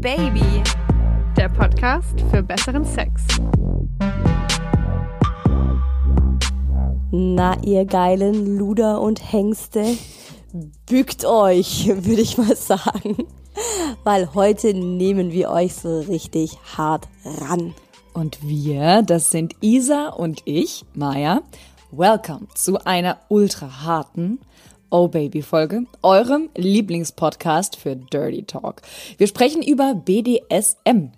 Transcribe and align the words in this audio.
Baby, 0.00 0.62
der 1.36 1.48
Podcast 1.48 2.20
für 2.30 2.40
besseren 2.40 2.84
Sex. 2.84 3.24
Na, 7.10 7.56
ihr 7.64 7.84
geilen 7.84 8.58
Luder 8.58 9.00
und 9.00 9.32
Hengste, 9.32 9.96
bückt 10.88 11.24
euch, 11.24 11.88
würde 11.88 12.22
ich 12.22 12.38
mal 12.38 12.54
sagen. 12.54 13.16
Weil 14.04 14.34
heute 14.34 14.72
nehmen 14.72 15.32
wir 15.32 15.50
euch 15.50 15.74
so 15.74 15.98
richtig 16.02 16.56
hart 16.76 17.08
ran. 17.24 17.74
Und 18.14 18.38
wir, 18.46 19.02
das 19.02 19.30
sind 19.30 19.56
Isa 19.60 20.10
und 20.10 20.42
ich, 20.44 20.84
Maya. 20.94 21.42
Welcome 21.90 22.46
zu 22.54 22.84
einer 22.86 23.18
ultra 23.28 23.82
harten 23.82 24.38
Oh 24.90 25.08
Baby 25.08 25.42
Folge, 25.42 25.84
eurem 26.02 26.48
Lieblingspodcast 26.56 27.76
für 27.76 27.94
Dirty 27.94 28.44
Talk. 28.44 28.80
Wir 29.18 29.26
sprechen 29.26 29.62
über 29.62 29.94
BDSM. 29.94 31.10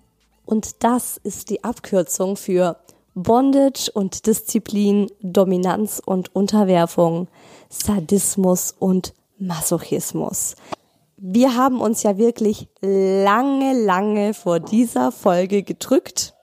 Und 0.45 0.83
das 0.83 1.15
ist 1.23 1.49
die 1.49 1.63
Abkürzung 1.63 2.35
für 2.35 2.75
Bondage 3.15 3.89
und 3.93 4.27
Disziplin, 4.27 5.07
Dominanz 5.21 6.01
und 6.05 6.35
Unterwerfung, 6.35 7.29
Sadismus 7.69 8.75
und 8.77 9.13
Masochismus. 9.39 10.55
Wir 11.15 11.55
haben 11.55 11.79
uns 11.79 12.03
ja 12.03 12.17
wirklich 12.17 12.67
lange, 12.81 13.85
lange 13.85 14.33
vor 14.33 14.59
dieser 14.59 15.13
Folge 15.13 15.63
gedrückt 15.63 16.33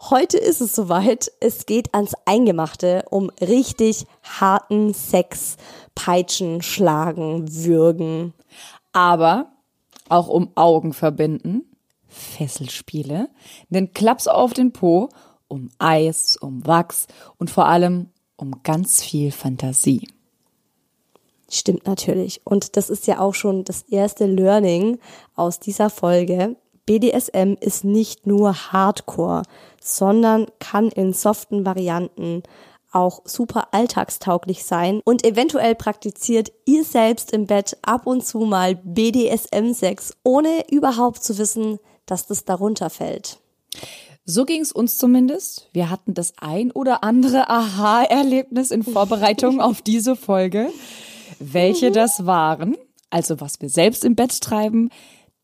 Heute 0.00 0.36
ist 0.38 0.60
es 0.60 0.74
soweit. 0.74 1.32
Es 1.40 1.66
geht 1.66 1.94
ans 1.94 2.14
Eingemachte 2.26 3.04
um 3.10 3.30
richtig 3.40 4.06
harten 4.22 4.92
Sex, 4.92 5.56
Peitschen, 5.94 6.62
Schlagen, 6.62 7.46
Würgen. 7.64 8.34
Aber 8.92 9.52
auch 10.08 10.28
um 10.28 10.50
Augen 10.54 10.92
verbinden, 10.92 11.64
Fesselspiele, 12.08 13.28
den 13.68 13.92
Klaps 13.92 14.28
auf 14.28 14.52
den 14.52 14.72
Po, 14.72 15.08
um 15.48 15.70
Eis, 15.78 16.36
um 16.36 16.66
Wachs 16.66 17.06
und 17.38 17.50
vor 17.50 17.66
allem 17.66 18.10
um 18.36 18.62
ganz 18.62 19.02
viel 19.02 19.32
Fantasie. 19.32 20.08
Stimmt 21.48 21.86
natürlich. 21.86 22.40
Und 22.44 22.76
das 22.76 22.90
ist 22.90 23.06
ja 23.06 23.20
auch 23.20 23.34
schon 23.34 23.64
das 23.64 23.82
erste 23.82 24.26
Learning 24.26 24.98
aus 25.34 25.60
dieser 25.60 25.90
Folge. 25.90 26.56
BDSM 26.86 27.54
ist 27.60 27.84
nicht 27.84 28.26
nur 28.26 28.72
Hardcore, 28.72 29.42
sondern 29.86 30.46
kann 30.58 30.88
in 30.88 31.12
soften 31.12 31.64
Varianten 31.64 32.42
auch 32.92 33.20
super 33.24 33.68
alltagstauglich 33.72 34.64
sein 34.64 35.00
und 35.04 35.24
eventuell 35.24 35.74
praktiziert 35.74 36.50
ihr 36.64 36.82
selbst 36.82 37.32
im 37.32 37.46
Bett 37.46 37.76
ab 37.82 38.06
und 38.06 38.24
zu 38.24 38.40
mal 38.40 38.74
BDSM-Sex, 38.74 40.16
ohne 40.24 40.64
überhaupt 40.70 41.22
zu 41.22 41.38
wissen, 41.38 41.78
dass 42.06 42.26
das 42.26 42.44
darunter 42.44 42.90
fällt. 42.90 43.38
So 44.24 44.44
ging 44.44 44.60
es 44.60 44.72
uns 44.72 44.98
zumindest. 44.98 45.68
Wir 45.72 45.88
hatten 45.88 46.14
das 46.14 46.32
ein 46.40 46.72
oder 46.72 47.04
andere 47.04 47.48
Aha-Erlebnis 47.48 48.72
in 48.72 48.82
Vorbereitung 48.82 49.60
auf 49.60 49.82
diese 49.82 50.16
Folge. 50.16 50.70
Welche 51.38 51.92
das 51.92 52.26
waren, 52.26 52.76
also 53.10 53.40
was 53.40 53.60
wir 53.60 53.68
selbst 53.68 54.04
im 54.04 54.16
Bett 54.16 54.40
treiben, 54.40 54.90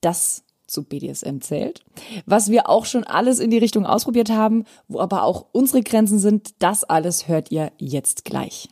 das 0.01 0.43
zu 0.73 0.83
BDSM 0.85 1.41
zählt. 1.41 1.85
Was 2.27 2.51
wir 2.51 2.69
auch 2.69 2.87
schon 2.87 3.05
alles 3.05 3.39
in 3.39 3.51
die 3.51 3.59
Richtung 3.59 3.87
ausprobiert 3.87 4.31
haben, 4.31 4.65
wo 4.89 5.01
aber 5.01 5.23
auch 5.23 5.47
unsere 5.53 5.83
Grenzen 5.83 6.19
sind, 6.19 6.55
das 6.59 6.83
alles 6.83 7.29
hört 7.29 7.53
ihr 7.53 7.71
jetzt 7.79 8.25
gleich. 8.25 8.69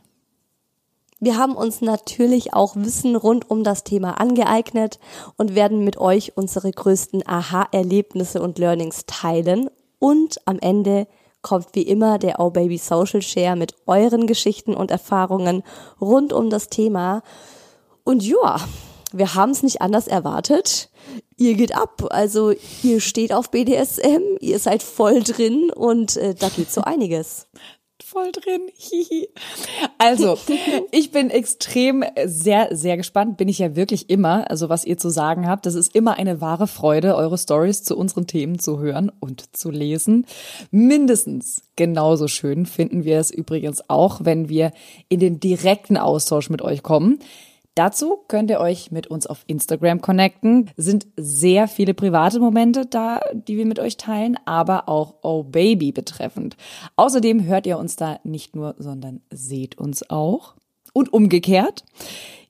Wir 1.23 1.37
haben 1.37 1.55
uns 1.55 1.83
natürlich 1.83 2.55
auch 2.55 2.77
Wissen 2.77 3.15
rund 3.15 3.51
um 3.51 3.63
das 3.63 3.85
Thema 3.85 4.19
angeeignet 4.19 4.99
und 5.37 5.55
werden 5.55 5.85
mit 5.85 5.99
euch 5.99 6.37
unsere 6.37 6.71
größten 6.71 7.27
Aha-Erlebnisse 7.27 8.41
und 8.41 8.59
Learnings 8.59 9.05
teilen. 9.07 9.69
Und 9.99 10.41
am 10.47 10.59
Ende 10.59 11.07
kommt 11.43 11.69
wie 11.75 11.83
immer 11.83 12.19
der 12.19 12.41
Oh 12.41 12.49
Baby 12.49 12.79
Social 12.79 13.21
Share 13.21 13.55
mit 13.55 13.75
euren 13.87 14.27
Geschichten 14.27 14.75
und 14.75 14.91
Erfahrungen 14.91 15.63
rund 16.01 16.33
um 16.33 16.49
das 16.49 16.69
Thema. 16.69 17.23
Und 18.03 18.23
ja, 18.23 18.57
wir 19.13 19.35
haben 19.35 19.51
es 19.51 19.63
nicht 19.63 19.83
anders 19.83 20.09
erwartet 20.09 20.90
ihr 21.41 21.55
geht 21.55 21.75
ab. 21.75 22.07
Also 22.11 22.53
ihr 22.83 23.01
steht 23.01 23.33
auf 23.33 23.51
BDSM, 23.51 24.37
ihr 24.41 24.59
seid 24.59 24.83
voll 24.83 25.23
drin 25.23 25.71
und 25.75 26.17
äh, 26.17 26.35
da 26.35 26.49
geht 26.49 26.71
so 26.71 26.83
einiges. 26.83 27.49
Voll 28.03 28.33
drin. 28.33 28.63
Hihi. 28.75 29.29
Also, 29.99 30.37
ich 30.91 31.13
bin 31.13 31.31
extrem 31.31 32.03
sehr, 32.25 32.75
sehr 32.75 32.97
gespannt. 32.97 33.37
Bin 33.37 33.47
ich 33.47 33.59
ja 33.59 33.77
wirklich 33.77 34.11
immer. 34.11 34.51
Also, 34.51 34.69
was 34.69 34.85
ihr 34.85 34.97
zu 34.97 35.11
sagen 35.11 35.47
habt, 35.47 35.67
das 35.67 35.75
ist 35.75 35.95
immer 35.95 36.15
eine 36.15 36.41
wahre 36.41 36.67
Freude, 36.67 37.15
eure 37.15 37.39
Stories 37.39 37.85
zu 37.85 37.97
unseren 37.97 38.27
Themen 38.27 38.59
zu 38.59 38.81
hören 38.81 39.13
und 39.21 39.55
zu 39.55 39.71
lesen. 39.71 40.27
Mindestens 40.71 41.63
genauso 41.77 42.27
schön 42.27 42.67
finden 42.67 43.05
wir 43.05 43.19
es 43.19 43.31
übrigens 43.31 43.83
auch, 43.89 44.25
wenn 44.25 44.49
wir 44.49 44.73
in 45.09 45.21
den 45.21 45.39
direkten 45.39 45.97
Austausch 45.97 46.51
mit 46.51 46.63
euch 46.63 46.83
kommen. 46.83 47.21
Dazu 47.75 48.19
könnt 48.29 48.51
ihr 48.51 48.61
euch 48.61 48.91
mit 48.91 49.07
uns 49.07 49.27
auf 49.27 49.45
Instagram 49.47 50.01
connecten. 50.01 50.71
Sind 50.77 51.07
sehr 51.17 51.69
viele 51.69 51.95
private 51.95 52.41
Momente 52.41 52.87
da, 52.87 53.21
die 53.33 53.57
wir 53.57 53.67
mit 53.67 53.79
euch 53.79 53.97
teilen, 53.97 54.37
aber 54.45 54.89
auch 54.89 55.15
Oh 55.23 55.45
Baby 55.45 55.93
betreffend. 55.93 56.57
Außerdem 56.97 57.45
hört 57.45 57.67
ihr 57.67 57.79
uns 57.79 57.97
da 57.97 58.19
nicht 58.25 58.57
nur, 58.57 58.75
sondern 58.79 59.21
seht 59.31 59.79
uns 59.79 60.09
auch. 60.11 60.55
Und 60.93 61.13
umgekehrt. 61.13 61.85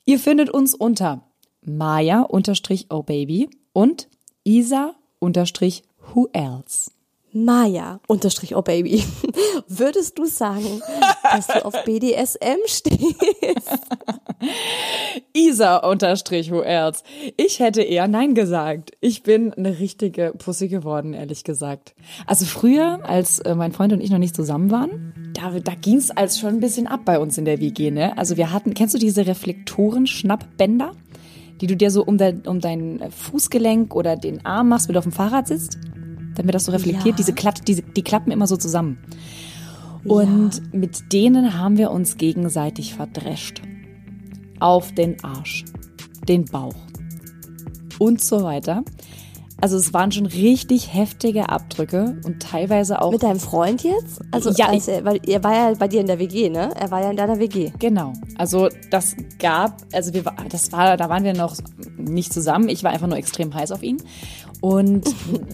Ihr 0.07 0.19
findet 0.19 0.49
uns 0.49 0.75
unter 0.75 1.23
Maya-Oh 1.63 3.03
Baby 3.03 3.51
und 3.75 4.09
Isa-Who 4.45 6.29
Else. 6.33 6.91
Maya, 7.33 8.01
unterstrich 8.09 8.57
oh 8.57 8.63
Baby, 8.63 9.05
würdest 9.69 10.19
du 10.19 10.27
sagen, 10.27 10.83
dass 11.23 11.47
du 11.47 11.65
auf 11.65 11.75
BDSM 11.85 12.59
stehst? 12.67 13.79
Isa 15.33 15.77
unterstrich 15.77 16.51
else. 16.51 17.05
Ich 17.37 17.61
hätte 17.61 17.83
eher 17.83 18.09
Nein 18.09 18.35
gesagt. 18.35 18.93
Ich 19.01 19.23
bin 19.23 19.53
eine 19.53 19.79
richtige 19.79 20.33
Pussy 20.37 20.69
geworden, 20.69 21.15
ehrlich 21.15 21.45
gesagt. 21.45 21.95
Also 22.27 22.47
früher, 22.47 23.01
als 23.05 23.39
äh, 23.41 23.55
mein 23.55 23.73
Freund 23.73 23.93
und 23.93 24.01
ich 24.01 24.11
noch 24.11 24.19
nicht 24.19 24.35
zusammen 24.35 24.71
waren, 24.71 25.33
da, 25.35 25.51
da 25.61 25.75
ging 25.75 25.99
es 25.99 26.11
als 26.11 26.41
schon 26.41 26.55
ein 26.55 26.61
bisschen 26.61 26.87
ab 26.87 27.01
bei 27.05 27.19
uns 27.19 27.39
in 27.39 27.45
der 27.45 27.61
WG, 27.61 27.91
ne? 27.91 28.19
Also 28.19 28.37
wir 28.37 28.53
hatten, 28.53 28.75
kennst 28.75 28.95
du 28.95 28.99
diese 28.99 29.27
Reflektoren-Schnappbänder? 29.27 30.93
Die 31.61 31.67
du 31.67 31.77
dir 31.77 31.91
so 31.91 32.03
um, 32.05 32.17
dein, 32.17 32.41
um 32.47 32.61
dein 32.61 33.05
Fußgelenk 33.11 33.95
oder 33.95 34.17
den 34.17 34.45
Arm 34.47 34.71
machst, 34.71 34.89
wenn 34.89 34.95
du 34.95 34.99
auf 34.99 35.05
dem 35.05 35.13
Fahrrad 35.13 35.47
sitzt? 35.47 35.79
Dann 36.41 36.47
wird 36.47 36.55
das 36.55 36.65
so 36.65 36.73
reflektiert. 36.73 37.05
Ja. 37.05 37.17
Diese, 37.17 37.35
Klatt, 37.35 37.69
diese, 37.69 37.83
die 37.83 38.01
klappen 38.01 38.33
immer 38.33 38.47
so 38.47 38.57
zusammen. 38.57 38.97
Und 40.05 40.55
ja. 40.55 40.63
mit 40.73 41.13
denen 41.13 41.53
haben 41.59 41.77
wir 41.77 41.91
uns 41.91 42.17
gegenseitig 42.17 42.95
verdrescht. 42.95 43.61
Auf 44.59 44.95
den 44.95 45.23
Arsch, 45.23 45.67
den 46.27 46.47
Bauch 46.47 46.77
und 47.99 48.23
so 48.23 48.43
weiter. 48.43 48.85
Also 49.61 49.77
es 49.77 49.93
waren 49.93 50.11
schon 50.13 50.25
richtig 50.25 50.95
heftige 50.95 51.51
Abdrücke 51.51 52.19
und 52.25 52.41
teilweise 52.41 53.03
auch. 53.03 53.13
Mit 53.13 53.23
deinem 53.23 53.39
Freund 53.39 53.83
jetzt? 53.83 54.23
Also 54.31 54.51
ja, 54.53 54.69
als 54.69 54.89
er, 54.89 55.05
weil 55.05 55.21
er 55.27 55.45
war 55.45 55.55
ja 55.55 55.75
bei 55.75 55.89
dir 55.89 56.01
in 56.01 56.07
der 56.07 56.19
WG, 56.19 56.49
ne? 56.49 56.71
Er 56.75 56.91
war 56.91 57.03
ja 57.03 57.11
in 57.11 57.19
deiner 57.19 57.39
WG. 57.39 57.71
Genau. 57.79 58.15
Also 58.39 58.71
das 58.91 59.15
gab, 59.39 59.77
also 59.93 60.15
wir, 60.15 60.25
das 60.49 60.73
war, 60.73 60.97
da 60.97 61.11
waren 61.11 61.25
wir 61.25 61.35
noch 61.35 61.57
nicht 61.99 62.33
zusammen. 62.33 62.71
Ich 62.71 62.83
war 62.83 62.93
einfach 62.93 63.09
nur 63.09 63.19
extrem 63.19 63.55
heiß 63.55 63.73
auf 63.73 63.83
ihn 63.83 63.99
und 64.61 65.07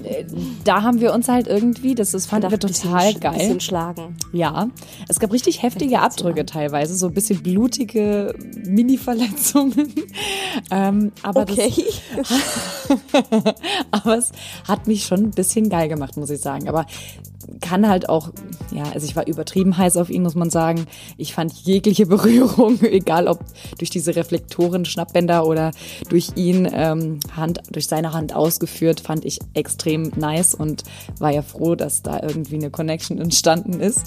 äh, 0.04 0.24
da 0.64 0.82
haben 0.82 1.00
wir 1.00 1.12
uns 1.12 1.28
halt 1.28 1.46
irgendwie, 1.46 1.94
das, 1.94 2.10
das 2.10 2.26
fanden 2.26 2.50
wir 2.50 2.58
total 2.58 3.06
bisschen, 3.06 3.20
geil. 3.20 3.38
Bisschen 3.38 3.60
schlagen. 3.60 4.16
Ja, 4.32 4.68
es 5.08 5.20
gab 5.20 5.32
richtig 5.32 5.62
heftige 5.62 6.00
Abdrücke 6.00 6.44
teilweise, 6.44 6.96
so 6.96 7.06
ein 7.06 7.14
bisschen 7.14 7.42
blutige 7.42 8.34
Mini-Verletzungen. 8.64 9.92
ähm, 10.70 11.12
aber 11.22 11.42
okay. 11.42 11.72
Das, 12.16 12.32
aber 13.92 14.18
es 14.18 14.32
hat 14.66 14.86
mich 14.88 15.04
schon 15.04 15.24
ein 15.24 15.30
bisschen 15.30 15.68
geil 15.68 15.88
gemacht, 15.88 16.16
muss 16.16 16.30
ich 16.30 16.40
sagen. 16.40 16.68
Aber 16.68 16.86
kann 17.60 17.88
halt 17.88 18.08
auch, 18.08 18.30
ja, 18.72 18.84
also 18.94 19.06
ich 19.06 19.16
war 19.16 19.26
übertrieben 19.26 19.76
heiß 19.76 19.96
auf 19.96 20.10
ihn, 20.10 20.22
muss 20.22 20.34
man 20.34 20.50
sagen. 20.50 20.86
Ich 21.16 21.34
fand 21.34 21.52
jegliche 21.52 22.06
Berührung, 22.06 22.80
egal 22.82 23.28
ob 23.28 23.40
durch 23.78 23.90
diese 23.90 24.16
Reflektoren, 24.16 24.84
Schnappbänder 24.84 25.46
oder 25.46 25.70
durch 26.08 26.32
ihn 26.36 26.68
ähm, 26.72 27.20
Hand, 27.34 27.60
durch 27.70 27.86
seine 27.86 28.12
Hand 28.12 28.34
ausgeführt, 28.34 29.00
fand 29.00 29.24
ich 29.24 29.38
extrem 29.54 30.12
nice 30.16 30.54
und 30.54 30.84
war 31.18 31.32
ja 31.32 31.42
froh, 31.42 31.74
dass 31.74 32.02
da 32.02 32.20
irgendwie 32.22 32.56
eine 32.56 32.70
Connection 32.70 33.18
entstanden 33.18 33.80
ist. 33.80 34.04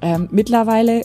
Ähm, 0.00 0.28
mittlerweile 0.30 1.02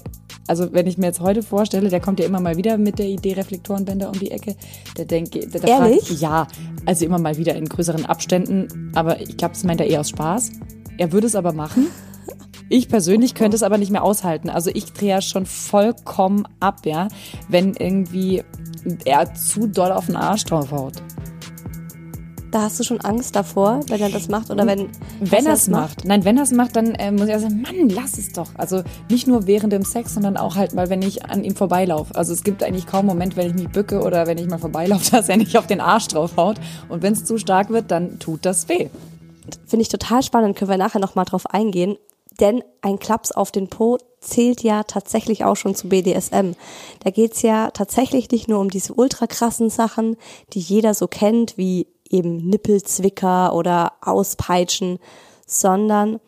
also 0.48 0.74
wenn 0.74 0.88
ich 0.88 0.98
mir 0.98 1.08
jetzt 1.08 1.22
heute 1.22 1.42
vorstelle, 1.42 1.90
der 1.90 2.02
kommt 2.02 2.20
ja 2.20 2.26
immer 2.26 2.40
mal 2.40 2.58
wieder 2.58 2.78
mit 2.78 3.00
der 3.00 3.08
Idee 3.08 3.34
Reflektorenbänder 3.34 4.10
um 4.10 4.20
die 4.20 4.32
Ecke. 4.32 4.56
Der 4.98 5.06
denkt, 5.06 5.36
der, 5.36 5.48
der 5.48 5.64
Ehrlich? 5.64 6.08
Fragt, 6.08 6.22
ja, 6.22 6.48
also 6.86 7.06
immer 7.06 7.20
mal 7.20 7.38
wieder 7.38 7.56
in 7.56 7.68
größeren 7.68 8.06
Abständen. 8.06 8.92
Aber 8.94 9.22
ich 9.22 9.38
glaube, 9.38 9.54
das 9.54 9.64
meint 9.64 9.80
er 9.80 9.88
eher 9.88 10.02
aus 10.02 10.10
Spaß. 10.10 10.52
Er 10.98 11.12
würde 11.12 11.28
es 11.28 11.36
aber 11.36 11.54
machen. 11.54 11.88
Ich 12.70 12.88
persönlich 12.88 13.36
könnte 13.36 13.56
es 13.56 13.64
aber 13.64 13.78
nicht 13.78 13.92
mehr 13.92 14.04
aushalten. 14.04 14.50
Also 14.50 14.72
ich 14.74 14.94
drehe 14.94 15.10
ja 15.10 15.22
schon 15.22 15.46
vollkommen 15.46 16.48
ab, 16.60 16.86
ja, 16.86 17.08
wenn 17.48 17.74
irgendwie 17.74 18.44
er 19.06 19.34
zu 19.36 19.68
doll 19.68 19.92
auf 19.92 20.08
den 20.08 20.16
Arsch 20.16 20.46
draufhaut. 20.46 20.94
Da 22.52 22.62
hast 22.62 22.80
du 22.80 22.84
schon 22.84 23.02
Angst 23.02 23.36
davor, 23.36 23.80
wenn 23.88 24.00
er 24.00 24.10
das 24.10 24.30
macht 24.30 24.52
oder 24.52 24.68
wenn 24.68 24.90
wenn 25.20 25.46
er 25.48 25.54
es 25.54 25.68
macht. 25.68 26.06
Nein, 26.06 26.24
wenn 26.24 26.38
er 26.38 26.44
es 26.44 26.52
macht, 26.52 26.76
dann 26.76 26.94
äh, 26.94 27.12
muss 27.12 27.28
ich 27.28 27.36
sagen, 27.40 27.62
Mann, 27.64 27.90
lass 27.90 28.20
es 28.20 28.32
doch. 28.32 28.50
Also 28.56 28.84
nicht 29.10 29.28
nur 29.28 29.48
während 29.48 29.74
dem 29.74 29.84
Sex, 29.84 30.14
sondern 30.14 30.38
auch 30.38 30.56
halt 30.56 30.76
mal, 30.76 30.90
wenn 30.92 31.02
ich 31.02 31.26
an 31.26 31.44
ihm 31.44 31.56
vorbeilaufe. 31.56 32.14
Also 32.14 32.32
es 32.32 32.44
gibt 32.44 32.64
eigentlich 32.64 32.86
kaum 32.86 33.08
Moment, 33.08 33.36
wenn 33.38 33.48
ich 33.48 33.56
mich 33.56 33.70
bücke 33.70 34.02
oder 34.04 34.28
wenn 34.28 34.38
ich 34.38 34.48
mal 34.48 34.60
vorbeilaufe, 34.60 35.10
dass 35.12 35.30
er 35.30 35.38
nicht 35.38 35.58
auf 35.58 35.66
den 35.66 35.82
Arsch 35.82 36.10
draufhaut. 36.10 36.58
Und 36.90 37.02
wenn 37.02 37.14
es 37.14 37.26
zu 37.26 37.40
stark 37.40 37.72
wird, 37.72 37.90
dann 37.90 38.20
tut 38.20 38.46
das 38.46 38.70
weh. 38.70 38.90
Finde 39.66 39.82
ich 39.82 39.90
total 39.90 40.24
spannend, 40.24 40.56
können 40.56 40.72
wir 40.72 40.78
nachher 40.78 41.00
nochmal 41.00 41.26
drauf 41.26 41.46
eingehen. 41.48 41.98
Denn 42.40 42.64
ein 42.82 42.98
Klaps 42.98 43.32
auf 43.32 43.52
den 43.52 43.68
Po 43.68 43.98
zählt 44.20 44.64
ja 44.64 44.84
tatsächlich 44.84 45.44
auch 45.44 45.56
schon 45.56 45.76
zu 45.76 45.90
BDSM. 45.90 46.54
Da 47.04 47.12
geht's 47.12 47.42
ja 47.42 47.70
tatsächlich 47.72 48.32
nicht 48.32 48.48
nur 48.48 48.60
um 48.60 48.70
diese 48.70 48.94
ultra 48.94 49.28
krassen 49.28 49.70
Sachen, 49.70 50.18
die 50.54 50.60
jeder 50.60 50.94
so 50.94 51.08
kennt, 51.08 51.58
wie 51.58 51.88
eben 52.10 52.38
Nippelzwicker 52.38 53.54
oder 53.54 53.94
Auspeitschen, 54.02 55.00
sondern 55.46 56.20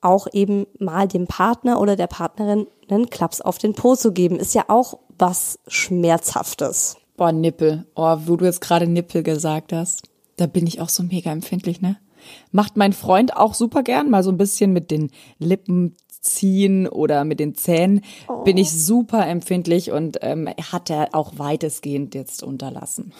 auch 0.00 0.26
eben 0.32 0.66
mal 0.78 1.08
dem 1.08 1.26
Partner 1.26 1.80
oder 1.80 1.96
der 1.96 2.08
Partnerin 2.08 2.66
einen 2.88 3.08
Klaps 3.08 3.40
auf 3.40 3.58
den 3.58 3.74
Po 3.74 3.96
zu 3.96 4.12
geben, 4.12 4.38
ist 4.38 4.54
ja 4.54 4.64
auch 4.68 4.98
was 5.18 5.58
Schmerzhaftes. 5.66 6.96
Boah, 7.16 7.32
Nippel. 7.32 7.86
Oh, 7.94 8.16
wo 8.26 8.36
du 8.36 8.44
jetzt 8.44 8.60
gerade 8.60 8.86
Nippel 8.86 9.22
gesagt 9.22 9.72
hast. 9.72 10.02
Da 10.36 10.46
bin 10.46 10.66
ich 10.66 10.80
auch 10.80 10.88
so 10.88 11.02
mega 11.04 11.30
empfindlich, 11.30 11.80
ne? 11.80 11.96
Macht 12.52 12.76
mein 12.76 12.92
Freund 12.92 13.36
auch 13.36 13.54
super 13.54 13.82
gern, 13.82 14.10
mal 14.10 14.22
so 14.22 14.30
ein 14.30 14.38
bisschen 14.38 14.72
mit 14.72 14.90
den 14.90 15.10
Lippen 15.38 15.96
ziehen 16.20 16.88
oder 16.88 17.24
mit 17.24 17.40
den 17.40 17.54
Zähnen. 17.54 18.00
Oh. 18.28 18.42
Bin 18.42 18.56
ich 18.56 18.72
super 18.72 19.26
empfindlich 19.26 19.92
und 19.92 20.18
ähm, 20.22 20.48
hat 20.48 20.90
er 20.90 21.10
auch 21.12 21.34
weitestgehend 21.36 22.14
jetzt 22.14 22.42
unterlassen. 22.42 23.12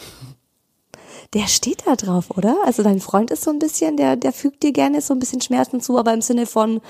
Der 1.33 1.47
steht 1.47 1.83
da 1.85 1.95
drauf, 1.95 2.31
oder? 2.35 2.57
Also 2.65 2.83
dein 2.83 2.99
Freund 2.99 3.31
ist 3.31 3.43
so 3.43 3.51
ein 3.51 3.59
bisschen, 3.59 3.97
der, 3.97 4.15
der 4.15 4.33
fügt 4.33 4.63
dir 4.63 4.73
gerne 4.73 5.01
so 5.01 5.13
ein 5.13 5.19
bisschen 5.19 5.41
Schmerzen 5.41 5.79
zu, 5.79 5.97
aber 5.97 6.13
im 6.13 6.21
Sinne 6.21 6.45
von, 6.45 6.81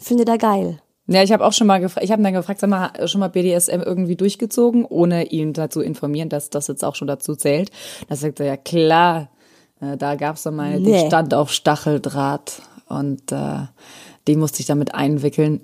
findet 0.00 0.28
er 0.28 0.38
geil. 0.38 0.80
Ja, 1.06 1.22
ich 1.22 1.32
habe 1.32 1.44
auch 1.44 1.52
schon 1.52 1.66
mal 1.66 1.80
gefragt, 1.80 2.04
ich 2.04 2.12
habe 2.12 2.22
dann 2.22 2.32
gefragt, 2.32 2.60
sag 2.60 2.70
mal, 2.70 2.90
schon 3.06 3.20
mal 3.20 3.28
BDSM 3.28 3.82
irgendwie 3.82 4.16
durchgezogen, 4.16 4.86
ohne 4.86 5.26
ihn 5.26 5.52
dazu 5.52 5.82
informieren, 5.82 6.30
dass 6.30 6.48
das 6.48 6.66
jetzt 6.68 6.82
auch 6.82 6.94
schon 6.94 7.08
dazu 7.08 7.36
zählt. 7.36 7.70
Da 8.08 8.16
sagt 8.16 8.40
er, 8.40 8.46
ja 8.46 8.56
klar, 8.56 9.28
äh, 9.92 9.96
da 9.96 10.14
gab's 10.14 10.42
dann 10.42 10.56
mal, 10.56 10.80
nee. 10.80 11.02
die 11.02 11.06
stand 11.06 11.34
auf 11.34 11.52
Stacheldraht 11.52 12.62
und 12.88 13.32
äh, 13.32 13.66
die 14.26 14.36
musste 14.36 14.60
ich 14.60 14.66
damit 14.66 14.94
einwickeln. 14.94 15.60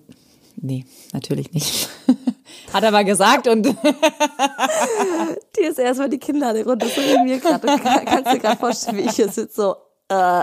Nee, 0.57 0.85
natürlich 1.13 1.53
nicht. 1.53 1.89
Hat 2.73 2.83
er 2.83 2.91
mal 2.91 3.05
gesagt 3.05 3.49
und 3.49 3.67
die 5.57 5.63
ist 5.63 5.79
erstmal 5.79 6.09
die 6.09 6.19
Kinder 6.19 6.51
eine 6.51 6.65
Runde, 6.65 6.87
so 6.87 7.01
wie 7.01 7.25
mir 7.25 7.39
gerade. 7.39 7.67
Kannst 7.67 8.27
du 8.27 8.35
dir 8.35 8.41
gerade 8.41 8.59
vorstellen, 8.59 8.99
wie 8.99 9.03
ich 9.03 9.13
hier 9.13 9.29
sitze, 9.29 9.55
so 9.55 9.75
äh, 10.11 10.43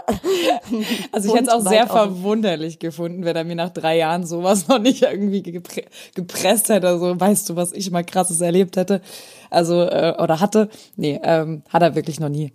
also 1.12 1.30
ich 1.30 1.36
hätte 1.36 1.44
es 1.44 1.50
auch 1.50 1.62
sehr 1.62 1.88
verwunderlich 1.88 2.80
gefunden, 2.80 3.26
wenn 3.26 3.36
er 3.36 3.44
mir 3.44 3.56
nach 3.56 3.70
drei 3.70 3.98
Jahren 3.98 4.26
sowas 4.26 4.68
noch 4.70 4.80
nicht 4.80 5.04
irgendwie 5.04 5.44
gepre 5.44 5.84
gepresst 6.16 6.70
hätte. 6.70 6.98
So, 7.00 7.20
weißt 7.20 7.50
du, 7.50 7.56
was 7.58 7.74
ich 7.74 7.92
mal 7.92 8.04
krasses 8.04 8.40
erlebt 8.40 8.78
hätte? 8.78 9.02
Also, 9.50 9.82
äh, 9.82 10.16
oder 10.20 10.40
hatte. 10.40 10.70
Nee, 10.96 11.20
ähm, 11.22 11.64
hat 11.70 11.82
er 11.82 11.96
wirklich 11.96 12.20
noch 12.20 12.30
nie. 12.30 12.54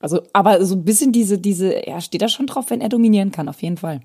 Also, 0.00 0.22
aber 0.32 0.64
so 0.64 0.74
ein 0.74 0.84
bisschen 0.84 1.12
diese, 1.12 1.38
diese, 1.38 1.86
er 1.86 2.00
steht 2.00 2.22
da 2.22 2.28
schon 2.28 2.46
drauf, 2.46 2.66
wenn 2.68 2.80
er 2.80 2.88
dominieren 2.88 3.32
kann, 3.32 3.48
auf 3.48 3.62
jeden 3.62 3.78
Fall. 3.78 4.00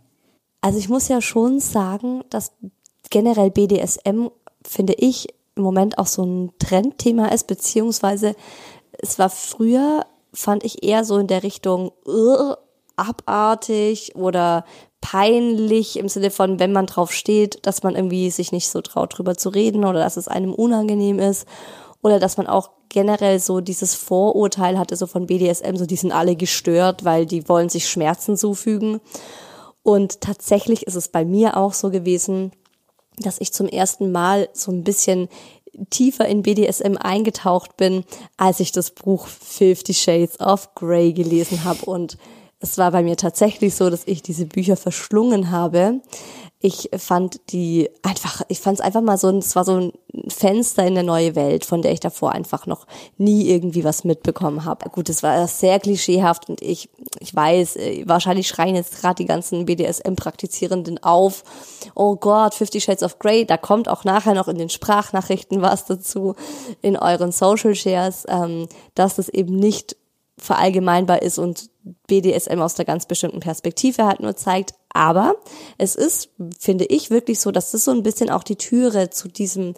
Also 0.62 0.78
ich 0.78 0.90
muss 0.90 1.08
ja 1.08 1.22
schon 1.22 1.60
sagen, 1.60 2.24
dass 2.30 2.54
generell 3.10 3.52
BDSM, 3.52 4.28
finde 4.66 4.94
ich, 4.94 5.28
im 5.56 5.64
Moment 5.64 5.98
auch 5.98 6.08
so 6.08 6.24
ein 6.24 6.52
Trendthema 6.60 7.28
ist, 7.28 7.48
beziehungsweise 7.48 8.36
es 8.94 9.20
war 9.20 9.30
früher, 9.30 10.06
fand 10.34 10.64
ich 10.64 10.84
eher 10.84 11.04
so 11.04 11.18
in 11.18 11.28
der 11.28 11.44
Richtung 11.44 11.92
uh, 12.08 12.54
abartig 12.96 14.16
oder 14.16 14.66
peinlich 15.02 15.98
im 15.98 16.08
Sinne 16.08 16.30
von, 16.30 16.60
wenn 16.60 16.72
man 16.72 16.86
drauf 16.86 17.12
steht, 17.12 17.66
dass 17.66 17.84
man 17.84 17.96
irgendwie 17.96 18.30
sich 18.30 18.52
nicht 18.52 18.70
so 18.70 18.82
traut, 18.82 19.18
drüber 19.18 19.36
zu 19.36 19.50
reden 19.50 19.84
oder 19.84 20.00
dass 20.00 20.16
es 20.16 20.28
einem 20.28 20.54
unangenehm 20.54 21.20
ist 21.20 21.48
oder 22.04 22.20
dass 22.20 22.38
man 22.38 22.48
auch 22.48 22.70
generell 22.92 23.40
so 23.40 23.62
dieses 23.62 23.96
Vorurteil 23.96 24.78
hatte, 24.78 24.96
so 24.96 25.08
von 25.08 25.26
BDSM, 25.26 25.76
so 25.76 25.86
die 25.86 25.96
sind 25.96 26.12
alle 26.12 26.36
gestört, 26.36 27.04
weil 27.04 27.26
die 27.26 27.48
wollen 27.50 27.70
sich 27.70 27.90
Schmerzen 27.90 28.38
zufügen. 28.38 29.00
Und 29.82 30.22
tatsächlich 30.22 30.86
ist 30.86 30.96
es 30.96 31.08
bei 31.08 31.26
mir 31.26 31.58
auch 31.58 31.74
so 31.74 31.90
gewesen, 31.90 32.52
dass 33.18 33.42
ich 33.42 33.54
zum 33.54 33.68
ersten 33.68 34.12
Mal 34.12 34.50
so 34.54 34.72
ein 34.72 34.84
bisschen 34.84 35.28
tiefer 35.90 36.28
in 36.28 36.44
BDSM 36.44 36.98
eingetaucht 36.98 37.78
bin, 37.78 38.04
als 38.38 38.60
ich 38.60 38.72
das 38.72 38.92
Buch 38.92 39.28
Fifty 39.28 39.94
Shades 39.94 40.40
of 40.40 40.76
Grey 40.76 41.14
gelesen 41.14 41.64
habe. 41.64 41.86
Und 41.86 42.18
es 42.60 42.78
war 42.78 42.92
bei 42.92 43.04
mir 43.04 43.16
tatsächlich 43.16 43.74
so, 43.74 43.90
dass 43.90 44.06
ich 44.06 44.22
diese 44.22 44.46
Bücher 44.46 44.76
verschlungen 44.76 45.50
habe 45.50 46.02
ich 46.63 46.92
fand 46.96 47.42
die 47.52 47.90
einfach, 48.04 48.44
ich 48.48 48.60
fand 48.60 48.80
es 48.80 48.86
einfach 48.86 49.02
mal 49.02 49.18
so, 49.18 49.30
es 49.36 49.56
war 49.56 49.66
so 49.66 49.78
ein 49.78 49.94
Fenster 50.28 50.86
in 50.86 50.94
der 50.94 51.04
neue 51.04 51.36
Welt, 51.36 51.66
von 51.66 51.81
der 51.81 51.92
ich 51.92 52.00
davor 52.00 52.34
einfach 52.34 52.68
noch 52.68 52.86
nie 53.18 53.50
irgendwie 53.50 53.84
was 53.84 54.04
mitbekommen 54.04 54.63
habe. 54.63 54.90
Gut, 54.92 55.10
es 55.10 55.24
war 55.24 55.48
sehr 55.48 55.80
klischeehaft 55.80 56.50
und 56.50 56.62
ich, 56.62 56.90
ich 57.19 57.36
weiß, 57.36 57.78
äh, 57.78 58.04
wahrscheinlich 58.06 58.48
schreien 58.48 58.75
jetzt 58.75 59.02
gerade 59.02 59.16
die 59.16 59.25
ganzen 59.25 59.66
BDSM-Praktizierenden 59.66 61.02
auf. 61.04 61.44
Oh 61.96 62.16
Gott, 62.16 62.54
Fifty 62.54 62.80
Shades 62.80 63.02
of 63.02 63.18
Grey, 63.18 63.46
da 63.46 63.57
kommt 63.57 63.90
auch 63.90 64.04
nachher 64.04 64.36
noch 64.36 64.48
in 64.48 64.60
den 64.60 64.69
Sprachnachrichten 64.69 65.64
was 65.64 65.86
dazu, 65.86 66.36
in 66.84 66.96
euren 66.96 67.31
Social 67.31 67.74
Shares, 67.74 68.25
ähm, 68.28 68.68
dass 68.94 69.16
das 69.16 69.30
eben 69.30 69.56
nicht 69.56 69.96
verallgemeinbar 70.38 71.24
ist 71.24 71.40
und 71.40 71.72
BDSM 72.06 72.60
aus 72.62 72.75
der 72.75 72.86
ganz 72.86 73.07
bestimmten 73.07 73.40
Perspektive 73.40 74.06
halt 74.06 74.19
nur 74.19 74.36
zeigt. 74.36 74.75
Aber 74.94 75.36
es 75.78 75.96
ist, 75.96 76.30
finde 76.60 76.86
ich, 76.86 77.10
wirklich 77.10 77.40
so, 77.40 77.52
dass 77.52 77.72
das 77.72 77.86
so 77.86 77.92
ein 77.92 78.04
bisschen 78.04 78.30
auch 78.30 78.44
die 78.44 78.58
Türe 78.58 79.10
zu 79.10 79.28
diesem 79.28 79.74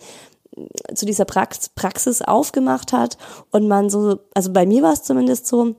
zu 0.93 1.07
dieser 1.07 1.25
Praxis 1.25 2.21
aufgemacht 2.21 2.93
hat 2.93 3.17
und 3.49 3.67
man 3.67 3.89
so, 3.89 4.19
also 4.35 4.53
bei 4.53 4.67
mir 4.67 4.83
war 4.83 4.93
es 4.93 5.01
zumindest 5.01 5.47
so, 5.47 5.73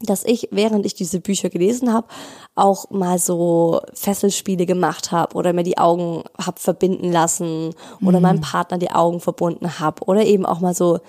dass 0.00 0.24
ich, 0.24 0.48
während 0.50 0.84
ich 0.84 0.94
diese 0.94 1.20
Bücher 1.20 1.48
gelesen 1.48 1.92
habe, 1.92 2.08
auch 2.54 2.90
mal 2.90 3.18
so 3.18 3.80
Fesselspiele 3.94 4.66
gemacht 4.66 5.12
habe 5.12 5.34
oder 5.36 5.52
mir 5.52 5.62
die 5.62 5.78
Augen 5.78 6.24
hab 6.36 6.58
verbinden 6.58 7.10
lassen 7.10 7.74
oder 8.04 8.18
mhm. 8.18 8.22
meinem 8.22 8.40
Partner 8.40 8.78
die 8.78 8.90
Augen 8.90 9.20
verbunden 9.20 9.78
habe 9.78 10.04
oder 10.04 10.24
eben 10.24 10.44
auch 10.44 10.60
mal 10.60 10.74
so 10.74 11.00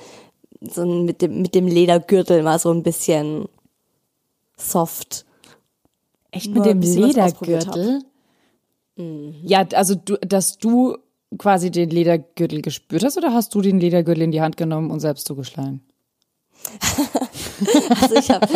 so 0.62 0.86
mit 0.86 1.22
dem, 1.22 1.42
mit 1.42 1.56
dem 1.56 1.68
Ledergürtel 1.68 2.42
mal 2.42 2.58
so 2.58 2.72
ein 2.72 2.84
bisschen 2.84 3.50
soft. 4.56 5.26
Echt 6.34 6.52
mit 6.52 6.66
dem 6.66 6.82
Ledergürtel? 6.82 8.02
Mhm. 8.96 9.36
Ja, 9.44 9.66
also 9.74 9.96
du, 9.96 10.18
dass 10.18 10.58
du 10.58 10.98
quasi 11.38 11.72
den 11.72 11.90
Ledergürtel 11.90 12.62
gespürt 12.62 13.04
hast 13.04 13.18
oder 13.18 13.34
hast 13.34 13.54
du 13.56 13.62
den 13.62 13.80
Ledergürtel 13.80 14.24
in 14.24 14.32
die 14.32 14.42
Hand 14.42 14.58
genommen 14.58 14.92
und 14.92 15.00
selbst 15.00 15.28
zugeschlagen? 15.28 15.82
also 18.02 18.16
ich 18.16 18.30
habe 18.32 18.48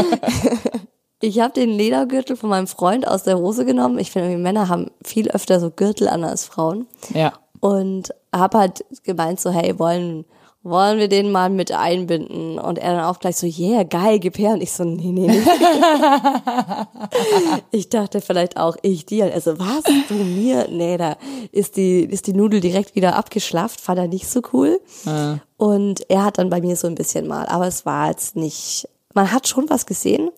ich 1.22 1.39
hab 1.39 1.53
den 1.53 1.69
Ledergürtel 1.69 2.36
von 2.36 2.50
meinem 2.50 2.67
Freund 2.67 3.07
aus 3.07 3.24
der 3.24 3.38
Hose 3.38 3.65
genommen. 3.65 4.00
Ich 4.00 4.12
finde, 4.12 4.38
Männer 4.38 4.69
haben 4.69 4.91
viel 5.03 5.29
öfter 5.29 5.60
so 5.60 5.69
Gürtel 5.69 6.07
an 6.07 6.24
als 6.24 6.46
Frauen. 6.46 6.88
Ja. 7.13 7.34
Und 7.60 8.13
habe 8.34 8.57
halt 8.57 8.86
gemeint 9.03 9.39
so, 9.39 9.51
hey, 9.51 9.77
wollen 9.79 10.25
wollen 10.70 11.00
wir 11.00 11.08
den 11.08 11.32
mal 11.32 11.50
mit 11.50 11.72
einbinden? 11.72 12.60
Und 12.60 12.78
er 12.78 12.96
dann 12.96 13.06
auch 13.06 13.20
gleich 13.20 13.38
so, 13.38 13.48
yeah, 13.48 13.84
geil, 13.84 14.20
gib 14.20 14.38
her. 14.38 14.54
Und 14.54 14.62
ich 14.62 14.72
so, 14.72 14.84
nee, 14.84 15.12
nee, 15.12 15.28
nee. 15.28 15.42
ich 17.72 17.90
dachte 17.90 18.22
vielleicht 18.22 18.58
auch, 18.58 18.78
ich 18.82 19.06
dir. 19.06 19.32
Also, 19.34 19.58
was, 19.60 19.84
du 20.08 20.14
mir? 20.14 20.68
Nee, 20.70 20.98
da 20.98 21.18
ist 21.52 21.78
die, 21.78 22.02
ist 22.02 22.28
die 22.28 22.34
Nudel 22.34 22.60
direkt 22.60 22.96
wieder 22.96 23.16
abgeschlafft, 23.16 23.82
fand 23.82 24.00
er 24.00 24.08
nicht 24.08 24.30
so 24.30 24.42
cool. 24.54 24.80
Ja. 25.06 25.40
Und 25.58 26.10
er 26.10 26.24
hat 26.24 26.38
dann 26.38 26.50
bei 26.50 26.62
mir 26.62 26.76
so 26.76 26.88
ein 26.88 26.96
bisschen 26.96 27.28
mal, 27.28 27.48
aber 27.48 27.68
es 27.68 27.86
war 27.86 28.10
jetzt 28.10 28.36
nicht, 28.36 28.88
man 29.14 29.32
hat 29.32 29.48
schon 29.48 29.70
was 29.70 29.86
gesehen 29.86 30.30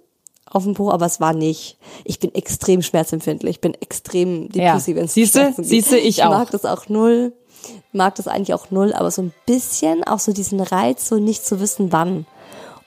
auf 0.46 0.64
dem 0.64 0.74
Po, 0.74 0.90
aber 0.90 1.06
es 1.06 1.20
war 1.20 1.34
nicht. 1.34 1.78
Ich 2.04 2.20
bin 2.20 2.34
extrem 2.34 2.82
schmerzempfindlich, 2.82 3.58
ich 3.58 3.62
bin 3.62 3.76
extrem 3.76 4.50
die 4.50 4.60
ja. 4.60 4.74
Pussy, 4.74 4.96
wenn 4.96 5.06
es 5.06 5.14
Siehste, 5.14 5.54
siehste 5.58 5.98
ich 5.98 6.24
auch. 6.24 6.32
Ich 6.32 6.38
mag 6.38 6.52
das 6.52 6.66
auch 6.66 6.90
null 6.90 7.34
mag 7.92 8.16
das 8.16 8.28
eigentlich 8.28 8.54
auch 8.54 8.72
null, 8.72 8.94
aber 8.94 9.12
so 9.12 9.22
ein 9.22 9.34
bisschen 9.46 10.04
auch 10.04 10.20
so 10.20 10.34
diesen 10.34 10.60
Reiz, 10.60 11.08
so 11.08 11.16
nicht 11.16 11.46
zu 11.46 11.60
wissen 11.60 11.92
wann. 11.92 12.26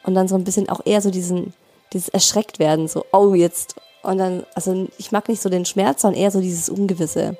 Und 0.04 0.14
dann 0.14 0.28
so 0.28 0.34
ein 0.34 0.44
bisschen 0.44 0.68
auch 0.68 0.80
eher 0.84 1.00
so 1.00 1.10
diesen, 1.10 1.54
dieses 1.92 2.08
erschreckt 2.08 2.58
werden, 2.58 2.88
so, 2.88 3.04
oh, 3.12 3.34
jetzt. 3.34 3.76
Und 4.02 4.18
dann, 4.18 4.44
also 4.54 4.88
ich 4.98 5.12
mag 5.12 5.28
nicht 5.28 5.40
so 5.40 5.48
den 5.48 5.64
Schmerz, 5.64 6.02
sondern 6.02 6.20
eher 6.20 6.30
so 6.30 6.40
dieses 6.40 6.68
Ungewisse. 6.68 7.36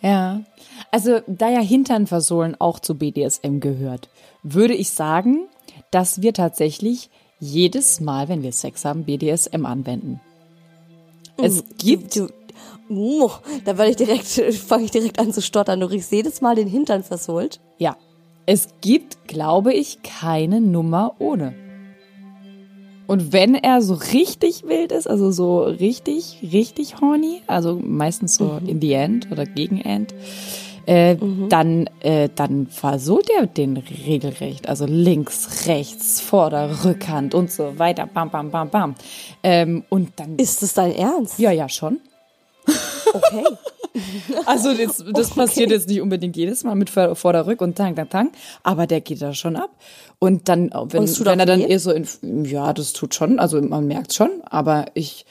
Ja. 0.00 0.40
Also, 0.90 1.20
da 1.26 1.48
ja 1.48 1.60
Hinternversohlen 1.60 2.60
auch 2.60 2.78
zu 2.78 2.94
BDSM 2.94 3.58
gehört, 3.58 4.08
würde 4.42 4.74
ich 4.74 4.90
sagen, 4.90 5.48
dass 5.90 6.22
wir 6.22 6.32
tatsächlich 6.32 7.10
jedes 7.40 8.00
Mal, 8.00 8.28
wenn 8.28 8.42
wir 8.42 8.52
Sex 8.52 8.84
haben, 8.84 9.04
BDSM 9.04 9.66
anwenden. 9.66 10.20
Es 11.36 11.56
mm, 11.56 11.66
gibt. 11.78 12.16
Du, 12.16 12.28
da 12.88 13.78
werde 13.78 13.90
ich 13.90 13.96
direkt, 13.96 14.26
fange 14.54 14.84
ich 14.84 14.90
direkt 14.90 15.18
an 15.18 15.32
zu 15.32 15.42
stottern. 15.42 15.80
Du 15.80 15.86
riechst 15.86 16.12
jedes 16.12 16.40
Mal 16.40 16.54
den 16.54 16.68
Hintern 16.68 17.02
versohlt. 17.02 17.60
Ja. 17.78 17.96
Es 18.46 18.68
gibt, 18.82 19.26
glaube 19.26 19.72
ich, 19.72 20.02
keine 20.02 20.60
Nummer 20.60 21.14
ohne. 21.18 21.54
Und 23.06 23.32
wenn 23.32 23.54
er 23.54 23.82
so 23.82 23.94
richtig 23.94 24.64
wild 24.66 24.92
ist, 24.92 25.08
also 25.08 25.30
so 25.30 25.62
richtig, 25.62 26.38
richtig 26.52 27.00
horny, 27.00 27.42
also 27.46 27.78
meistens 27.82 28.36
so 28.36 28.58
in 28.66 28.80
the 28.80 28.92
end 28.92 29.30
oder 29.30 29.44
gegen 29.44 29.80
end, 29.80 30.14
äh, 30.86 31.16
dann, 31.48 31.88
äh, 32.00 32.28
dann 32.34 32.66
versucht 32.66 33.30
er 33.30 33.46
den 33.46 33.76
regelrecht. 33.76 34.68
Also 34.68 34.86
links, 34.86 35.66
rechts, 35.66 36.20
Vorder-, 36.20 36.84
Rückhand 36.84 37.34
und 37.34 37.50
so 37.50 37.78
weiter. 37.78 38.06
Bam, 38.06 38.30
bam, 38.30 38.50
bam, 38.50 38.68
bam. 38.68 38.94
Ähm, 39.42 39.84
und 39.88 40.12
dann. 40.16 40.36
Ist 40.36 40.62
das 40.62 40.74
dein 40.74 40.92
Ernst? 40.94 41.38
Ja, 41.38 41.50
ja, 41.50 41.68
schon. 41.68 42.00
Okay. 43.14 43.44
Also 44.46 44.74
das, 44.74 44.96
das 45.12 45.30
Okay. 45.30 45.40
passiert 45.40 45.70
jetzt 45.70 45.88
nicht 45.88 46.00
unbedingt 46.00 46.36
jedes 46.36 46.64
Mal 46.64 46.74
mit 46.74 46.90
Vor- 46.90 47.14
Vorder-, 47.14 47.46
Rück 47.46 47.60
und 47.60 47.76
Tang, 47.78 47.94
Tang, 47.94 48.08
Tang, 48.10 48.32
aber 48.64 48.88
der 48.88 49.00
geht 49.00 49.22
da 49.22 49.32
schon 49.34 49.54
ab. 49.54 49.70
Und 50.18 50.48
dann, 50.48 50.70
wenn, 50.88 51.02
Und 51.02 51.24
wenn 51.24 51.38
er 51.38 51.46
dann 51.46 51.60
eher 51.60 51.78
so 51.78 51.92
in, 51.92 52.04
ja, 52.44 52.72
das 52.72 52.92
tut 52.92 53.14
schon, 53.14 53.38
also 53.38 53.62
man 53.62 53.86
merkt 53.86 54.12
schon, 54.12 54.30
aber 54.46 54.86
ich, 54.94 55.26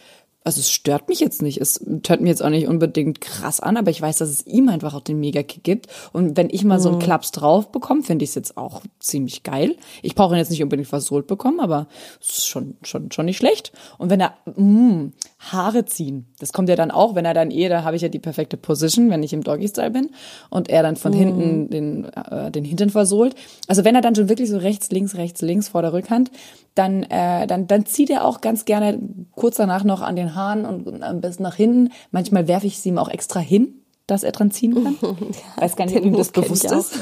also 0.45 0.61
es 0.61 0.71
stört 0.71 1.09
mich 1.09 1.19
jetzt 1.19 1.41
nicht. 1.41 1.59
Es 1.59 1.81
hört 2.07 2.21
mir 2.21 2.29
jetzt 2.29 2.41
auch 2.43 2.49
nicht 2.49 2.67
unbedingt 2.69 3.19
krass 3.19 3.59
an, 3.59 3.75
aber 3.75 3.91
ich 3.91 4.01
weiß, 4.01 4.17
dass 4.17 4.29
es 4.29 4.45
ihm 4.47 4.69
einfach 4.69 4.93
auch 4.93 5.01
den 5.01 5.19
Mega-Kick 5.19 5.63
gibt. 5.63 5.87
Und 6.13 6.37
wenn 6.37 6.49
ich 6.49 6.63
mal 6.63 6.79
so 6.79 6.89
einen 6.89 6.99
Klaps 6.99 7.31
drauf 7.31 7.69
bekomme, 7.71 8.03
finde 8.03 8.23
ich 8.23 8.29
es 8.31 8.35
jetzt 8.35 8.55
auch 8.57 8.81
ziemlich 8.99 9.43
geil. 9.43 9.75
Ich 10.01 10.15
brauche 10.15 10.35
ihn 10.35 10.39
jetzt 10.39 10.51
nicht 10.51 10.63
unbedingt 10.63 10.87
versohlt 10.89 11.27
bekommen, 11.27 11.59
aber 11.59 11.87
es 12.21 12.37
ist 12.39 12.47
schon, 12.47 12.75
schon, 12.83 13.11
schon 13.11 13.25
nicht 13.25 13.37
schlecht. 13.37 13.71
Und 13.97 14.09
wenn 14.09 14.19
er, 14.21 14.35
mh, 14.55 15.11
Haare 15.51 15.85
ziehen, 15.85 16.25
das 16.39 16.53
kommt 16.53 16.69
ja 16.69 16.75
dann 16.75 16.91
auch, 16.91 17.15
wenn 17.15 17.25
er 17.25 17.33
dann 17.33 17.51
eh, 17.51 17.67
da 17.67 17.83
habe 17.83 17.95
ich 17.95 18.01
ja 18.01 18.09
die 18.09 18.19
perfekte 18.19 18.55
Position, 18.55 19.09
wenn 19.09 19.23
ich 19.23 19.33
im 19.33 19.43
Doggy-Style 19.43 19.91
bin 19.91 20.09
und 20.49 20.69
er 20.69 20.83
dann 20.83 20.95
von 20.95 21.11
hinten 21.11 21.69
den, 21.69 22.05
äh, 22.05 22.49
den 22.49 22.63
Hintern 22.63 22.89
versohlt. 22.89 23.35
Also 23.67 23.83
wenn 23.83 23.95
er 23.95 24.01
dann 24.01 24.15
schon 24.15 24.29
wirklich 24.29 24.49
so 24.49 24.57
rechts, 24.57 24.91
links, 24.91 25.15
rechts, 25.15 25.41
links 25.41 25.67
vor 25.67 25.81
der 25.81 25.93
Rückhand, 25.93 26.31
dann, 26.75 27.03
äh, 27.03 27.45
dann, 27.45 27.67
dann 27.67 27.85
zieht 27.85 28.09
er 28.09 28.25
auch 28.25 28.41
ganz 28.41 28.65
gerne 28.65 28.99
kurz 29.31 29.57
danach 29.57 29.83
noch 29.83 30.01
an 30.01 30.15
den 30.15 30.33
Haaren 30.33 30.65
und 30.65 31.03
am 31.03 31.21
besten 31.21 31.43
nach 31.43 31.55
hinten. 31.55 31.91
Manchmal 32.11 32.47
werfe 32.47 32.67
ich 32.67 32.79
sie 32.79 32.89
ihm 32.89 32.97
auch 32.97 33.09
extra 33.09 33.39
hin, 33.39 33.81
dass 34.07 34.23
er 34.23 34.31
dran 34.31 34.49
ziehen 34.49 34.81
kann. 34.81 34.97
Weiß 35.57 35.75
gar 35.75 35.85
nicht, 35.85 35.97
ob 35.97 36.05
ihm 36.05 36.15
das 36.15 36.31
bewusst 36.31 36.71
ist. 36.71 36.93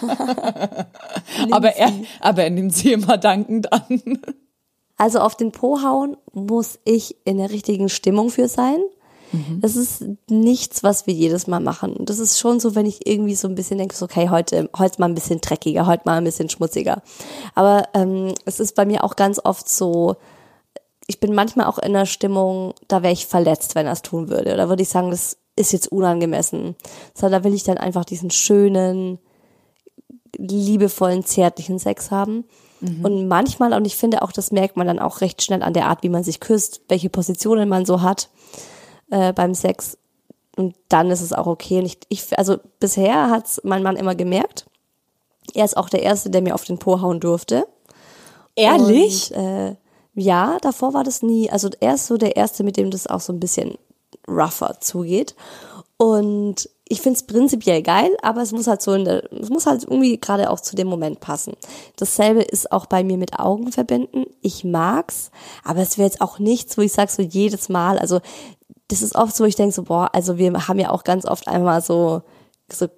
aber 1.50 1.76
er, 1.76 1.92
aber 2.20 2.44
er 2.44 2.50
nimmt 2.50 2.74
sie 2.74 2.92
immer 2.92 3.18
dankend 3.18 3.72
an. 3.72 4.18
Also 4.98 5.20
auf 5.20 5.36
den 5.36 5.52
Po 5.52 5.80
hauen 5.82 6.16
muss 6.32 6.78
ich 6.84 7.16
in 7.24 7.38
der 7.38 7.50
richtigen 7.50 7.88
Stimmung 7.88 8.30
für 8.30 8.48
sein. 8.48 8.80
Das 9.60 9.76
ist 9.76 10.04
nichts, 10.30 10.82
was 10.82 11.06
wir 11.06 11.12
jedes 11.12 11.46
Mal 11.46 11.60
machen. 11.60 11.96
Das 12.00 12.18
ist 12.18 12.38
schon 12.38 12.60
so, 12.60 12.74
wenn 12.74 12.86
ich 12.86 13.06
irgendwie 13.06 13.34
so 13.34 13.46
ein 13.46 13.54
bisschen 13.54 13.76
denke, 13.78 13.94
so, 13.94 14.06
okay, 14.06 14.30
heute, 14.30 14.70
heute 14.78 15.00
mal 15.00 15.08
ein 15.08 15.14
bisschen 15.14 15.40
dreckiger, 15.40 15.86
heute 15.86 16.04
mal 16.06 16.16
ein 16.16 16.24
bisschen 16.24 16.48
schmutziger. 16.48 17.02
Aber 17.54 17.88
ähm, 17.94 18.32
es 18.46 18.58
ist 18.58 18.74
bei 18.74 18.86
mir 18.86 19.04
auch 19.04 19.16
ganz 19.16 19.38
oft 19.42 19.68
so, 19.68 20.16
ich 21.06 21.20
bin 21.20 21.34
manchmal 21.34 21.66
auch 21.66 21.78
in 21.78 21.92
der 21.92 22.06
Stimmung, 22.06 22.72
da 22.88 23.02
wäre 23.02 23.12
ich 23.12 23.26
verletzt, 23.26 23.74
wenn 23.74 23.86
er 23.86 23.92
es 23.92 24.02
tun 24.02 24.30
würde. 24.30 24.54
Oder 24.54 24.68
würde 24.68 24.82
ich 24.82 24.88
sagen, 24.88 25.10
das 25.10 25.36
ist 25.56 25.72
jetzt 25.72 25.92
unangemessen. 25.92 26.74
Sondern 27.14 27.42
da 27.42 27.48
will 27.48 27.54
ich 27.54 27.64
dann 27.64 27.78
einfach 27.78 28.06
diesen 28.06 28.30
schönen, 28.30 29.18
liebevollen, 30.36 31.24
zärtlichen 31.24 31.78
Sex 31.78 32.10
haben. 32.10 32.44
Und 32.80 33.28
manchmal, 33.28 33.72
und 33.72 33.84
ich 33.84 33.96
finde 33.96 34.22
auch, 34.22 34.32
das 34.32 34.52
merkt 34.52 34.76
man 34.76 34.86
dann 34.86 34.98
auch 34.98 35.20
recht 35.20 35.42
schnell 35.42 35.62
an 35.62 35.72
der 35.72 35.86
Art, 35.86 36.02
wie 36.02 36.08
man 36.08 36.22
sich 36.22 36.40
küsst, 36.40 36.80
welche 36.88 37.10
Positionen 37.10 37.68
man 37.68 37.84
so 37.84 38.02
hat 38.02 38.28
äh, 39.10 39.32
beim 39.32 39.54
Sex. 39.54 39.98
Und 40.56 40.74
dann 40.88 41.10
ist 41.10 41.20
es 41.20 41.32
auch 41.32 41.46
okay. 41.46 41.78
Und 41.78 41.86
ich, 41.86 41.98
ich 42.08 42.38
also 42.38 42.58
bisher 42.80 43.30
hat's 43.30 43.60
mein 43.64 43.82
Mann 43.82 43.96
immer 43.96 44.14
gemerkt. 44.14 44.66
Er 45.54 45.64
ist 45.64 45.76
auch 45.76 45.88
der 45.88 46.02
Erste, 46.02 46.30
der 46.30 46.42
mir 46.42 46.54
auf 46.54 46.64
den 46.64 46.78
Po 46.78 47.00
hauen 47.00 47.20
durfte. 47.20 47.66
Ehrlich? 48.54 49.34
Und, 49.34 49.42
äh, 49.42 49.76
ja, 50.14 50.58
davor 50.60 50.94
war 50.94 51.04
das 51.04 51.22
nie. 51.22 51.50
Also 51.50 51.70
er 51.80 51.94
ist 51.94 52.06
so 52.06 52.16
der 52.16 52.36
Erste, 52.36 52.64
mit 52.64 52.76
dem 52.76 52.90
das 52.90 53.06
auch 53.06 53.20
so 53.20 53.32
ein 53.32 53.40
bisschen 53.40 53.78
rougher 54.26 54.80
zugeht. 54.80 55.34
Und 55.96 56.68
ich 56.88 57.00
find's 57.00 57.22
prinzipiell 57.22 57.82
geil, 57.82 58.10
aber 58.22 58.42
es 58.42 58.52
muss 58.52 58.66
halt 58.66 58.82
so 58.82 58.94
in 58.94 59.04
der, 59.04 59.30
es 59.32 59.50
muss 59.50 59.66
halt 59.66 59.84
irgendwie 59.84 60.18
gerade 60.18 60.50
auch 60.50 60.60
zu 60.60 60.74
dem 60.74 60.88
Moment 60.88 61.20
passen. 61.20 61.54
Dasselbe 61.96 62.42
ist 62.42 62.72
auch 62.72 62.86
bei 62.86 63.04
mir 63.04 63.18
mit 63.18 63.38
Augen 63.38 63.72
verbinden. 63.72 64.24
Ich 64.40 64.64
mag's, 64.64 65.30
aber 65.64 65.80
es 65.80 65.98
wäre 65.98 66.08
jetzt 66.08 66.20
auch 66.20 66.38
nichts, 66.38 66.78
wo 66.78 66.82
ich 66.82 66.92
sag 66.92 67.10
so 67.10 67.22
jedes 67.22 67.68
Mal, 67.68 67.98
also 67.98 68.20
das 68.88 69.02
ist 69.02 69.14
oft 69.14 69.36
so, 69.36 69.44
ich 69.44 69.56
denke 69.56 69.74
so, 69.74 69.82
boah, 69.82 70.10
also 70.14 70.38
wir 70.38 70.66
haben 70.66 70.78
ja 70.78 70.90
auch 70.90 71.04
ganz 71.04 71.26
oft 71.26 71.46
einmal 71.46 71.82
so, 71.82 72.22
so 72.72 72.88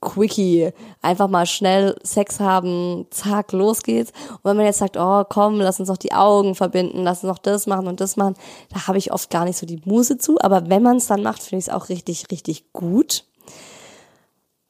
Quickie, 0.00 0.72
einfach 1.02 1.28
mal 1.28 1.46
schnell 1.46 1.96
Sex 2.02 2.40
haben, 2.40 3.06
zack, 3.10 3.52
los 3.52 3.82
geht's. 3.82 4.12
Und 4.30 4.44
wenn 4.44 4.56
man 4.56 4.66
jetzt 4.66 4.78
sagt, 4.78 4.96
oh 4.96 5.24
komm, 5.28 5.60
lass 5.60 5.80
uns 5.80 5.88
doch 5.88 5.96
die 5.96 6.12
Augen 6.12 6.54
verbinden, 6.54 7.02
lass 7.02 7.22
uns 7.22 7.30
noch 7.30 7.38
das 7.38 7.66
machen 7.66 7.86
und 7.86 8.00
das 8.00 8.16
machen, 8.16 8.34
da 8.72 8.86
habe 8.86 8.98
ich 8.98 9.12
oft 9.12 9.30
gar 9.30 9.44
nicht 9.44 9.58
so 9.58 9.66
die 9.66 9.80
Muse 9.84 10.18
zu. 10.18 10.38
Aber 10.40 10.68
wenn 10.68 10.82
man 10.82 10.96
es 10.96 11.06
dann 11.06 11.22
macht, 11.22 11.42
finde 11.42 11.60
ich 11.60 11.68
es 11.68 11.74
auch 11.74 11.88
richtig, 11.88 12.30
richtig 12.30 12.72
gut. 12.72 13.24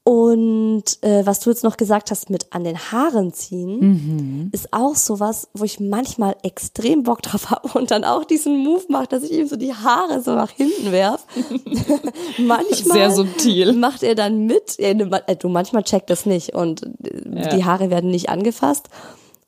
Und 0.02 0.84
äh, 1.02 1.26
was 1.26 1.40
du 1.40 1.50
jetzt 1.50 1.62
noch 1.62 1.76
gesagt 1.76 2.10
hast 2.10 2.30
mit 2.30 2.52
an 2.52 2.64
den 2.64 2.78
Haaren 2.78 3.34
ziehen, 3.34 4.48
ist 4.52 4.72
auch 4.72 4.94
sowas, 4.96 5.48
wo 5.52 5.64
ich 5.64 5.78
manchmal 5.78 6.36
extrem 6.42 7.02
Bock 7.02 7.20
drauf 7.22 7.50
habe 7.50 7.78
und 7.78 7.90
dann 7.90 8.04
auch 8.04 8.24
diesen 8.24 8.56
Move 8.58 8.84
mache, 8.88 9.08
dass 9.08 9.22
ich 9.22 9.32
ihm 9.32 9.46
so 9.46 9.56
die 9.56 9.74
Haare 9.74 10.22
so 10.22 10.34
nach 10.34 10.50
hinten 10.50 10.90
werf. 10.90 11.26
manchmal 12.38 12.96
Sehr 12.96 13.10
subtil. 13.10 13.74
macht 13.74 14.02
er 14.02 14.14
dann 14.14 14.46
mit. 14.46 14.78
Ja, 14.78 14.90
äh, 14.90 15.36
du 15.36 15.48
manchmal 15.48 15.82
checkt 15.82 16.08
das 16.08 16.24
nicht 16.24 16.54
und 16.54 16.82
äh, 17.04 17.54
die 17.54 17.64
Haare 17.64 17.90
werden 17.90 18.10
nicht 18.10 18.30
angefasst. 18.30 18.88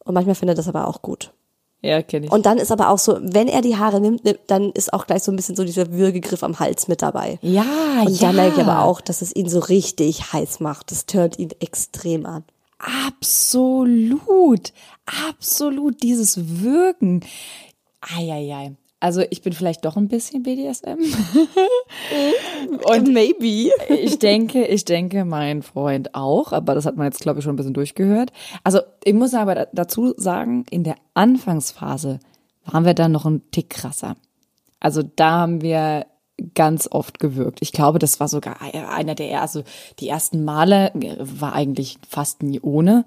Und 0.05 0.15
manchmal 0.15 0.35
findet 0.35 0.55
er 0.55 0.63
das 0.63 0.69
aber 0.69 0.87
auch 0.87 1.01
gut. 1.01 1.33
Ja, 1.83 2.01
kenne 2.01 2.27
ich. 2.27 2.33
Und 2.33 2.47
dann 2.47 2.59
ist 2.59 2.71
aber 2.71 2.91
auch 2.91 2.99
so, 2.99 3.19
wenn 3.21 3.49
er 3.49 3.61
die 3.61 3.77
Haare 3.77 4.01
nimmt, 4.01 4.25
nimmt, 4.25 4.39
dann 4.47 4.71
ist 4.71 4.93
auch 4.93 5.07
gleich 5.07 5.25
so 5.25 5.33
ein 5.33 5.37
bisschen 5.37 5.57
so 5.57 5.65
dieser 5.65 5.93
Würgegriff 5.93 6.45
am 6.45 6.61
Hals 6.61 6.87
mit 6.87 7.03
dabei. 7.03 7.39
ja, 7.43 8.03
Und 8.07 8.21
ja. 8.21 8.29
da 8.29 8.33
merke 8.33 8.61
ich 8.61 8.67
aber 8.67 8.85
auch, 8.85 9.01
dass 9.01 9.21
es 9.21 9.35
ihn 9.35 9.49
so 9.49 9.59
richtig 9.59 10.33
heiß 10.33 10.61
macht. 10.61 10.93
Das 10.93 11.07
turnt 11.07 11.39
ihn 11.39 11.51
extrem 11.59 12.25
an. 12.25 12.45
Absolut, 12.79 14.73
absolut 15.29 16.03
dieses 16.03 16.63
Wirken. 16.63 17.25
Eieiei. 18.01 18.77
Also 19.03 19.23
ich 19.31 19.43
bin 19.43 19.53
vielleicht 19.53 19.85
doch 19.85 19.97
ein 19.97 20.07
bisschen 20.07 20.45
BDSM. 20.45 20.97
Und 22.85 23.13
maybe. 23.13 23.71
Ich 23.89 24.19
denke, 24.21 24.65
ich 24.65 24.85
denke, 24.85 25.25
mein 25.25 25.63
Freund 25.63 26.15
auch, 26.15 26.53
aber 26.53 26.75
das 26.77 26.87
hat 26.87 26.97
man 26.97 27.07
jetzt, 27.07 27.21
glaube 27.21 27.41
ich, 27.41 27.45
schon 27.45 27.55
ein 27.55 27.57
bisschen 27.57 27.75
durchgehört. 27.75 28.31
Also 28.63 28.81
ich 29.03 29.15
muss 29.15 29.35
aber 29.35 29.55
da- 29.57 29.67
dazu 29.73 30.15
sagen, 30.17 30.65
in 30.71 30.85
der 30.85 30.95
Anfangsphase 31.15 32.21
waren 32.65 32.85
wir 32.85 32.95
dann 32.95 33.11
noch 33.11 33.27
ein 33.27 33.43
Tick 33.51 33.71
krasser. 33.71 34.15
Also 34.79 35.03
da 35.03 35.33
haben 35.33 35.63
wir 35.63 36.07
ganz 36.55 36.89
oft 36.91 37.19
gewirkt. 37.19 37.59
Ich 37.61 37.73
glaube, 37.73 37.99
das 37.99 38.21
war 38.21 38.29
sogar 38.29 38.61
einer 38.63 39.15
der, 39.17 39.31
er- 39.31 39.43
also 39.43 39.65
die 39.99 40.09
ersten 40.09 40.45
Male 40.45 40.93
war 41.19 41.55
eigentlich 41.55 41.99
fast 42.09 42.43
nie 42.45 42.61
ohne. 42.61 43.05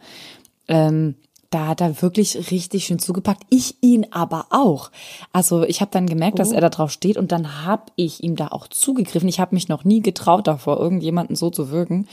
Ähm, 0.67 1.15
da 1.49 1.67
hat 1.67 1.81
er 1.81 2.01
wirklich 2.01 2.51
richtig 2.51 2.85
schön 2.85 2.99
zugepackt. 2.99 3.43
Ich 3.49 3.77
ihn 3.81 4.07
aber 4.11 4.47
auch. 4.49 4.91
Also 5.31 5.63
ich 5.63 5.81
habe 5.81 5.91
dann 5.91 6.07
gemerkt, 6.07 6.39
dass 6.39 6.51
er 6.51 6.61
da 6.61 6.69
drauf 6.69 6.91
steht 6.91 7.17
und 7.17 7.31
dann 7.31 7.65
habe 7.65 7.83
ich 7.95 8.23
ihm 8.23 8.35
da 8.35 8.49
auch 8.49 8.67
zugegriffen. 8.67 9.29
Ich 9.29 9.39
habe 9.39 9.55
mich 9.55 9.67
noch 9.67 9.83
nie 9.83 10.01
getraut 10.01 10.47
davor, 10.47 10.79
irgendjemanden 10.79 11.35
so 11.35 11.49
zu 11.49 11.69
wirken. 11.69 12.07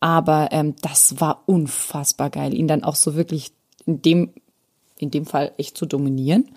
Aber 0.00 0.48
ähm, 0.52 0.74
das 0.82 1.20
war 1.20 1.42
unfassbar 1.46 2.30
geil, 2.30 2.54
ihn 2.54 2.68
dann 2.68 2.84
auch 2.84 2.96
so 2.96 3.14
wirklich 3.14 3.52
in 3.86 4.02
dem 4.02 4.30
in 5.00 5.10
dem 5.10 5.26
Fall 5.26 5.52
echt 5.58 5.76
zu 5.78 5.86
dominieren, 5.86 6.50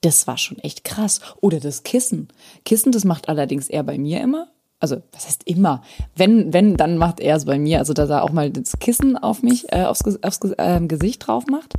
das 0.00 0.26
war 0.26 0.36
schon 0.36 0.58
echt 0.58 0.84
krass. 0.84 1.20
Oder 1.40 1.60
das 1.60 1.84
Kissen. 1.84 2.28
Kissen, 2.64 2.92
das 2.92 3.04
macht 3.04 3.28
allerdings 3.28 3.68
er 3.68 3.84
bei 3.84 3.98
mir 3.98 4.20
immer. 4.20 4.48
Also, 4.92 5.02
was 5.12 5.26
heißt 5.26 5.42
immer? 5.44 5.82
Wenn, 6.14 6.52
wenn, 6.52 6.76
dann 6.76 6.98
macht 6.98 7.20
er 7.20 7.36
es 7.36 7.44
bei 7.44 7.58
mir. 7.58 7.78
Also, 7.78 7.92
dass 7.94 8.10
er 8.10 8.22
auch 8.22 8.32
mal 8.32 8.50
das 8.50 8.78
Kissen 8.78 9.16
auf 9.16 9.42
mich, 9.42 9.72
äh, 9.72 9.84
aufs, 9.84 10.02
aufs 10.22 10.40
ähm, 10.58 10.88
Gesicht 10.88 11.26
drauf 11.26 11.46
macht 11.46 11.74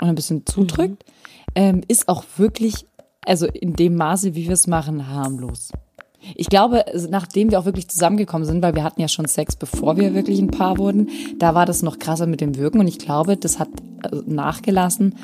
und 0.00 0.08
ein 0.08 0.14
bisschen 0.14 0.44
zudrückt, 0.44 1.04
ähm, 1.54 1.82
ist 1.88 2.08
auch 2.08 2.24
wirklich, 2.36 2.86
also 3.24 3.46
in 3.46 3.74
dem 3.74 3.94
Maße, 3.96 4.34
wie 4.34 4.46
wir 4.46 4.54
es 4.54 4.66
machen, 4.66 5.08
harmlos. 5.08 5.70
Ich 6.34 6.48
glaube, 6.48 6.84
nachdem 7.10 7.50
wir 7.50 7.60
auch 7.60 7.64
wirklich 7.64 7.88
zusammengekommen 7.88 8.44
sind, 8.44 8.62
weil 8.62 8.74
wir 8.74 8.82
hatten 8.82 9.00
ja 9.00 9.08
schon 9.08 9.26
Sex, 9.26 9.56
bevor 9.56 9.96
wir 9.96 10.14
wirklich 10.14 10.40
ein 10.40 10.48
Paar 10.48 10.78
wurden, 10.78 11.08
da 11.38 11.54
war 11.54 11.64
das 11.64 11.82
noch 11.82 11.98
krasser 11.98 12.26
mit 12.26 12.40
dem 12.40 12.56
Wirken 12.56 12.80
und 12.80 12.88
ich 12.88 12.98
glaube, 12.98 13.36
das 13.36 13.58
hat 13.58 13.68
äh, 14.02 14.16
nachgelassen, 14.26 15.14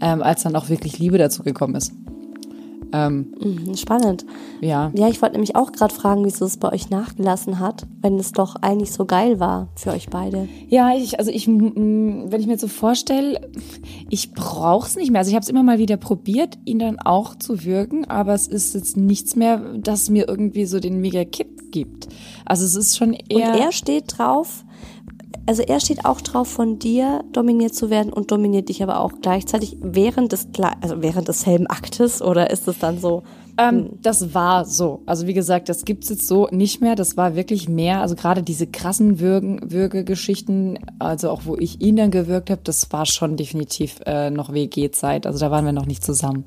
ähm, 0.00 0.22
als 0.22 0.42
dann 0.42 0.54
auch 0.54 0.68
wirklich 0.68 0.98
Liebe 0.98 1.18
dazu 1.18 1.42
gekommen 1.42 1.74
ist. 1.74 1.92
Ähm, 2.92 3.34
Mhm, 3.40 3.74
Spannend. 3.76 4.24
ja. 4.60 4.90
Ja, 4.94 5.08
ich 5.08 5.20
wollte 5.22 5.34
nämlich 5.34 5.56
auch 5.56 5.72
gerade 5.72 5.94
fragen, 5.94 6.24
wieso 6.24 6.44
es 6.44 6.56
bei 6.58 6.72
euch 6.72 6.90
nachgelassen 6.90 7.58
hat, 7.58 7.86
wenn 8.00 8.18
es 8.18 8.32
doch 8.32 8.56
eigentlich 8.56 8.92
so 8.92 9.04
geil 9.06 9.40
war 9.40 9.68
für 9.76 9.90
euch 9.90 10.08
beide. 10.10 10.48
Ja, 10.68 10.94
ich, 10.96 11.18
also 11.18 11.30
ich, 11.30 11.46
wenn 11.48 12.32
ich 12.38 12.46
mir 12.46 12.52
jetzt 12.52 12.60
so 12.60 12.68
vorstelle, 12.68 13.50
ich 14.10 14.32
brauch's 14.32 14.96
nicht 14.96 15.10
mehr. 15.10 15.20
Also 15.20 15.30
ich 15.30 15.34
habe 15.34 15.42
es 15.42 15.48
immer 15.48 15.62
mal 15.62 15.78
wieder 15.78 15.96
probiert, 15.96 16.58
ihn 16.64 16.78
dann 16.78 16.98
auch 16.98 17.34
zu 17.36 17.64
wirken, 17.64 18.04
aber 18.06 18.34
es 18.34 18.46
ist 18.46 18.74
jetzt 18.74 18.96
nichts 18.96 19.36
mehr, 19.36 19.60
das 19.78 20.10
mir 20.10 20.28
irgendwie 20.28 20.66
so 20.66 20.78
den 20.80 21.00
mega 21.00 21.24
Kipp 21.24 21.70
gibt. 21.72 22.08
Also 22.44 22.64
es 22.66 22.74
ist 22.76 22.96
schon 22.98 23.10
Und 23.10 23.30
eher. 23.32 23.54
er 23.54 23.72
steht 23.72 24.18
drauf, 24.18 24.64
also 25.46 25.62
er 25.62 25.80
steht 25.80 26.04
auch 26.04 26.20
drauf, 26.20 26.48
von 26.48 26.78
dir 26.78 27.24
dominiert 27.32 27.74
zu 27.74 27.90
werden 27.90 28.12
und 28.12 28.30
dominiert 28.30 28.68
dich 28.68 28.82
aber 28.82 29.00
auch 29.00 29.12
gleichzeitig 29.20 29.76
während 29.80 30.32
des, 30.32 30.48
also 30.80 31.02
während 31.02 31.28
desselben 31.28 31.66
Aktes 31.66 32.22
oder 32.22 32.50
ist 32.50 32.68
es 32.68 32.78
dann 32.78 32.98
so? 32.98 33.22
Ähm, 33.58 33.90
das 34.00 34.34
war 34.34 34.64
so. 34.64 35.02
Also 35.04 35.26
wie 35.26 35.34
gesagt, 35.34 35.68
das 35.68 35.84
gibt's 35.84 36.08
jetzt 36.08 36.26
so 36.26 36.48
nicht 36.50 36.80
mehr. 36.80 36.94
Das 36.94 37.16
war 37.16 37.36
wirklich 37.36 37.68
mehr. 37.68 38.00
Also 38.00 38.14
gerade 38.14 38.42
diese 38.42 38.66
krassen 38.66 39.20
Würgen, 39.20 39.60
Würgegeschichten, 39.70 40.78
also 40.98 41.30
auch 41.30 41.42
wo 41.44 41.56
ich 41.56 41.80
ihn 41.80 41.96
dann 41.96 42.10
gewirkt 42.10 42.50
habe, 42.50 42.62
das 42.64 42.90
war 42.92 43.04
schon 43.04 43.36
definitiv 43.36 44.00
äh, 44.06 44.30
noch 44.30 44.52
WG-Zeit. 44.52 45.26
Also 45.26 45.38
da 45.38 45.50
waren 45.50 45.66
wir 45.66 45.72
noch 45.72 45.86
nicht 45.86 46.04
zusammen. 46.04 46.46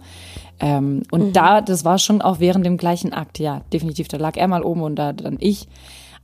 Ähm, 0.60 1.04
und 1.12 1.28
mhm. 1.28 1.34
da, 1.34 1.62
das 1.62 1.86
war 1.86 2.00
schon 2.00 2.22
auch 2.22 2.40
während 2.40 2.66
dem 2.66 2.78
gleichen 2.78 3.14
Akt, 3.14 3.40
ja, 3.40 3.62
definitiv. 3.72 4.08
Da 4.08 4.18
lag 4.18 4.38
er 4.38 4.48
mal 4.48 4.64
oben 4.64 4.82
und 4.82 4.96
da 4.96 5.14
dann 5.14 5.38
ich. 5.40 5.68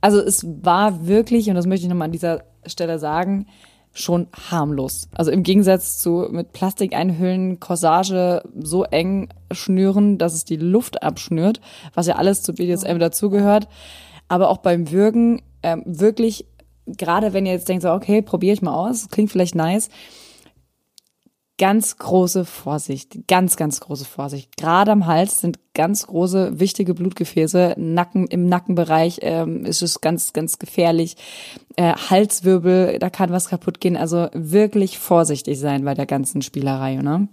Also 0.00 0.18
es 0.18 0.44
war 0.62 1.06
wirklich, 1.06 1.48
und 1.48 1.54
das 1.54 1.66
möchte 1.66 1.84
ich 1.84 1.90
nochmal 1.90 2.06
an 2.06 2.12
dieser 2.12 2.42
Stelle 2.66 2.98
sagen, 2.98 3.46
schon 3.94 4.26
harmlos. 4.50 5.08
Also 5.12 5.30
im 5.30 5.42
Gegensatz 5.42 5.98
zu 5.98 6.28
mit 6.30 6.52
Plastik 6.52 6.94
einhüllen, 6.94 7.60
Corsage 7.60 8.42
so 8.58 8.84
eng 8.84 9.28
schnüren, 9.50 10.18
dass 10.18 10.34
es 10.34 10.44
die 10.44 10.56
Luft 10.56 11.02
abschnürt, 11.02 11.60
was 11.94 12.06
ja 12.06 12.16
alles 12.16 12.42
zu 12.42 12.54
BDSM 12.54 12.98
dazugehört. 12.98 13.68
Aber 14.28 14.48
auch 14.48 14.58
beim 14.58 14.90
Würgen 14.90 15.42
ähm, 15.62 15.82
wirklich, 15.84 16.46
gerade 16.86 17.32
wenn 17.34 17.44
ihr 17.44 17.52
jetzt 17.52 17.68
denkt, 17.68 17.82
so, 17.82 17.90
okay, 17.90 18.22
probiere 18.22 18.54
ich 18.54 18.62
mal 18.62 18.74
aus, 18.74 19.08
klingt 19.10 19.30
vielleicht 19.30 19.54
nice, 19.54 19.90
ganz 21.62 21.96
große 21.96 22.44
Vorsicht, 22.44 23.28
ganz, 23.28 23.56
ganz 23.56 23.78
große 23.78 24.04
Vorsicht. 24.04 24.56
Gerade 24.56 24.90
am 24.90 25.06
Hals 25.06 25.40
sind 25.40 25.60
ganz 25.74 26.08
große, 26.08 26.58
wichtige 26.58 26.92
Blutgefäße. 26.92 27.76
Nacken, 27.78 28.26
im 28.26 28.48
Nackenbereich 28.48 29.20
ähm, 29.22 29.64
ist 29.64 29.80
es 29.80 30.00
ganz, 30.00 30.32
ganz 30.32 30.58
gefährlich. 30.58 31.16
Äh, 31.76 31.92
Halswirbel, 31.92 32.98
da 32.98 33.10
kann 33.10 33.30
was 33.30 33.48
kaputt 33.48 33.80
gehen. 33.80 33.96
Also 33.96 34.26
wirklich 34.32 34.98
vorsichtig 34.98 35.60
sein 35.60 35.84
bei 35.84 35.94
der 35.94 36.06
ganzen 36.06 36.42
Spielerei, 36.42 36.96
ne? 36.96 37.28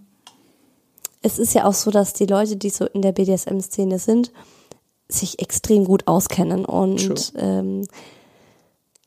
Es 1.24 1.40
ist 1.40 1.56
ja 1.56 1.66
auch 1.66 1.74
so, 1.74 1.90
dass 1.90 2.14
die 2.14 2.28
Leute, 2.28 2.56
die 2.56 2.70
so 2.70 2.86
in 2.86 3.02
der 3.02 3.14
BDSM-Szene 3.14 3.98
sind, 3.98 4.32
sich 5.08 5.40
extrem 5.40 5.86
gut 5.86 6.08
auskennen 6.08 6.66
und 6.66 7.34
ähm, 7.36 7.88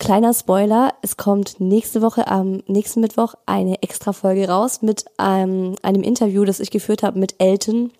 Kleiner 0.03 0.35
Spoiler, 0.35 0.95
es 1.03 1.17
kommt 1.17 1.61
nächste 1.61 2.03
Woche 2.03 2.27
am 2.27 2.65
nächsten 2.67 3.01
Mittwoch 3.01 3.35
eine 3.47 3.85
extra 3.85 4.13
Folge 4.13 4.49
raus 4.49 4.83
mit 4.83 5.05
ähm, 5.21 5.77
einem 5.81 6.03
Interview, 6.03 6.45
das 6.45 6.59
ich 6.59 6.73
geführt 6.73 7.05
habe 7.05 7.21
mit 7.21 7.37
Elton. 7.39 7.93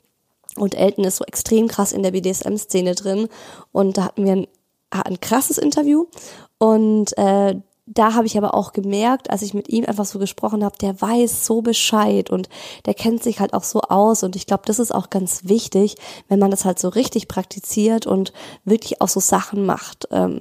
Und 0.57 0.75
Elton 0.75 1.05
ist 1.05 1.19
so 1.19 1.25
extrem 1.25 1.69
krass 1.69 1.93
in 1.93 2.03
der 2.03 2.11
BDSM-Szene 2.11 2.97
drin. 2.97 3.29
Und 3.71 3.99
da 3.99 4.07
hatten 4.07 4.25
wir 4.25 4.33
ein, 4.33 4.49
ein 4.91 5.21
krasses 5.21 5.59
Interview. 5.59 6.07
Und 6.59 7.17
äh, 7.17 7.55
da 7.95 8.15
habe 8.15 8.27
ich 8.27 8.39
aber 8.39 8.55
auch 8.55 8.73
gemerkt, 8.73 9.31
als 9.31 9.43
ich 9.43 9.55
mit 9.55 9.69
ihm 9.69 9.85
einfach 9.85 10.05
so 10.05 10.19
gesprochen 10.19 10.65
habe, 10.65 10.77
der 10.79 11.01
weiß 11.01 11.45
so 11.47 11.63
Bescheid 11.63 12.31
und 12.31 12.49
der 12.87 12.95
kennt 12.95 13.23
sich 13.23 13.41
halt 13.41 13.55
auch 13.55 13.65
so 13.65 13.83
aus 13.83 14.23
und 14.23 14.37
ich 14.37 14.47
glaube, 14.47 14.63
das 14.67 14.79
ist 14.79 14.95
auch 14.95 15.11
ganz 15.11 15.43
wichtig, 15.45 15.97
wenn 16.29 16.39
man 16.39 16.51
das 16.51 16.65
halt 16.65 16.79
so 16.79 16.89
richtig 16.89 17.29
praktiziert 17.29 18.07
und 18.07 18.33
wirklich 18.65 19.01
auch 19.01 19.09
so 19.09 19.21
Sachen 19.21 19.67
macht, 19.67 20.09
ähm, 20.11 20.41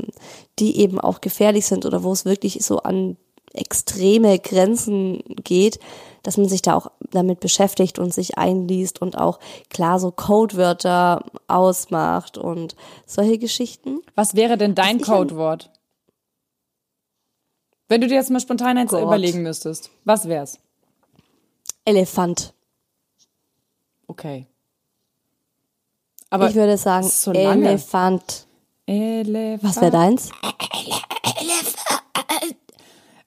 die 0.60 0.78
eben 0.80 1.00
auch 1.00 1.22
gefährlich 1.22 1.66
sind 1.66 1.86
oder 1.86 2.04
wo 2.04 2.12
es 2.12 2.26
wirklich 2.26 2.64
so 2.64 2.80
an 2.80 3.18
extreme 3.54 4.40
Grenzen 4.40 5.22
geht, 5.44 5.80
dass 6.24 6.38
man 6.38 6.48
sich 6.48 6.62
da 6.62 6.76
auch 6.76 6.92
damit 7.12 7.40
beschäftigt 7.40 8.00
und 8.00 8.14
sich 8.14 8.38
einliest 8.38 9.02
und 9.02 9.18
auch 9.18 9.40
klar 9.70 10.00
so 10.00 10.12
Codewörter 10.12 11.26
ausmacht 11.48 12.38
und 12.38 12.76
solche 13.06 13.40
Geschichten. 13.40 14.00
Was 14.16 14.36
wäre 14.36 14.58
denn 14.58 14.76
dein 14.76 15.02
Codewort? 15.02 15.71
Wenn 17.92 18.00
du 18.00 18.08
dir 18.08 18.16
jetzt 18.16 18.30
mal 18.30 18.40
spontan 18.40 18.78
eins 18.78 18.92
Gott. 18.92 19.04
überlegen 19.04 19.42
müsstest, 19.42 19.92
was 20.06 20.26
wär's? 20.30 20.58
Elefant. 21.84 22.54
Okay. 24.08 24.48
Aber 26.30 26.48
ich 26.48 26.56
würde 26.56 26.78
sagen 26.78 27.06
so 27.06 27.34
Elefant. 27.34 28.48
Elefant. 28.86 29.62
Was 29.62 29.82
wäre 29.82 29.92
deins? 29.92 30.32
Elefant. 31.42 32.56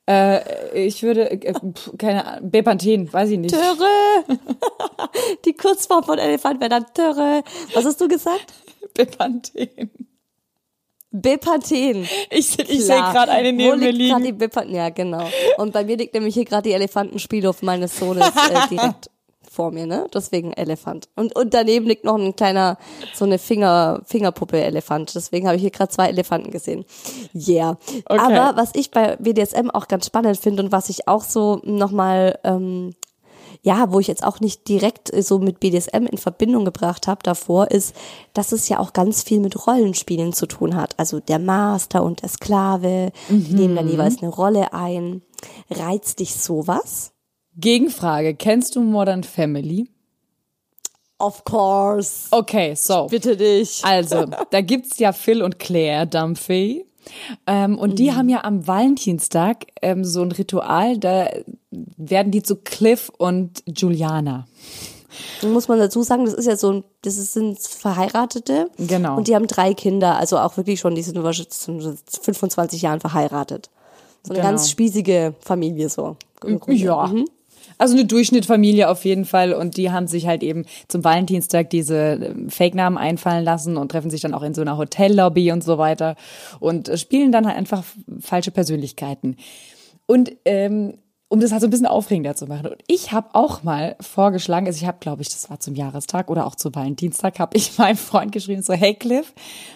Äh, 0.09 0.87
ich 0.87 1.03
würde, 1.03 1.31
äh, 1.31 1.53
keine 1.99 2.25
Ahnung, 2.25 2.51
Bepanthen, 2.51 3.13
weiß 3.13 3.29
ich 3.29 3.39
nicht. 3.39 3.55
Töre! 3.55 4.25
Die 5.45 5.53
Kurzform 5.53 6.05
von 6.05 6.19
Elefant 6.19 6.61
wäre 6.61 6.71
dann 6.71 6.87
Töre. 6.95 7.45
Was 7.75 7.85
hast 7.85 8.01
du 8.01 8.09
gesagt? 8.09 8.55
Bepanthen. 8.95 9.91
Bepanthen. 11.17 12.09
Ich, 12.31 12.59
ich 12.59 12.85
sehe 12.87 12.97
gerade 12.97 13.31
eine 13.31 13.53
neben 13.53 13.79
mir 13.79 13.93
liegen. 13.93 14.25
Die 14.25 14.33
Bepanthen? 14.33 14.75
Ja, 14.75 14.89
genau. 14.91 15.25
Und 15.59 15.73
bei 15.73 15.85
mir 15.85 15.97
liegt 15.97 16.13
nämlich 16.13 16.35
hier 16.35 16.45
gerade 16.45 16.69
die 16.69 16.75
Elefantenspielhof 16.75 17.63
meines 17.63 17.97
Sohnes 17.97 18.27
äh, 18.27 18.69
direkt 18.71 19.11
vor 19.49 19.71
mir, 19.71 19.87
ne? 19.87 20.09
Deswegen 20.13 20.53
Elefant. 20.53 21.09
Und, 21.15 21.37
und 21.37 21.55
daneben 21.55 21.87
liegt 21.87 22.05
noch 22.05 22.17
ein 22.17 22.35
kleiner, 22.35 22.79
so 23.15 23.25
eine 23.25 23.39
Finger, 23.39 24.03
Fingerpuppe 24.05 24.61
Elefant. 24.61 25.15
Deswegen 25.15 25.47
habe 25.47 25.55
ich 25.55 25.63
hier 25.63 25.71
gerade 25.71 25.93
zwei 25.93 26.09
Elefanten 26.09 26.51
gesehen. 26.51 26.85
Yeah. 27.33 27.79
Okay. 28.07 28.19
Aber 28.19 28.57
was 28.57 28.73
ich 28.75 28.91
bei 28.91 29.15
BDSM 29.17 29.71
auch 29.71 29.87
ganz 29.87 30.07
spannend 30.07 30.37
finde 30.37 30.65
und 30.65 30.73
was 30.73 30.89
ich 30.89 31.07
auch 31.07 31.23
so 31.23 31.61
nochmal 31.63 32.41
ähm, 32.43 32.95
ja, 33.65 33.91
wo 33.91 33.99
ich 33.99 34.07
jetzt 34.07 34.23
auch 34.23 34.41
nicht 34.41 34.69
direkt 34.69 35.13
äh, 35.13 35.23
so 35.23 35.39
mit 35.39 35.59
BDSM 35.59 36.07
in 36.07 36.19
Verbindung 36.19 36.67
gebracht 36.67 37.09
habe 37.09 37.23
davor, 37.23 37.71
ist, 37.71 37.97
dass 38.35 38.53
es 38.53 38.69
ja 38.69 38.79
auch 38.79 38.93
ganz 38.93 39.23
viel 39.23 39.41
mit 39.41 39.67
Rollenspielen 39.67 40.35
zu 40.35 40.47
tun 40.47 40.77
hat. 40.77 40.99
Also 40.99 41.19
der 41.19 41.39
Master 41.39 42.05
und 42.05 42.23
der 42.23 42.29
Sklave, 42.29 43.11
mhm. 43.29 43.45
die 43.45 43.55
nehmen 43.55 43.75
dann 43.75 43.89
jeweils 43.89 44.23
eine 44.23 44.31
Rolle 44.31 44.75
ein. 44.75 45.23
Reizt 45.71 46.21
dich 46.21 46.37
sowas? 46.37 47.13
Gegenfrage, 47.57 48.35
kennst 48.35 48.77
du 48.77 48.83
Modern 48.83 49.25
Family? 49.25 49.89
Of 51.19 51.45
course. 51.45 52.27
Okay, 52.33 52.75
so. 52.75 53.07
Bitte 53.07 53.37
dich. 53.37 53.83
Also, 53.83 54.27
da 54.51 54.61
gibt's 54.61 54.99
ja 54.99 55.13
Phil 55.13 55.43
und 55.43 55.59
Claire 55.59 56.07
Dumphy. 56.07 56.85
Ähm, 57.47 57.79
und 57.79 57.91
mhm. 57.91 57.97
die 57.97 58.13
haben 58.13 58.29
ja 58.29 58.45
am 58.45 58.67
Valentinstag 58.67 59.67
ähm, 59.83 60.05
so 60.05 60.23
ein 60.23 60.33
Ritual, 60.33 60.99
da 60.99 61.29
werden 61.71 62.33
die 62.33 62.43
zu 62.43 62.57
Cliff 62.57 63.11
und 63.17 63.63
Juliana. 63.67 64.47
Muss 65.43 65.69
man 65.69 65.79
dazu 65.79 66.03
sagen, 66.03 66.25
das 66.25 66.35
ist 66.35 66.47
ja 66.47 66.57
so 66.57 66.73
ein, 66.73 66.85
das 67.03 67.15
sind 67.33 67.61
Verheiratete. 67.61 68.71
Genau. 68.79 69.17
Und 69.17 69.29
die 69.29 69.35
haben 69.35 69.47
drei 69.47 69.75
Kinder, 69.75 70.17
also 70.17 70.39
auch 70.39 70.57
wirklich 70.57 70.81
schon, 70.81 70.95
die 70.95 71.03
sind 71.03 71.19
25 71.19 72.83
Jahren 72.83 73.01
verheiratet. 73.01 73.71
So 74.25 74.33
eine 74.33 74.41
genau. 74.41 74.51
ganz 74.51 74.71
spießige 74.71 75.35
Familie 75.41 75.89
so. 75.89 76.17
Ja. 76.67 77.07
Mhm. 77.07 77.27
Also 77.79 77.95
eine 77.95 78.05
Durchschnittfamilie 78.05 78.89
auf 78.89 79.05
jeden 79.05 79.25
Fall 79.25 79.53
und 79.53 79.77
die 79.77 79.91
haben 79.91 80.07
sich 80.07 80.27
halt 80.27 80.43
eben 80.43 80.65
zum 80.89 81.05
Valentinstag 81.05 81.71
diese 81.71 81.97
ähm, 81.97 82.51
Fake-Namen 82.51 82.99
einfallen 82.99 83.45
lassen 83.45 83.77
und 83.77 83.91
treffen 83.91 84.11
sich 84.11 84.21
dann 84.21 84.35
auch 84.35 84.43
in 84.43 84.55
so 84.55 84.61
einer 84.61 84.79
Hotellobby 84.79 85.53
und 85.53 85.65
so 85.65 85.79
weiter 85.79 86.17
und 86.61 86.89
äh, 86.89 86.97
spielen 86.97 87.33
dann 87.33 87.47
halt 87.47 87.57
einfach 87.57 87.85
falsche 88.21 88.51
Persönlichkeiten. 88.51 89.37
Und 90.07 90.33
ähm, 90.45 90.95
um 91.29 91.41
das 91.41 91.53
halt 91.53 91.63
so 91.63 91.67
ein 91.67 91.71
bisschen 91.71 91.87
aufregender 91.87 92.37
zu 92.37 92.47
machen. 92.47 92.67
Und 92.67 92.83
ich 92.87 93.13
habe 93.13 93.29
auch 93.33 93.63
mal 93.63 93.97
vorgeschlagen, 94.01 94.67
also 94.67 94.77
ich 94.77 94.87
habe, 94.87 94.99
glaube 95.01 95.23
ich, 95.23 95.31
das 95.31 95.51
war 95.51 95.59
zum 95.59 95.75
Jahrestag 95.75 96.31
oder 96.31 96.47
auch 96.47 96.55
zu 96.55 96.75
Valentinstag, 96.75 97.39
habe 97.39 97.57
ich 97.57 97.79
meinem 97.79 97.97
Freund 97.97 98.33
geschrieben, 98.33 98.63
so, 98.63 98.73
hey 98.73 98.95
Cliff, 98.95 99.33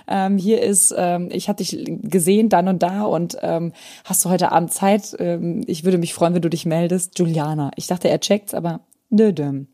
ähm, 0.06 0.38
hier 0.38 0.62
ist, 0.62 0.94
ähm, 0.96 1.28
ich 1.32 1.48
hatte 1.48 1.64
dich 1.64 1.84
gesehen 2.02 2.48
dann 2.48 2.68
und 2.68 2.82
da 2.82 3.02
und 3.04 3.36
ähm, 3.42 3.72
hast 4.04 4.24
du 4.24 4.30
heute 4.30 4.52
Abend 4.52 4.72
Zeit? 4.72 5.16
Ähm, 5.18 5.62
ich 5.66 5.84
würde 5.84 5.98
mich 5.98 6.14
freuen, 6.14 6.34
wenn 6.34 6.42
du 6.42 6.50
dich 6.50 6.66
meldest. 6.66 7.18
Juliana. 7.18 7.70
Ich 7.76 7.86
dachte, 7.86 8.08
er 8.08 8.20
checkt's, 8.20 8.54
aber 8.54 8.80
nö, 9.10 9.32
nö. 9.36 9.64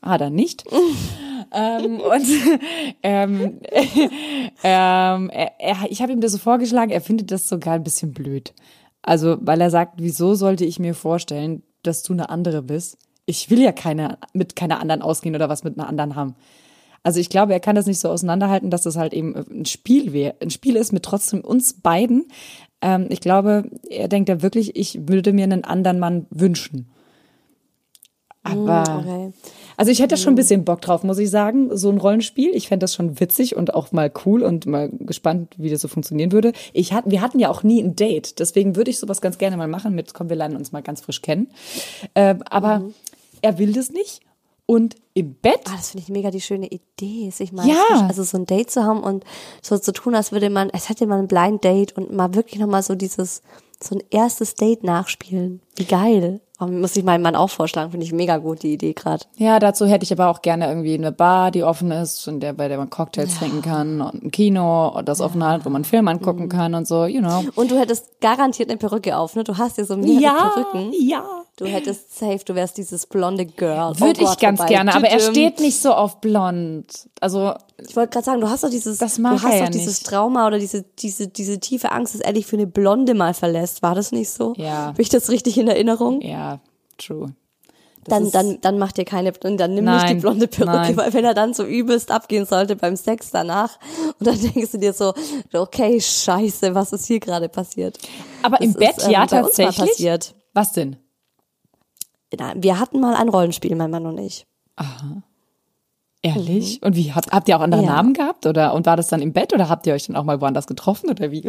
Ah, 0.00 0.18
dann 0.18 0.34
nicht. 0.34 0.64
ähm, 1.52 2.00
und 2.00 2.26
ähm, 3.02 3.60
ähm, 4.62 5.30
er, 5.30 5.52
er, 5.58 5.76
ich 5.90 6.02
habe 6.02 6.12
ihm 6.12 6.20
das 6.20 6.32
so 6.32 6.38
vorgeschlagen, 6.38 6.92
er 6.92 7.00
findet 7.00 7.30
das 7.30 7.48
sogar 7.48 7.74
ein 7.74 7.84
bisschen 7.84 8.12
blöd. 8.12 8.54
Also, 9.06 9.38
weil 9.40 9.60
er 9.60 9.70
sagt, 9.70 9.94
wieso 9.98 10.34
sollte 10.34 10.64
ich 10.64 10.80
mir 10.80 10.92
vorstellen, 10.92 11.62
dass 11.82 12.02
du 12.02 12.12
eine 12.12 12.28
andere 12.28 12.60
bist? 12.60 12.98
Ich 13.24 13.48
will 13.50 13.60
ja 13.60 13.72
keine, 13.72 14.18
mit 14.34 14.56
keiner 14.56 14.80
anderen 14.80 15.00
ausgehen 15.00 15.34
oder 15.34 15.48
was 15.48 15.64
mit 15.64 15.78
einer 15.78 15.88
anderen 15.88 16.16
haben. 16.16 16.34
Also 17.04 17.20
ich 17.20 17.28
glaube, 17.28 17.52
er 17.52 17.60
kann 17.60 17.76
das 17.76 17.86
nicht 17.86 18.00
so 18.00 18.08
auseinanderhalten, 18.08 18.68
dass 18.68 18.82
das 18.82 18.96
halt 18.96 19.14
eben 19.14 19.36
ein 19.36 19.64
Spiel 19.64 20.12
wäre, 20.12 20.34
ein 20.42 20.50
Spiel 20.50 20.74
ist 20.74 20.92
mit 20.92 21.04
trotzdem 21.04 21.40
uns 21.40 21.74
beiden. 21.74 22.26
Ähm, 22.82 23.06
ich 23.08 23.20
glaube, 23.20 23.70
er 23.88 24.08
denkt 24.08 24.28
ja 24.28 24.42
wirklich, 24.42 24.74
ich 24.74 25.08
würde 25.08 25.32
mir 25.32 25.44
einen 25.44 25.62
anderen 25.62 26.00
Mann 26.00 26.26
wünschen. 26.30 26.90
Aber 28.42 28.82
mm, 28.82 28.98
okay. 28.98 29.32
Also 29.76 29.92
ich 29.92 30.00
hätte 30.00 30.16
schon 30.16 30.30
ein 30.30 30.34
mhm. 30.34 30.36
bisschen 30.36 30.64
Bock 30.64 30.80
drauf, 30.80 31.02
muss 31.02 31.18
ich 31.18 31.30
sagen, 31.30 31.76
so 31.76 31.90
ein 31.90 31.98
Rollenspiel. 31.98 32.50
Ich 32.54 32.68
fände 32.68 32.84
das 32.84 32.94
schon 32.94 33.20
witzig 33.20 33.56
und 33.56 33.74
auch 33.74 33.92
mal 33.92 34.10
cool 34.24 34.42
und 34.42 34.66
mal 34.66 34.90
gespannt, 34.90 35.54
wie 35.56 35.70
das 35.70 35.80
so 35.80 35.88
funktionieren 35.88 36.32
würde. 36.32 36.52
Ich 36.72 36.92
hat, 36.92 37.04
wir 37.06 37.20
hatten 37.20 37.38
ja 37.38 37.50
auch 37.50 37.62
nie 37.62 37.82
ein 37.82 37.96
Date, 37.96 38.38
deswegen 38.38 38.76
würde 38.76 38.90
ich 38.90 38.98
sowas 38.98 39.20
ganz 39.20 39.38
gerne 39.38 39.56
mal 39.56 39.68
machen 39.68 39.94
mit, 39.94 40.14
komm, 40.14 40.28
wir 40.28 40.36
lernen 40.36 40.56
uns 40.56 40.72
mal 40.72 40.82
ganz 40.82 41.00
frisch 41.00 41.22
kennen. 41.22 41.48
Äh, 42.14 42.36
aber 42.50 42.80
mhm. 42.80 42.94
er 43.42 43.58
will 43.58 43.72
das 43.72 43.90
nicht. 43.90 44.20
Und 44.68 44.96
im 45.14 45.34
Bett. 45.34 45.60
Ah, 45.66 45.76
das 45.76 45.90
finde 45.90 46.02
ich 46.02 46.08
mega 46.08 46.32
die 46.32 46.40
schöne 46.40 46.66
Idee. 46.66 47.32
Ich 47.38 47.52
meine, 47.52 47.70
ja. 47.70 48.06
also 48.08 48.24
so 48.24 48.36
ein 48.36 48.46
Date 48.46 48.68
zu 48.68 48.82
haben 48.82 49.00
und 49.00 49.24
so 49.62 49.78
zu 49.78 49.92
tun, 49.92 50.16
als 50.16 50.32
würde 50.32 50.50
man, 50.50 50.70
als 50.70 50.88
hätte 50.88 51.06
man 51.06 51.20
ein 51.20 51.28
Blind 51.28 51.62
Date 51.62 51.96
und 51.96 52.12
mal 52.12 52.34
wirklich 52.34 52.60
nochmal 52.60 52.82
so 52.82 52.96
dieses 52.96 53.42
So 53.80 53.94
ein 53.94 54.02
erstes 54.10 54.56
Date 54.56 54.82
nachspielen. 54.82 55.60
Wie 55.76 55.84
geil. 55.84 56.40
Muss 56.58 56.96
ich 56.96 57.04
meinem 57.04 57.20
Mann 57.22 57.36
auch 57.36 57.50
vorschlagen, 57.50 57.90
finde 57.90 58.06
ich 58.06 58.12
mega 58.12 58.38
gut, 58.38 58.62
die 58.62 58.72
Idee 58.72 58.94
gerade. 58.94 59.24
Ja, 59.36 59.58
dazu 59.58 59.84
hätte 59.86 60.04
ich 60.04 60.12
aber 60.12 60.28
auch 60.28 60.40
gerne 60.40 60.68
irgendwie 60.68 60.94
eine 60.94 61.12
Bar, 61.12 61.50
die 61.50 61.62
offen 61.62 61.90
ist 61.90 62.26
und 62.28 62.40
der, 62.40 62.54
bei 62.54 62.68
der 62.68 62.78
man 62.78 62.88
Cocktails 62.88 63.38
trinken 63.38 63.60
kann 63.60 64.00
und 64.00 64.24
ein 64.24 64.30
Kino, 64.30 65.00
das 65.04 65.20
offen 65.20 65.44
hat, 65.44 65.64
wo 65.66 65.68
man 65.68 65.76
einen 65.80 65.84
Film 65.84 66.08
angucken 66.08 66.44
Mhm. 66.44 66.48
kann 66.48 66.74
und 66.74 66.88
so, 66.88 67.04
you 67.04 67.20
know. 67.20 67.42
Und 67.56 67.70
du 67.70 67.78
hättest 67.78 68.20
garantiert 68.20 68.70
eine 68.70 68.78
Perücke 68.78 69.16
auf, 69.18 69.34
ne? 69.36 69.44
Du 69.44 69.58
hast 69.58 69.76
ja 69.76 69.84
so 69.84 69.96
mehrere 69.98 70.50
Perücken. 70.54 70.92
ja. 70.98 71.24
Du 71.56 71.64
hättest 71.64 72.18
safe, 72.18 72.40
du 72.44 72.54
wärst 72.54 72.76
dieses 72.76 73.06
blonde 73.06 73.46
Girl. 73.46 73.94
Oh 73.96 74.00
Würde 74.00 74.20
ich 74.20 74.26
Gott, 74.26 74.40
ganz 74.40 74.58
wobei, 74.58 74.68
gerne, 74.68 74.94
aber 74.94 75.08
er 75.08 75.20
steht 75.20 75.58
nicht 75.58 75.80
so 75.80 75.92
auf 75.94 76.20
blond. 76.20 77.08
Also, 77.20 77.54
Ich 77.78 77.96
wollte 77.96 78.10
gerade 78.12 78.24
sagen, 78.26 78.40
du 78.42 78.50
hast 78.50 78.62
doch 78.62 78.68
dieses, 78.68 78.98
Das 78.98 79.18
mag 79.18 79.38
du 79.38 79.42
hast 79.42 79.54
doch 79.54 79.58
ja 79.60 79.70
dieses 79.70 80.00
nicht. 80.00 80.06
Trauma 80.06 80.46
oder 80.46 80.58
diese, 80.58 80.82
diese, 80.98 81.28
diese 81.28 81.58
tiefe 81.58 81.92
Angst, 81.92 82.14
dass 82.14 82.20
er 82.20 82.34
dich 82.34 82.44
für 82.46 82.56
eine 82.56 82.66
Blonde 82.66 83.14
mal 83.14 83.32
verlässt. 83.32 83.82
War 83.82 83.94
das 83.94 84.12
nicht 84.12 84.28
so? 84.28 84.52
Ja. 84.58 84.88
Habe 84.88 85.00
ich 85.00 85.08
das 85.08 85.30
richtig 85.30 85.56
in 85.56 85.66
Erinnerung? 85.68 86.20
ja, 86.20 86.60
true. 86.98 87.34
Das 88.04 88.20
Dann, 88.20 88.30
dann, 88.30 88.58
dann 88.60 88.78
mach 88.78 88.92
dir 88.92 89.04
keine, 89.04 89.32
dann 89.32 89.56
nimm 89.56 89.84
nicht 89.86 90.02
die 90.02 90.12
Nein, 90.14 90.20
blonde 90.20 90.46
Perücke, 90.46 90.76
nein. 90.76 90.96
weil 90.96 91.12
wenn 91.12 91.24
er 91.24 91.34
dann 91.34 91.54
so 91.54 91.64
übelst 91.64 92.12
abgehen 92.12 92.46
sollte 92.46 92.76
beim 92.76 92.94
Sex 92.96 93.30
danach 93.32 93.80
und 94.20 94.26
dann 94.28 94.38
denkst 94.40 94.70
du 94.72 94.78
dir 94.78 94.92
so, 94.92 95.12
okay, 95.52 96.00
scheiße, 96.00 96.72
was 96.74 96.92
ist 96.92 97.06
hier 97.06 97.18
gerade 97.18 97.48
passiert? 97.48 97.98
Aber 98.42 98.60
im 98.60 98.74
Das 98.74 98.78
Bett, 98.78 98.96
ist, 98.98 99.06
ähm, 99.06 99.10
ja, 99.10 99.26
tatsächlich. 99.26 99.88
passiert. 99.88 100.34
Was 100.54 100.70
denn? 100.72 100.96
Wir 102.56 102.78
hatten 102.78 103.00
mal 103.00 103.14
ein 103.14 103.28
Rollenspiel, 103.28 103.74
mein 103.76 103.90
Mann 103.90 104.06
und 104.06 104.18
ich. 104.18 104.46
Ehrlich? 106.22 106.82
Und 106.82 106.96
wie, 106.96 107.12
habt, 107.12 107.30
habt 107.32 107.48
ihr 107.48 107.56
auch 107.56 107.60
andere 107.60 107.82
Mhm. 107.82 107.86
Ja. 107.86 107.94
Namen 107.94 108.14
gehabt? 108.14 108.46
Oder, 108.46 108.74
und 108.74 108.86
war 108.86 108.96
das 108.96 109.08
dann 109.08 109.22
im 109.22 109.32
Bett 109.32 109.52
oder 109.52 109.68
habt 109.68 109.86
ihr 109.86 109.94
euch 109.94 110.06
dann 110.06 110.16
auch 110.16 110.24
mal 110.24 110.40
woanders 110.40 110.66
getroffen 110.66 111.10
oder 111.10 111.30
wie? 111.30 111.48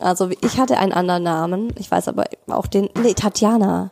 Also 0.00 0.30
ich 0.42 0.58
hatte 0.58 0.78
einen 0.78 0.92
anderen 0.92 1.22
Namen, 1.22 1.72
ich 1.78 1.90
weiß 1.90 2.08
aber 2.08 2.24
auch 2.48 2.66
den, 2.66 2.88
nee, 3.02 3.14
Tatjana. 3.14 3.90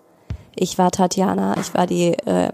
Ich 0.56 0.78
war 0.78 0.90
Tatjana, 0.90 1.56
ich 1.60 1.74
war 1.74 1.86
die, 1.86 2.12
äh, 2.26 2.50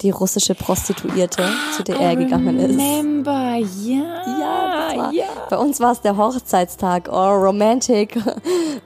die 0.00 0.10
russische 0.10 0.54
Prostituierte, 0.54 1.44
zu 1.76 1.84
der 1.84 2.00
er 2.00 2.16
gegangen 2.16 2.58
ist. 2.58 2.70
Remember, 2.70 3.56
ja. 3.82 4.02
Ja, 4.40 4.88
das 4.88 4.96
war, 4.96 5.12
ja. 5.12 5.24
bei 5.50 5.56
uns 5.58 5.80
war 5.80 5.92
es 5.92 6.00
der 6.00 6.16
Hochzeitstag. 6.16 7.08
Oh, 7.10 7.32
romantic. 7.32 8.18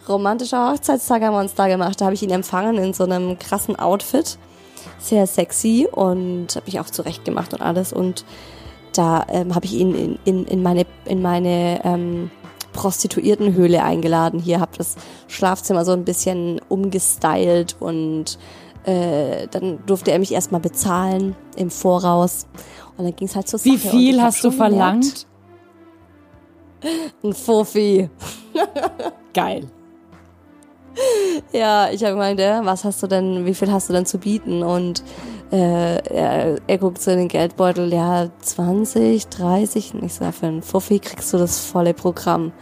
Romantischer 0.08 0.72
Hochzeitstag 0.72 1.22
haben 1.22 1.34
wir 1.34 1.40
uns 1.40 1.54
da 1.54 1.68
gemacht. 1.68 2.00
Da 2.00 2.06
habe 2.06 2.14
ich 2.14 2.22
ihn 2.22 2.30
empfangen 2.30 2.76
in 2.76 2.92
so 2.92 3.04
einem 3.04 3.38
krassen 3.38 3.78
Outfit. 3.78 4.38
Sehr 4.98 5.26
sexy 5.26 5.88
und 5.90 6.48
habe 6.56 6.66
mich 6.66 6.80
auch 6.80 6.90
zurecht 6.90 7.24
gemacht 7.24 7.54
und 7.54 7.62
alles. 7.62 7.92
Und 7.92 8.24
da 8.92 9.24
ähm, 9.28 9.54
habe 9.54 9.64
ich 9.64 9.74
ihn 9.74 9.94
in, 9.94 10.18
in, 10.24 10.44
in 10.46 10.62
meine, 10.62 10.86
in 11.04 11.22
meine 11.22 11.80
ähm, 11.84 12.30
Prostituiertenhöhle 12.78 13.82
eingeladen. 13.82 14.38
Hier 14.38 14.60
habe 14.60 14.70
das 14.78 14.94
Schlafzimmer 15.26 15.84
so 15.84 15.90
ein 15.90 16.04
bisschen 16.04 16.60
umgestylt 16.68 17.74
und 17.80 18.38
äh, 18.84 19.48
dann 19.50 19.84
durfte 19.84 20.12
er 20.12 20.20
mich 20.20 20.30
erstmal 20.30 20.60
bezahlen 20.60 21.34
im 21.56 21.70
Voraus. 21.70 22.46
Und 22.96 23.04
dann 23.04 23.16
ging 23.16 23.26
es 23.26 23.34
halt 23.34 23.48
zur 23.48 23.58
Sache. 23.58 23.70
Wie 23.70 23.74
Und 23.74 23.84
ich 23.84 23.90
viel 23.90 24.22
hast 24.22 24.44
du 24.44 24.50
gemerkt, 24.50 24.74
verlangt? 24.74 25.26
Ein 27.24 27.32
Fuffi. 27.32 28.08
Geil. 29.34 29.66
Ja, 31.52 31.90
ich 31.90 32.04
habe 32.04 32.12
gemeint, 32.12 32.38
was 32.38 32.84
hast 32.84 33.02
du 33.02 33.08
denn, 33.08 33.44
wie 33.44 33.54
viel 33.54 33.72
hast 33.72 33.88
du 33.88 33.92
denn 33.92 34.06
zu 34.06 34.18
bieten? 34.18 34.62
Und 34.62 35.02
äh, 35.50 35.96
er, 35.96 36.58
er 36.66 36.78
guckt 36.78 37.00
so 37.00 37.10
in 37.10 37.18
den 37.18 37.28
Geldbeutel, 37.28 37.92
ja, 37.92 38.28
20, 38.40 39.28
30. 39.28 39.94
Und 39.94 40.04
ich 40.04 40.14
sage, 40.14 40.32
für 40.32 40.46
einen 40.46 40.62
Fuffi 40.62 40.98
kriegst 40.98 41.32
du 41.32 41.38
das 41.38 41.58
volle 41.58 41.94
Programm. 41.94 42.52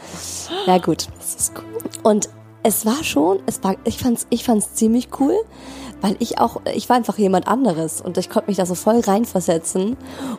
Ja, 0.66 0.78
gut. 0.78 1.08
Das 1.18 1.34
ist 1.34 1.52
cool. 1.56 1.90
Und 2.02 2.28
es 2.62 2.84
war 2.84 3.04
schon, 3.04 3.38
es 3.46 3.62
war, 3.62 3.76
ich 3.84 3.98
fand's, 3.98 4.26
ich 4.30 4.42
fand's 4.42 4.74
ziemlich 4.74 5.08
cool, 5.20 5.34
weil 6.00 6.16
ich 6.18 6.38
auch, 6.40 6.60
ich 6.74 6.88
war 6.88 6.96
einfach 6.96 7.16
jemand 7.16 7.46
anderes 7.46 8.00
und 8.00 8.18
ich 8.18 8.28
konnte 8.28 8.48
mich 8.48 8.56
da 8.56 8.66
so 8.66 8.74
voll 8.74 8.98
reinversetzen 9.00 9.96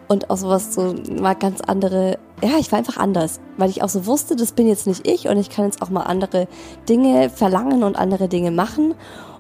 und 0.10 0.30
auch 0.30 0.36
sowas 0.36 0.74
so, 0.74 0.94
mal 1.10 1.36
ganz 1.36 1.62
andere, 1.62 2.20
ja, 2.44 2.58
ich 2.60 2.70
war 2.72 2.80
einfach 2.80 2.98
anders, 2.98 3.40
weil 3.56 3.70
ich 3.70 3.82
auch 3.82 3.88
so 3.88 4.06
wusste, 4.06 4.36
das 4.36 4.52
bin 4.52 4.68
jetzt 4.68 4.88
nicht 4.88 5.08
ich 5.08 5.30
und 5.30 5.38
ich 5.38 5.50
kann 5.50 5.66
jetzt 5.66 5.82
auch 5.82 5.90
mal 5.90 6.04
andere 6.04 6.50
Dinge 6.90 7.30
verlangen 7.30 7.84
und 7.84 7.96
andere 7.96 8.28
Dinge 8.28 8.52
machen. 8.52 8.94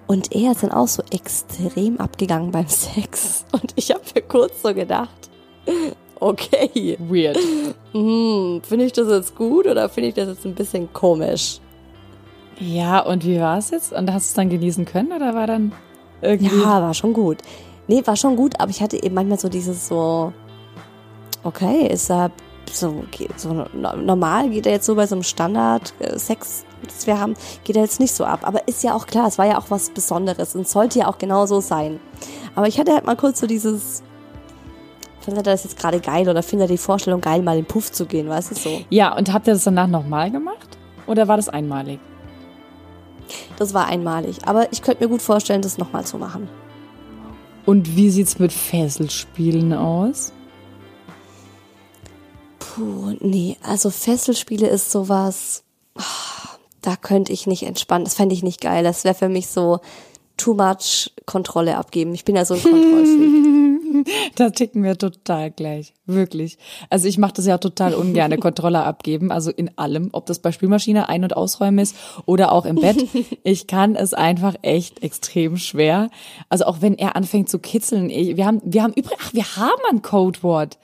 Und 0.07 0.33
er 0.33 0.51
ist 0.51 0.63
dann 0.63 0.71
auch 0.71 0.87
so 0.87 1.03
extrem 1.11 1.99
abgegangen 1.99 2.51
beim 2.51 2.67
Sex. 2.69 3.45
Und 3.51 3.73
ich 3.75 3.91
habe 3.91 4.01
mir 4.15 4.21
kurz 4.21 4.61
so 4.61 4.73
gedacht, 4.73 5.09
okay, 6.19 6.97
Weird. 6.99 7.37
hm, 7.91 8.61
finde 8.63 8.85
ich 8.85 8.93
das 8.93 9.09
jetzt 9.09 9.35
gut 9.35 9.67
oder 9.67 9.89
finde 9.89 10.09
ich 10.09 10.15
das 10.15 10.29
jetzt 10.29 10.45
ein 10.45 10.55
bisschen 10.55 10.91
komisch? 10.93 11.59
Ja, 12.59 13.01
und 13.01 13.23
wie 13.25 13.39
war 13.39 13.57
es 13.57 13.69
jetzt? 13.69 13.93
Und 13.93 14.11
hast 14.11 14.27
du 14.27 14.29
es 14.29 14.33
dann 14.33 14.49
genießen 14.49 14.85
können 14.85 15.11
oder 15.11 15.35
war 15.35 15.45
dann 15.45 15.73
irgendwie? 16.21 16.57
Ja, 16.59 16.81
war 16.81 16.93
schon 16.93 17.13
gut. 17.13 17.37
Nee, 17.87 18.01
war 18.05 18.15
schon 18.15 18.35
gut, 18.35 18.59
aber 18.59 18.71
ich 18.71 18.81
hatte 18.81 19.01
eben 19.01 19.13
manchmal 19.13 19.37
so 19.39 19.47
dieses 19.49 19.87
so, 19.87 20.33
okay, 21.43 21.87
ist 21.87 22.09
er 22.09 22.31
so, 22.71 23.03
so 23.37 23.53
no- 23.53 23.95
normal, 23.95 24.49
geht 24.49 24.65
er 24.65 24.73
jetzt 24.73 24.85
so 24.87 24.95
bei 24.95 25.05
so 25.05 25.15
einem 25.15 25.23
Standard-Sex, 25.23 26.65
das 26.85 27.07
wir 27.07 27.19
haben, 27.19 27.35
geht 27.63 27.75
er 27.75 27.83
jetzt 27.83 27.99
nicht 27.99 28.13
so 28.13 28.25
ab. 28.25 28.41
Aber 28.43 28.67
ist 28.67 28.83
ja 28.83 28.93
auch 28.93 29.07
klar, 29.07 29.27
es 29.27 29.37
war 29.37 29.45
ja 29.45 29.57
auch 29.57 29.69
was 29.69 29.89
Besonderes 29.89 30.55
und 30.55 30.67
sollte 30.67 30.99
ja 30.99 31.07
auch 31.07 31.17
genau 31.17 31.45
so 31.45 31.59
sein. 31.59 31.99
Aber 32.55 32.67
ich 32.67 32.79
hatte 32.79 32.93
halt 32.93 33.05
mal 33.05 33.15
kurz 33.15 33.39
so 33.39 33.47
dieses, 33.47 34.03
findet 35.21 35.47
er 35.47 35.53
das 35.53 35.63
jetzt 35.63 35.77
gerade 35.77 35.99
geil 35.99 36.29
oder 36.29 36.43
findet 36.43 36.69
er 36.69 36.73
die 36.73 36.77
Vorstellung 36.77 37.21
geil, 37.21 37.41
mal 37.41 37.57
in 37.57 37.63
den 37.63 37.67
Puff 37.67 37.91
zu 37.91 38.05
gehen, 38.05 38.29
weißt 38.29 38.51
du 38.51 38.55
so. 38.55 38.81
Ja, 38.89 39.15
und 39.15 39.33
habt 39.33 39.47
ihr 39.47 39.53
das 39.53 39.63
danach 39.63 39.87
nochmal 39.87 40.31
gemacht? 40.31 40.77
Oder 41.07 41.27
war 41.27 41.37
das 41.37 41.49
einmalig? 41.49 41.99
Das 43.57 43.73
war 43.73 43.87
einmalig. 43.87 44.37
Aber 44.45 44.71
ich 44.71 44.81
könnte 44.81 45.03
mir 45.03 45.09
gut 45.09 45.21
vorstellen, 45.21 45.61
das 45.61 45.77
nochmal 45.77 46.05
zu 46.05 46.17
machen. 46.17 46.47
Und 47.65 47.97
wie 47.97 48.09
sieht's 48.09 48.39
mit 48.39 48.53
Fesselspielen 48.53 49.73
aus? 49.73 50.31
Puh, 52.59 53.15
nee, 53.19 53.57
also 53.61 53.89
Fesselspiele 53.89 54.67
ist 54.67 54.91
sowas, 54.91 55.63
ah, 55.97 56.56
da 56.87 56.95
könnte 56.95 57.33
ich 57.33 57.47
nicht 57.47 57.63
entspannen. 57.63 58.05
Das 58.05 58.15
fände 58.15 58.33
ich 58.33 58.43
nicht 58.43 58.61
geil. 58.61 58.81
Das 58.81 59.03
wäre 59.03 59.13
für 59.13 59.27
mich 59.27 59.47
so 59.47 59.81
too 60.37 60.53
much 60.53 61.11
Kontrolle 61.25 61.75
abgeben. 61.75 62.13
Ich 62.13 62.23
bin 62.23 62.37
ja 62.37 62.45
so 62.45 62.53
ein 62.53 62.63
Kontrollfreak. 62.63 63.47
Da 64.35 64.51
ticken 64.51 64.83
wir 64.83 64.97
total 64.97 65.49
gleich. 65.49 65.93
Wirklich. 66.05 66.59
Also 66.89 67.07
ich 67.07 67.17
mache 67.17 67.33
das 67.33 67.47
ja 67.47 67.57
total 67.57 67.95
ungern, 67.95 68.39
Kontrolle 68.39 68.83
abgeben. 68.83 69.31
Also 69.31 69.49
in 69.49 69.75
allem, 69.77 70.09
ob 70.11 70.27
das 70.27 70.39
bei 70.39 70.51
Spülmaschine 70.51 71.09
ein- 71.09 71.23
und 71.23 71.35
ausräumen 71.35 71.79
ist 71.79 71.95
oder 72.25 72.51
auch 72.51 72.65
im 72.65 72.75
Bett. 72.75 72.97
Ich 73.43 73.65
kann 73.67 73.95
es 73.95 74.13
einfach 74.13 74.55
echt 74.61 75.01
extrem 75.03 75.57
schwer. 75.57 76.09
Also 76.47 76.65
auch 76.65 76.81
wenn 76.81 76.97
er 76.97 77.15
anfängt 77.15 77.49
zu 77.49 77.59
kitzeln. 77.59 78.09
Ich, 78.09 78.37
wir 78.37 78.45
haben, 78.45 78.61
wir 78.63 78.83
haben 78.83 78.93
übrigens, 78.93 79.21
ach, 79.21 79.33
wir 79.33 79.55
haben 79.55 79.81
ein 79.89 80.01
Codewort. 80.01 80.77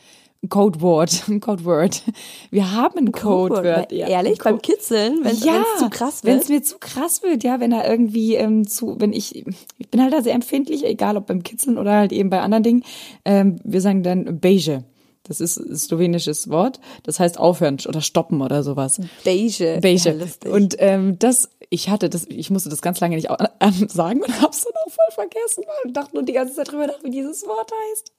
Ein 0.43 0.49
Codewort, 0.49 1.23
ein 1.29 1.39
Codeword. 1.39 2.03
Wir 2.51 2.71
haben 2.71 2.97
ein 2.97 3.11
Codewort. 3.11 3.91
ja. 3.91 4.07
Ehrlich, 4.07 4.39
beim 4.39 4.61
Kitzeln, 4.61 5.23
wenn 5.23 5.31
es 5.31 5.43
ja, 5.43 5.63
zu 5.79 5.89
krass 5.89 6.23
Wenn 6.23 6.33
wird. 6.33 6.43
es 6.43 6.49
mir 6.49 6.63
zu 6.63 6.77
krass 6.79 7.23
wird, 7.23 7.43
ja, 7.43 7.59
wenn 7.59 7.71
er 7.71 7.89
irgendwie 7.89 8.35
ähm, 8.35 8.67
zu, 8.67 8.99
wenn 8.99 9.13
ich, 9.13 9.45
ich 9.77 9.89
bin 9.89 10.01
halt 10.01 10.13
da 10.13 10.21
sehr 10.21 10.35
empfindlich, 10.35 10.85
egal 10.85 11.17
ob 11.17 11.27
beim 11.27 11.43
Kitzeln 11.43 11.77
oder 11.77 11.93
halt 11.93 12.11
eben 12.11 12.29
bei 12.29 12.41
anderen 12.41 12.63
Dingen. 12.63 12.83
Ähm, 13.25 13.55
wir 13.63 13.81
sagen 13.81 14.03
dann 14.03 14.39
beige. 14.39 14.83
Das 15.23 15.39
ist 15.39 15.57
ein 15.57 15.75
slowenisches 15.77 16.49
Wort. 16.49 16.79
Das 17.03 17.19
heißt 17.19 17.39
aufhören 17.39 17.77
oder 17.87 18.01
stoppen 18.01 18.41
oder 18.41 18.61
sowas. 18.61 18.99
Beige. 19.23 19.79
Beige. 19.81 20.19
Ja, 20.45 20.51
und 20.51 20.75
ähm, 20.79 21.17
das, 21.17 21.49
ich 21.69 21.89
hatte 21.89 22.09
das, 22.09 22.25
ich 22.27 22.49
musste 22.49 22.69
das 22.69 22.81
ganz 22.81 22.99
lange 22.99 23.15
nicht 23.15 23.29
sagen 23.91 24.21
und 24.21 24.41
hab's 24.41 24.63
dann 24.65 24.73
auch 24.85 24.91
voll 24.91 25.13
vergessen, 25.25 25.63
ich 25.85 25.93
dachte 25.93 26.15
nur 26.15 26.23
die 26.23 26.33
ganze 26.33 26.55
Zeit 26.55 26.71
drüber 26.71 26.87
nach, 26.87 27.01
wie 27.03 27.09
dieses 27.09 27.43
Wort 27.47 27.71
heißt. 27.89 28.11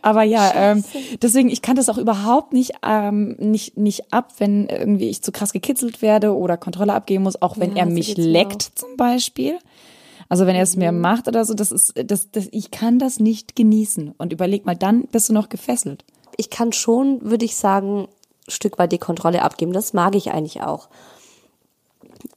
Aber 0.00 0.22
ja, 0.22 0.50
ähm, 0.54 0.82
deswegen, 1.20 1.50
ich 1.50 1.60
kann 1.60 1.76
das 1.76 1.90
auch 1.90 1.98
überhaupt 1.98 2.54
nicht, 2.54 2.72
ähm, 2.82 3.36
nicht, 3.38 3.76
nicht 3.76 4.12
ab, 4.14 4.32
wenn 4.38 4.66
irgendwie 4.68 5.10
ich 5.10 5.22
zu 5.22 5.32
krass 5.32 5.52
gekitzelt 5.52 6.00
werde 6.00 6.34
oder 6.34 6.56
Kontrolle 6.56 6.94
abgeben 6.94 7.24
muss, 7.24 7.40
auch 7.42 7.58
wenn 7.58 7.72
Ja, 7.72 7.84
er 7.84 7.86
mich 7.86 8.16
leckt 8.16 8.62
zum 8.62 8.96
Beispiel. 8.96 9.58
Also 10.30 10.46
wenn 10.46 10.56
er 10.56 10.62
es 10.62 10.74
mir 10.74 10.90
Mhm. 10.90 11.00
macht 11.02 11.28
oder 11.28 11.44
so, 11.44 11.54
das 11.54 11.70
ist, 11.70 11.92
das, 12.02 12.30
das, 12.32 12.48
ich 12.50 12.70
kann 12.70 12.98
das 12.98 13.20
nicht 13.20 13.54
genießen. 13.56 14.14
Und 14.18 14.32
überleg 14.32 14.64
mal, 14.66 14.74
dann 14.74 15.02
bist 15.12 15.28
du 15.28 15.32
noch 15.34 15.48
gefesselt. 15.50 16.04
Ich 16.36 16.50
kann 16.50 16.72
schon, 16.72 17.20
würde 17.22 17.44
ich 17.44 17.56
sagen, 17.56 18.08
ein 18.46 18.50
Stück 18.50 18.78
weit 18.78 18.92
die 18.92 18.98
Kontrolle 18.98 19.42
abgeben. 19.42 19.72
Das 19.72 19.92
mag 19.92 20.14
ich 20.14 20.30
eigentlich 20.30 20.62
auch. 20.62 20.88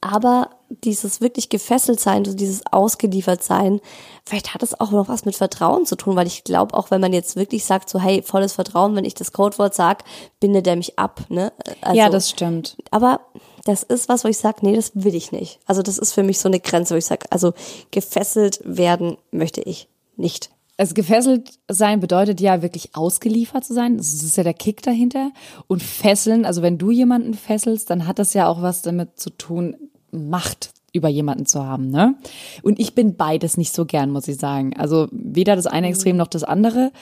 Aber 0.00 0.50
dieses 0.68 1.20
wirklich 1.20 1.48
gefesselt 1.48 2.00
sein, 2.00 2.24
so 2.24 2.32
dieses 2.34 2.62
ausgeliefert 2.70 3.42
sein, 3.42 3.80
vielleicht 4.24 4.54
hat 4.54 4.62
es 4.62 4.78
auch 4.78 4.92
noch 4.92 5.08
was 5.08 5.24
mit 5.24 5.34
Vertrauen 5.36 5.84
zu 5.84 5.96
tun, 5.96 6.16
weil 6.16 6.26
ich 6.26 6.44
glaube, 6.44 6.74
auch 6.74 6.90
wenn 6.90 7.00
man 7.00 7.12
jetzt 7.12 7.36
wirklich 7.36 7.64
sagt, 7.64 7.88
so 7.88 7.98
hey, 7.98 8.22
volles 8.22 8.52
Vertrauen, 8.52 8.94
wenn 8.94 9.04
ich 9.04 9.14
das 9.14 9.32
Codewort 9.32 9.74
sag, 9.74 10.04
bindet 10.38 10.66
er 10.66 10.76
mich 10.76 10.98
ab, 10.98 11.22
ne? 11.28 11.52
Also, 11.80 11.98
ja, 11.98 12.08
das 12.08 12.30
stimmt. 12.30 12.76
aber 12.90 13.20
das 13.64 13.82
ist 13.82 14.08
was, 14.08 14.24
wo 14.24 14.28
ich 14.28 14.38
sage, 14.38 14.58
nee, 14.62 14.74
das 14.74 14.92
will 14.94 15.14
ich 15.14 15.32
nicht. 15.32 15.60
Also 15.66 15.82
das 15.82 15.98
ist 15.98 16.12
für 16.12 16.22
mich 16.22 16.38
so 16.38 16.48
eine 16.48 16.60
Grenze, 16.60 16.94
wo 16.94 16.98
ich 16.98 17.04
sage, 17.04 17.26
also 17.30 17.52
gefesselt 17.90 18.60
werden 18.64 19.18
möchte 19.32 19.60
ich 19.60 19.88
nicht. 20.16 20.50
Also 20.80 20.94
gefesselt 20.94 21.58
sein 21.68 22.00
bedeutet 22.00 22.40
ja 22.40 22.62
wirklich 22.62 22.96
ausgeliefert 22.96 23.66
zu 23.66 23.74
sein. 23.74 23.98
Das 23.98 24.14
ist 24.14 24.38
ja 24.38 24.44
der 24.44 24.54
Kick 24.54 24.80
dahinter. 24.80 25.30
Und 25.66 25.82
fesseln, 25.82 26.46
also 26.46 26.62
wenn 26.62 26.78
du 26.78 26.90
jemanden 26.90 27.34
fesselst, 27.34 27.90
dann 27.90 28.06
hat 28.06 28.18
das 28.18 28.32
ja 28.32 28.48
auch 28.48 28.62
was 28.62 28.80
damit 28.80 29.20
zu 29.20 29.28
tun, 29.28 29.76
Macht 30.10 30.72
über 30.94 31.10
jemanden 31.10 31.44
zu 31.44 31.64
haben, 31.64 31.90
ne? 31.90 32.14
Und 32.62 32.80
ich 32.80 32.94
bin 32.94 33.16
beides 33.16 33.58
nicht 33.58 33.74
so 33.74 33.84
gern, 33.84 34.10
muss 34.10 34.26
ich 34.26 34.38
sagen. 34.38 34.74
Also 34.74 35.06
weder 35.12 35.54
das 35.54 35.66
eine 35.66 35.86
Extrem 35.86 36.16
noch 36.16 36.28
das 36.28 36.44
andere. 36.44 36.92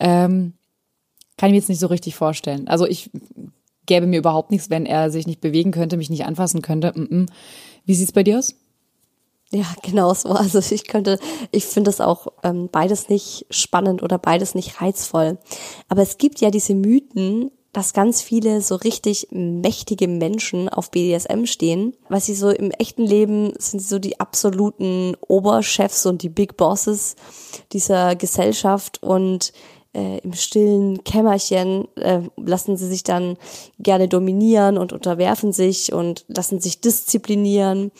Ähm, 0.00 0.54
kann 1.36 1.50
ich 1.50 1.52
mir 1.52 1.58
jetzt 1.58 1.68
nicht 1.68 1.78
so 1.78 1.88
richtig 1.88 2.16
vorstellen. 2.16 2.66
Also 2.68 2.86
ich 2.86 3.10
gäbe 3.84 4.06
mir 4.06 4.18
überhaupt 4.18 4.50
nichts, 4.50 4.70
wenn 4.70 4.86
er 4.86 5.10
sich 5.10 5.26
nicht 5.26 5.42
bewegen 5.42 5.72
könnte, 5.72 5.98
mich 5.98 6.08
nicht 6.08 6.24
anfassen 6.24 6.62
könnte. 6.62 6.94
Wie 7.84 7.94
sieht's 7.94 8.12
bei 8.12 8.22
dir 8.22 8.38
aus? 8.38 8.54
Ja, 9.52 9.66
genau 9.82 10.12
so. 10.12 10.30
Also 10.30 10.58
ich 10.58 10.86
könnte, 10.86 11.18
ich 11.52 11.64
finde 11.66 11.88
das 11.88 12.00
auch 12.00 12.28
ähm, 12.42 12.68
beides 12.70 13.08
nicht 13.08 13.46
spannend 13.50 14.02
oder 14.02 14.18
beides 14.18 14.54
nicht 14.54 14.80
reizvoll. 14.80 15.38
Aber 15.88 16.02
es 16.02 16.18
gibt 16.18 16.40
ja 16.40 16.50
diese 16.50 16.74
Mythen, 16.74 17.50
dass 17.72 17.92
ganz 17.92 18.22
viele 18.22 18.62
so 18.62 18.74
richtig 18.76 19.28
mächtige 19.30 20.08
Menschen 20.08 20.70
auf 20.70 20.90
BDSM 20.90 21.44
stehen, 21.44 21.94
weil 22.08 22.22
sie 22.22 22.34
so 22.34 22.48
im 22.48 22.70
echten 22.70 23.04
Leben 23.04 23.52
sind 23.58 23.82
so 23.82 23.98
die 23.98 24.18
absoluten 24.18 25.14
Oberchefs 25.28 26.06
und 26.06 26.22
die 26.22 26.30
Big 26.30 26.56
Bosses 26.56 27.16
dieser 27.72 28.16
Gesellschaft 28.16 29.02
und 29.02 29.52
äh, 29.92 30.18
im 30.20 30.32
stillen 30.32 31.04
Kämmerchen 31.04 31.86
äh, 31.96 32.22
lassen 32.36 32.78
sie 32.78 32.86
sich 32.86 33.02
dann 33.02 33.36
gerne 33.78 34.08
dominieren 34.08 34.78
und 34.78 34.94
unterwerfen 34.94 35.52
sich 35.52 35.92
und 35.92 36.24
lassen 36.28 36.60
sich 36.60 36.80
disziplinieren, 36.80 37.92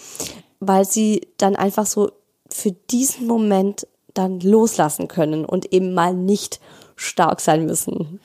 weil 0.60 0.84
sie 0.84 1.28
dann 1.36 1.56
einfach 1.56 1.86
so 1.86 2.10
für 2.50 2.72
diesen 2.72 3.26
Moment 3.26 3.86
dann 4.14 4.40
loslassen 4.40 5.08
können 5.08 5.44
und 5.44 5.72
eben 5.72 5.94
mal 5.94 6.14
nicht 6.14 6.60
stark 6.96 7.40
sein 7.40 7.66
müssen. 7.66 8.20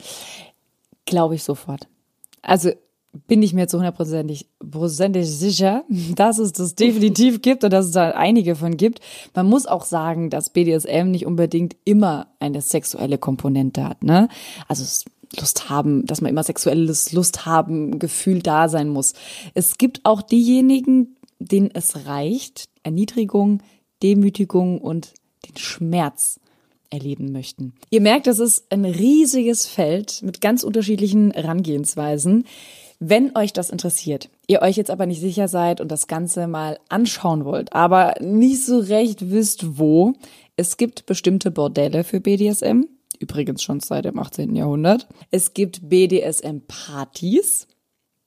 Glaube 1.05 1.35
ich 1.35 1.43
sofort. 1.43 1.87
Also 2.41 2.71
bin 3.27 3.43
ich 3.43 3.53
mir 3.53 3.67
zu 3.67 3.77
hundertprozentig 3.77 4.47
prozentig 4.71 5.29
sicher, 5.29 5.83
dass 6.15 6.37
es 6.37 6.53
das 6.53 6.75
definitiv 6.75 7.41
gibt 7.41 7.63
und 7.63 7.71
dass 7.71 7.87
es 7.87 7.91
da 7.91 8.11
einige 8.11 8.55
von 8.55 8.77
gibt. 8.77 9.01
Man 9.35 9.47
muss 9.47 9.65
auch 9.65 9.83
sagen, 9.83 10.29
dass 10.29 10.51
BDSM 10.51 11.11
nicht 11.11 11.25
unbedingt 11.25 11.75
immer 11.83 12.27
eine 12.39 12.61
sexuelle 12.61 13.17
Komponente 13.17 13.83
hat. 13.83 14.03
Ne? 14.03 14.29
Also 14.67 14.85
Lust 15.39 15.69
haben, 15.69 16.05
dass 16.05 16.21
man 16.21 16.29
immer 16.29 16.43
sexuelles 16.43 17.13
Lust 17.13 17.45
haben, 17.45 17.99
Gefühl 17.99 18.41
da 18.41 18.67
sein 18.67 18.89
muss. 18.89 19.13
Es 19.53 19.77
gibt 19.77 20.01
auch 20.03 20.21
diejenigen, 20.21 21.15
denen 21.45 21.69
es 21.73 22.05
reicht, 22.05 22.65
Erniedrigung, 22.83 23.61
Demütigung 24.03 24.79
und 24.79 25.13
den 25.47 25.57
Schmerz 25.57 26.39
erleben 26.89 27.31
möchten. 27.31 27.73
Ihr 27.89 28.01
merkt, 28.01 28.27
das 28.27 28.39
ist 28.39 28.71
ein 28.71 28.85
riesiges 28.85 29.65
Feld 29.65 30.21
mit 30.23 30.41
ganz 30.41 30.63
unterschiedlichen 30.63 31.31
Herangehensweisen. 31.31 32.45
Wenn 32.99 33.35
euch 33.35 33.53
das 33.53 33.71
interessiert, 33.71 34.29
ihr 34.45 34.61
euch 34.61 34.77
jetzt 34.77 34.91
aber 34.91 35.05
nicht 35.07 35.21
sicher 35.21 35.47
seid 35.47 35.81
und 35.81 35.89
das 35.91 36.07
Ganze 36.07 36.47
mal 36.47 36.77
anschauen 36.89 37.45
wollt, 37.45 37.73
aber 37.73 38.13
nicht 38.19 38.63
so 38.63 38.77
recht 38.79 39.31
wisst, 39.31 39.79
wo, 39.79 40.13
es 40.55 40.77
gibt 40.77 41.07
bestimmte 41.07 41.49
Bordelle 41.49 42.03
für 42.03 42.19
BDSM, 42.19 42.83
übrigens 43.17 43.63
schon 43.63 43.79
seit 43.79 44.05
dem 44.05 44.19
18. 44.19 44.55
Jahrhundert. 44.55 45.07
Es 45.31 45.53
gibt 45.53 45.89
BDSM-Partys, 45.89 47.67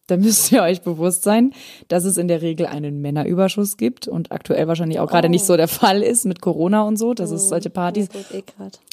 da 0.07 0.17
müsst 0.19 0.53
ihr 0.53 0.63
euch 0.63 0.83
bewusst 0.83 1.23
sein, 1.23 1.53
dass 1.89 2.05
es 2.05 2.19
in 2.19 2.29
der 2.29 2.43
Regel 2.43 2.67
einen 2.67 3.01
Männerüberschuss 3.01 3.77
gibt 3.77 4.07
und 4.07 4.33
aktuell 4.33 4.69
wahrscheinlich 4.69 5.01
auch 5.01 5.09
gerade 5.09 5.29
oh. 5.29 5.31
nicht 5.31 5.45
so 5.45 5.57
der 5.57 5.69
Fall 5.69 6.03
ist 6.03 6.27
mit 6.27 6.43
Corona 6.43 6.83
und 6.83 6.99
so, 6.99 7.15
dass 7.15 7.31
es 7.31 7.49
solche 7.49 7.71
Partys 7.71 8.09
eh 8.33 8.43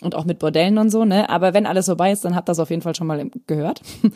und 0.01 0.15
auch 0.15 0.25
mit 0.25 0.39
Bordellen 0.39 0.77
und 0.77 0.89
so, 0.89 1.03
ne? 1.03 1.29
Aber 1.29 1.53
wenn 1.53 1.65
alles 1.65 1.87
vorbei 1.87 2.11
ist, 2.11 2.23
dann 2.23 2.35
habt 2.35 2.47
ihr 2.47 2.51
das 2.51 2.59
auf 2.59 2.69
jeden 2.69 2.81
Fall 2.81 2.95
schon 2.95 3.07
mal 3.07 3.29
gehört. 3.47 3.81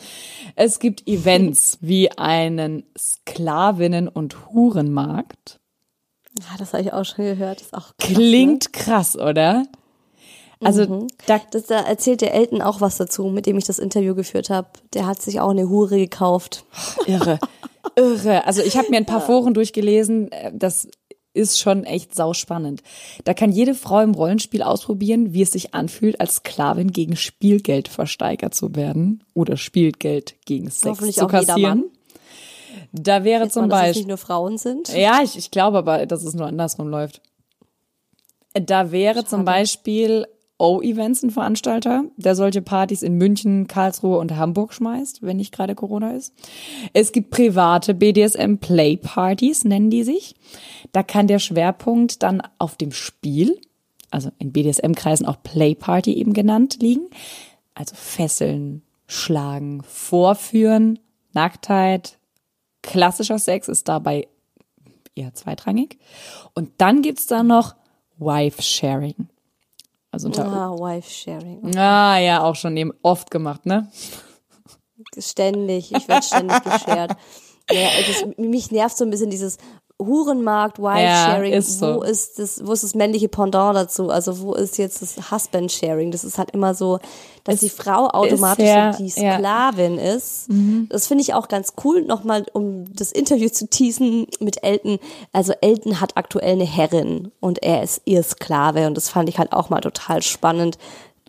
Es 0.58 0.78
gibt 0.78 1.06
Events 1.06 1.78
wie 1.82 2.10
einen 2.12 2.84
Sklavinnen- 2.96 4.08
und 4.08 4.50
Hurenmarkt. 4.50 5.60
Ja, 6.38 6.56
das 6.58 6.72
habe 6.72 6.82
ich 6.82 6.92
auch 6.92 7.04
schon 7.04 7.24
gehört. 7.24 7.60
Das 7.60 7.66
ist 7.66 7.74
auch 7.74 7.92
krass, 7.98 8.14
Klingt 8.14 8.64
ne? 8.64 8.70
krass, 8.72 9.16
oder? 9.16 9.64
Also 10.60 10.86
mhm. 10.86 11.08
da, 11.26 11.40
das, 11.50 11.66
da 11.66 11.80
erzählt 11.80 12.22
der 12.22 12.34
Elton 12.34 12.62
auch 12.62 12.80
was 12.80 12.96
dazu, 12.96 13.24
mit 13.24 13.46
dem 13.46 13.58
ich 13.58 13.64
das 13.64 13.78
Interview 13.78 14.14
geführt 14.14 14.48
habe. 14.48 14.68
Der 14.94 15.06
hat 15.06 15.20
sich 15.20 15.40
auch 15.40 15.50
eine 15.50 15.68
Hure 15.68 15.98
gekauft. 15.98 16.64
Irre. 17.06 17.38
Irre. 17.94 18.46
Also 18.46 18.62
ich 18.62 18.76
habe 18.76 18.88
mir 18.90 18.96
ein 18.96 19.06
paar 19.06 19.20
ja. 19.20 19.26
Foren 19.26 19.54
durchgelesen. 19.54 20.30
Das 20.52 20.88
ist 21.34 21.60
schon 21.60 21.84
echt 21.84 22.14
sauspannend. 22.14 22.82
Da 23.24 23.34
kann 23.34 23.52
jede 23.52 23.74
Frau 23.74 24.00
im 24.00 24.14
Rollenspiel 24.14 24.62
ausprobieren, 24.62 25.34
wie 25.34 25.42
es 25.42 25.52
sich 25.52 25.74
anfühlt, 25.74 26.18
als 26.18 26.36
Sklavin 26.36 26.90
gegen 26.92 27.16
Spielgeld 27.16 27.88
versteigert 27.88 28.54
zu 28.54 28.74
werden 28.74 29.22
oder 29.34 29.58
Spielgeld 29.58 30.36
gegen 30.46 30.70
Sex 30.70 30.98
zu 31.12 31.26
kassieren. 31.26 31.84
Da 32.92 33.24
wäre 33.24 33.44
Jetzt 33.44 33.54
zum 33.54 33.68
Beispiel. 33.68 33.88
Dass 33.88 33.90
es 33.90 33.96
nicht 33.96 34.08
nur 34.08 34.16
Frauen 34.16 34.56
sind. 34.56 34.88
Ja, 34.94 35.20
ich, 35.22 35.36
ich 35.36 35.50
glaube 35.50 35.78
aber, 35.78 36.06
dass 36.06 36.24
es 36.24 36.34
nur 36.34 36.46
andersrum 36.46 36.88
läuft. 36.88 37.20
Da 38.54 38.90
wäre 38.90 39.16
Schade. 39.16 39.28
zum 39.28 39.44
Beispiel 39.44 40.26
O-Events 40.58 41.22
ein 41.22 41.30
Veranstalter, 41.30 42.04
der 42.16 42.34
solche 42.34 42.62
Partys 42.62 43.02
in 43.02 43.18
München, 43.18 43.66
Karlsruhe 43.66 44.18
und 44.18 44.36
Hamburg 44.36 44.72
schmeißt, 44.72 45.22
wenn 45.22 45.36
nicht 45.36 45.52
gerade 45.52 45.74
Corona 45.74 46.12
ist. 46.12 46.32
Es 46.94 47.12
gibt 47.12 47.30
private 47.30 47.92
BDSM-Play-Partys, 47.92 49.64
nennen 49.64 49.90
die 49.90 50.02
sich. 50.02 50.34
Da 50.92 51.02
kann 51.02 51.26
der 51.26 51.40
Schwerpunkt 51.40 52.22
dann 52.22 52.42
auf 52.58 52.76
dem 52.76 52.92
Spiel, 52.92 53.60
also 54.10 54.30
in 54.38 54.52
BDSM-Kreisen 54.52 55.26
auch 55.26 55.42
Play-Party 55.42 56.14
eben 56.14 56.32
genannt, 56.32 56.78
liegen. 56.80 57.08
Also 57.74 57.94
Fesseln, 57.94 58.82
Schlagen, 59.06 59.82
Vorführen, 59.82 60.98
Nacktheit, 61.34 62.18
klassischer 62.82 63.38
Sex 63.38 63.68
ist 63.68 63.88
dabei 63.88 64.26
eher 65.14 65.34
zweitrangig. 65.34 65.98
Und 66.54 66.70
dann 66.78 67.02
gibt's 67.02 67.26
da 67.26 67.42
noch 67.42 67.74
Wife-Sharing. 68.18 69.28
Also 70.16 70.28
unter 70.28 70.46
ah, 70.46 70.70
Wife-Sharing. 70.70 71.76
Ah, 71.76 72.16
ja, 72.16 72.42
auch 72.42 72.54
schon 72.54 72.74
eben 72.78 72.90
oft 73.02 73.30
gemacht, 73.30 73.66
ne? 73.66 73.90
Ständig. 75.18 75.92
Ich 75.94 76.08
werde 76.08 76.26
ständig 76.26 76.62
geshared. 76.64 77.12
Ja, 77.68 77.88
das, 78.06 78.38
mich 78.38 78.70
nervt 78.70 78.96
so 78.96 79.02
ein 79.02 79.10
bisschen 79.10 79.28
dieses, 79.28 79.58
Hurenmarkt, 79.98 80.78
Wife-Sharing, 80.78 81.52
ja, 81.54 81.62
so. 81.62 81.96
wo 81.96 82.02
ist 82.02 82.38
das, 82.38 82.60
wo 82.64 82.72
ist 82.72 82.84
das 82.84 82.94
männliche 82.94 83.28
Pendant 83.28 83.76
dazu? 83.76 84.10
Also 84.10 84.40
wo 84.40 84.52
ist 84.52 84.76
jetzt 84.76 85.00
das 85.00 85.30
Husband-Sharing? 85.30 86.10
Das 86.10 86.22
ist 86.22 86.36
halt 86.36 86.50
immer 86.50 86.74
so, 86.74 86.98
dass 87.44 87.56
es 87.56 87.60
die 87.60 87.70
Frau 87.70 88.08
automatisch 88.08 88.66
ja, 88.66 88.92
die 88.92 89.08
Sklavin 89.08 89.96
ja. 89.96 90.14
ist. 90.14 90.50
Mhm. 90.50 90.88
Das 90.90 91.06
finde 91.06 91.22
ich 91.22 91.32
auch 91.32 91.48
ganz 91.48 91.72
cool. 91.82 92.02
Nochmal, 92.02 92.44
um 92.52 92.84
das 92.94 93.10
Interview 93.10 93.48
zu 93.48 93.68
teasen 93.68 94.26
mit 94.38 94.62
Elton. 94.62 94.98
Also 95.32 95.54
Elton 95.62 96.00
hat 96.00 96.16
aktuell 96.16 96.52
eine 96.52 96.66
Herrin 96.66 97.32
und 97.40 97.62
er 97.62 97.82
ist 97.82 98.02
ihr 98.04 98.22
Sklave 98.22 98.86
und 98.86 98.96
das 98.96 99.08
fand 99.08 99.30
ich 99.30 99.38
halt 99.38 99.52
auch 99.52 99.70
mal 99.70 99.80
total 99.80 100.20
spannend 100.20 100.76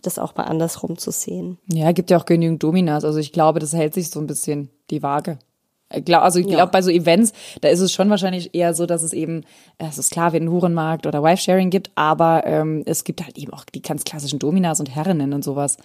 das 0.02 0.18
auch 0.18 0.36
mal 0.36 0.44
andersrum 0.44 0.96
zu 0.96 1.10
sehen. 1.10 1.58
Ja, 1.72 1.90
gibt 1.92 2.10
ja 2.10 2.18
auch 2.18 2.24
genügend 2.24 2.62
Dominas. 2.62 3.04
Also 3.04 3.18
ich 3.18 3.32
glaube, 3.32 3.58
das 3.58 3.72
hält 3.72 3.94
sich 3.94 4.10
so 4.10 4.20
ein 4.20 4.28
bisschen 4.28 4.70
die 4.90 5.02
Waage. 5.02 5.38
Also 5.90 6.38
ich 6.38 6.46
glaube, 6.46 6.58
ja. 6.58 6.66
bei 6.66 6.82
so 6.82 6.90
Events, 6.90 7.32
da 7.62 7.68
ist 7.68 7.80
es 7.80 7.92
schon 7.92 8.10
wahrscheinlich 8.10 8.54
eher 8.54 8.74
so, 8.74 8.84
dass 8.84 9.02
es 9.02 9.12
eben, 9.14 9.44
es 9.78 9.96
ist 9.96 10.10
klar, 10.10 10.32
wie 10.32 10.36
ein 10.36 10.50
Hurenmarkt 10.50 11.06
oder 11.06 11.22
Wife-Sharing 11.22 11.70
gibt, 11.70 11.90
aber 11.94 12.42
ähm, 12.44 12.82
es 12.84 13.04
gibt 13.04 13.24
halt 13.24 13.38
eben 13.38 13.52
auch 13.52 13.64
die 13.64 13.80
ganz 13.80 14.04
klassischen 14.04 14.38
Dominas 14.38 14.80
und 14.80 14.94
Herrinnen 14.94 15.32
und 15.32 15.42
sowas. 15.42 15.78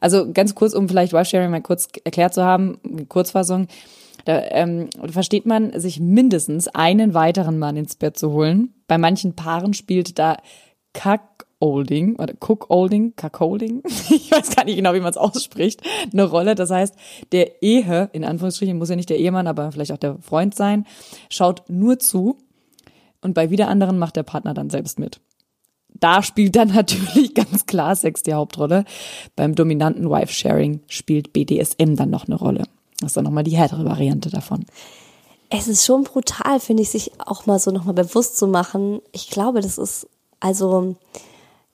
Also 0.00 0.32
ganz 0.32 0.54
kurz, 0.54 0.72
um 0.72 0.88
vielleicht 0.88 1.12
Wife-Sharing 1.12 1.50
mal 1.50 1.62
kurz 1.62 1.88
erklärt 2.04 2.34
zu 2.34 2.44
haben, 2.44 2.78
Kurzfassung, 3.08 3.66
da 4.24 4.40
ähm, 4.50 4.90
versteht 5.10 5.46
man, 5.46 5.78
sich 5.80 5.98
mindestens 5.98 6.68
einen 6.68 7.14
weiteren 7.14 7.58
Mann 7.58 7.76
ins 7.76 7.96
Bett 7.96 8.18
zu 8.18 8.32
holen. 8.32 8.74
Bei 8.86 8.98
manchen 8.98 9.34
Paaren 9.34 9.74
spielt 9.74 10.18
da 10.18 10.36
Kack 10.92 11.22
Olding 11.60 12.16
oder 12.16 12.34
Cook 12.40 12.70
Olding, 12.70 13.14
Cuckolding, 13.14 13.82
ich 14.10 14.32
weiß 14.32 14.56
gar 14.56 14.64
nicht 14.64 14.76
genau, 14.76 14.94
wie 14.94 15.00
man 15.00 15.10
es 15.10 15.16
ausspricht, 15.16 15.82
eine 16.12 16.24
Rolle. 16.24 16.54
Das 16.54 16.70
heißt, 16.70 16.94
der 17.32 17.62
Ehe, 17.62 18.08
in 18.12 18.24
Anführungsstrichen, 18.24 18.78
muss 18.78 18.88
ja 18.88 18.96
nicht 18.96 19.10
der 19.10 19.18
Ehemann, 19.18 19.46
aber 19.46 19.70
vielleicht 19.70 19.92
auch 19.92 19.98
der 19.98 20.18
Freund 20.20 20.54
sein, 20.54 20.86
schaut 21.28 21.62
nur 21.68 21.98
zu 21.98 22.38
und 23.20 23.34
bei 23.34 23.50
wieder 23.50 23.68
anderen 23.68 23.98
macht 23.98 24.16
der 24.16 24.22
Partner 24.22 24.54
dann 24.54 24.70
selbst 24.70 24.98
mit. 24.98 25.20
Da 25.88 26.22
spielt 26.22 26.56
dann 26.56 26.68
natürlich 26.74 27.34
ganz 27.34 27.66
klar 27.66 27.94
Sex 27.94 28.22
die 28.22 28.34
Hauptrolle. 28.34 28.84
Beim 29.36 29.54
dominanten 29.54 30.08
Wife-Sharing 30.08 30.80
spielt 30.88 31.32
BDSM 31.32 31.94
dann 31.94 32.10
noch 32.10 32.26
eine 32.26 32.36
Rolle. 32.36 32.64
Das 33.00 33.10
ist 33.10 33.16
dann 33.16 33.24
nochmal 33.24 33.44
die 33.44 33.56
härtere 33.56 33.84
Variante 33.84 34.30
davon. 34.30 34.64
Es 35.48 35.66
ist 35.66 35.84
schon 35.84 36.04
brutal, 36.04 36.60
finde 36.60 36.82
ich, 36.82 36.90
sich 36.90 37.10
auch 37.18 37.46
mal 37.46 37.58
so 37.58 37.70
nochmal 37.70 37.94
bewusst 37.94 38.38
zu 38.38 38.46
machen. 38.46 39.00
Ich 39.12 39.30
glaube, 39.30 39.60
das 39.60 39.78
ist, 39.78 40.08
also, 40.38 40.96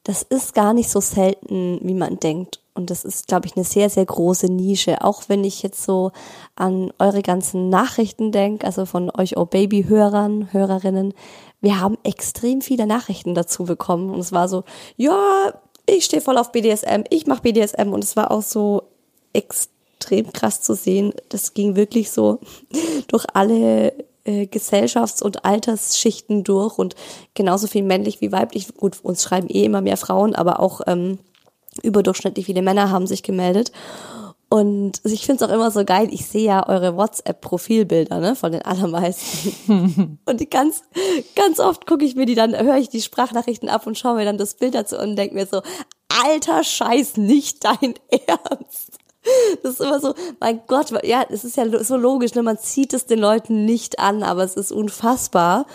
das 0.07 0.23
ist 0.23 0.55
gar 0.55 0.73
nicht 0.73 0.89
so 0.89 1.01
selten, 1.01 1.81
wie 1.83 1.95
man 1.95 2.21
denkt. 2.21 2.61
Und 2.75 2.91
das 2.91 3.05
ist, 3.05 3.27
glaube 3.27 3.47
ich, 3.47 3.57
eine 3.57 3.65
sehr, 3.65 3.91
sehr 3.91 4.07
große 4.07 4.47
Nische. 4.47 5.03
Auch 5.03 5.25
wenn 5.27 5.43
ich 5.43 5.65
jetzt 5.65 5.83
so 5.83 6.13
an 6.55 6.93
eure 7.01 7.23
ganzen 7.23 7.71
Nachrichten 7.71 8.31
denke, 8.31 8.65
also 8.65 8.87
von 8.87 9.11
euch 9.11 9.37
Oh 9.37 9.47
Baby-Hörern, 9.47 10.53
Hörerinnen. 10.53 11.13
Wir 11.61 11.81
haben 11.81 11.99
extrem 12.05 12.61
viele 12.61 12.87
Nachrichten 12.87 13.35
dazu 13.35 13.65
bekommen. 13.65 14.11
Und 14.11 14.21
es 14.21 14.31
war 14.31 14.49
so, 14.49 14.63
ja, 14.97 15.53
ich 15.87 16.05
stehe 16.05 16.23
voll 16.23 16.39
auf 16.39 16.53
BDSM, 16.53 17.03
ich 17.11 17.27
mache 17.27 17.43
BDSM. 17.43 17.93
Und 17.93 18.05
es 18.05 18.15
war 18.15 18.31
auch 18.31 18.43
so 18.43 18.85
extrem 19.33 20.33
krass 20.33 20.63
zu 20.63 20.77
sehen. 20.77 21.15
Das 21.31 21.53
ging 21.53 21.75
wirklich 21.75 22.13
so 22.13 22.39
durch 23.09 23.25
alle 23.35 23.93
äh, 24.27 24.47
Gesellschafts- 24.47 25.23
und 25.23 25.45
Altersschichten 25.45 26.45
durch 26.45 26.79
und 26.79 26.95
genauso 27.35 27.67
viel 27.67 27.83
männlich 27.83 28.21
wie 28.21 28.33
weiblich. 28.33 28.75
Gut, 28.75 28.99
uns 29.03 29.23
schreiben 29.23 29.49
eh 29.49 29.65
immer 29.65 29.81
mehr 29.81 29.97
Frauen, 29.97 30.35
aber 30.35 30.61
auch 30.61 30.81
ähm, 30.87 31.19
überdurchschnittlich 31.83 32.47
viele 32.47 32.63
Männer 32.63 32.91
haben 32.91 33.07
sich 33.07 33.23
gemeldet. 33.23 33.73
Und 34.49 35.01
ich 35.05 35.27
finde 35.27 35.45
es 35.45 35.51
auch 35.51 35.53
immer 35.53 35.71
so 35.73 35.85
geil, 35.85 36.09
ich 36.13 36.25
sehe 36.27 36.45
ja 36.45 36.69
eure 36.69 36.97
WhatsApp-Profilbilder, 36.97 38.21
ne, 38.21 38.37
von 38.37 38.53
den 38.53 38.63
allermeisten. 38.63 40.19
und 40.25 40.41
die 40.41 40.49
ganz, 40.49 40.83
ganz 41.35 41.59
oft 41.59 41.87
gucke 41.87 42.05
ich 42.05 42.15
mir 42.15 42.27
die 42.27 42.37
dann, 42.37 42.57
höre 42.57 42.77
ich 42.77 42.89
die 42.89 43.03
Sprachnachrichten 43.03 43.69
ab 43.69 43.87
und 43.87 43.99
schaue 43.99 44.17
mir 44.17 44.25
dann 44.25 44.39
das 44.39 44.55
Bild 44.55 44.77
dazu 44.77 44.99
und 44.99 45.17
denke 45.17 45.35
mir 45.35 45.47
so, 45.47 45.63
alter 46.09 46.63
Scheiß, 46.63 47.17
nicht 47.17 47.65
dein 47.65 47.95
Ernst. 48.27 48.96
Das 49.63 49.75
ist 49.75 49.81
immer 49.81 50.01
so, 50.01 50.15
mein 50.41 50.61
Gott, 50.67 50.93
ja, 51.05 51.25
es 51.29 51.45
ist 51.45 51.57
ja 51.57 51.85
so 51.85 51.97
logisch, 51.97 52.35
ne? 52.35 52.43
man 52.43 52.59
zieht 52.59 52.93
es 52.93 53.07
den 53.07 53.19
Leuten 53.19 53.65
nicht 53.65 53.99
an, 53.99 54.23
aber 54.23 54.45
es 54.45 54.55
ist 54.57 54.73
unfassbar, 54.73 55.67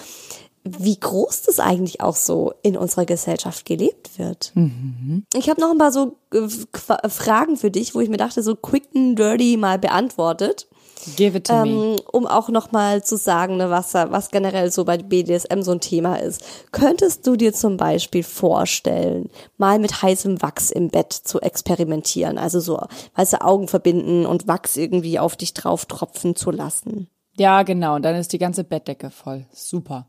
wie 0.64 1.00
groß 1.00 1.44
das 1.44 1.60
eigentlich 1.60 2.02
auch 2.02 2.16
so 2.16 2.54
in 2.62 2.78
unserer 2.78 3.06
Gesellschaft 3.06 3.66
gelebt 3.66 4.20
wird. 4.20 4.52
Mhm. 4.54 5.26
Ich 5.34 5.50
habe 5.50 5.60
noch 5.60 5.72
ein 5.72 5.78
paar 5.78 5.92
so 5.92 6.18
äh, 6.34 7.10
Fragen 7.10 7.58
für 7.58 7.72
dich, 7.72 7.96
wo 7.96 8.00
ich 8.00 8.10
mir 8.10 8.18
dachte, 8.18 8.44
so 8.44 8.56
quick 8.56 8.88
and 8.96 9.18
dirty 9.18 9.58
mal 9.58 9.80
beantwortet. 9.80 10.68
Give 11.16 11.38
it 11.38 11.48
to 11.48 11.54
ähm, 11.54 11.64
me. 11.64 11.96
Um 12.12 12.28
auch 12.28 12.50
nochmal 12.50 13.04
zu 13.04 13.18
sagen, 13.18 13.58
ne, 13.58 13.70
was, 13.70 13.94
was 13.94 14.32
generell 14.32 14.72
so 14.72 14.86
bei 14.86 14.98
BDSM 14.98 15.62
so 15.62 15.72
ein 15.72 15.80
Thema 15.80 16.16
ist. 16.16 16.44
Könntest 16.72 17.26
du 17.28 17.36
dir 17.36 17.54
zum 17.54 17.78
Beispiel 17.78 18.24
vorstellen, 18.24 19.30
mal 19.58 19.80
mit 19.80 20.02
heißem 20.02 20.42
Wachs 20.42 20.72
im 20.72 20.90
Bett 20.90 21.14
zu 21.14 21.42
experimentieren? 21.42 22.38
Also 22.38 22.60
so, 22.60 22.80
weißt 23.16 23.34
du, 23.34 23.42
Augen 23.42 23.68
verbinden 23.68 24.26
und 24.26 24.48
Wachs 24.48 24.78
irgendwie 24.78 25.20
auf 25.20 25.36
dich 25.36 25.54
drauf 25.54 25.86
tropfen 25.86 26.36
zu 26.36 26.52
lassen? 26.52 27.08
Ja, 27.38 27.64
genau. 27.64 27.96
Und 27.96 28.04
dann 28.04 28.16
ist 28.16 28.34
die 28.34 28.40
ganze 28.40 28.64
Bettdecke 28.64 29.10
voll. 29.10 29.46
Super. 29.54 30.08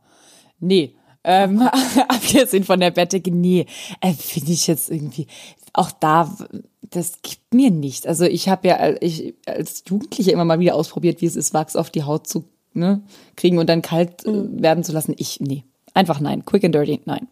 Nee. 0.59 0.95
Ähm, 1.25 1.63
abgesehen 2.09 2.65
von 2.65 2.81
der 2.81 2.91
Bettdecke, 2.91 3.31
nee, 3.31 3.67
äh, 4.01 4.13
finde 4.13 4.53
ich 4.53 4.67
jetzt 4.67 4.91
irgendwie, 4.91 5.27
auch 5.73 5.91
da, 5.91 6.35
das 6.83 7.23
gibt 7.23 7.55
mir 7.55 7.71
nichts. 7.71 8.07
Also 8.07 8.25
ich 8.25 8.49
habe 8.49 8.69
ja 8.69 8.95
ich, 9.01 9.35
als 9.47 9.85
Jugendliche 9.89 10.33
immer 10.33 10.45
mal 10.45 10.59
wieder 10.59 10.75
ausprobiert, 10.75 11.21
wie 11.21 11.27
es 11.27 11.37
ist, 11.37 11.55
Wachs 11.55 11.77
auf 11.77 11.91
die 11.91 12.03
Haut 12.03 12.27
zu 12.27 12.45
ne, 12.75 13.03
kriegen 13.37 13.59
und 13.59 13.69
dann 13.69 13.83
kalt 13.83 14.25
äh, 14.25 14.31
mhm. 14.31 14.63
werden 14.63 14.85
zu 14.85 14.93
lassen. 14.93 15.15
Ich, 15.17 15.41
nee, 15.41 15.65
einfach 15.95 16.21
nein. 16.21 16.45
Quick 16.45 16.65
and 16.65 16.75
dirty, 16.75 17.01
nein. 17.05 17.29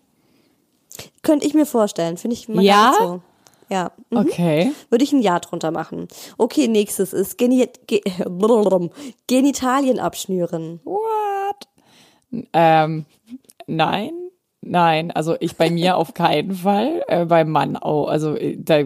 Könnte 1.22 1.46
ich 1.46 1.55
mir 1.55 1.66
vorstellen, 1.66 2.16
finde 2.16 2.35
ich 2.35 2.48
mal 2.48 2.62
ja? 2.62 2.94
so. 2.98 3.22
Ja. 3.68 3.92
Mhm. 4.11 4.18
Okay. 4.18 4.72
Würde 4.88 5.05
ich 5.05 5.12
ein 5.12 5.22
Ja 5.22 5.38
drunter 5.38 5.70
machen. 5.70 6.09
Okay, 6.38 6.66
nächstes 6.66 7.12
ist 7.12 7.38
Geni 7.38 7.68
Ge 7.87 8.03
Genitalien 9.26 10.00
abschnüren. 10.00 10.81
What? 10.85 11.68
Ähm, 12.53 13.07
nein. 13.77 14.13
Nein, 14.63 15.11
also 15.11 15.37
ich 15.41 15.57
bei 15.57 15.71
mir 15.71 15.97
auf 15.97 16.13
keinen 16.13 16.53
Fall, 16.53 17.03
äh, 17.09 17.25
beim 17.25 17.49
Mann 17.49 17.79
auch. 17.79 18.09
Also 18.09 18.37
äh, 18.37 18.59
da 18.59 18.83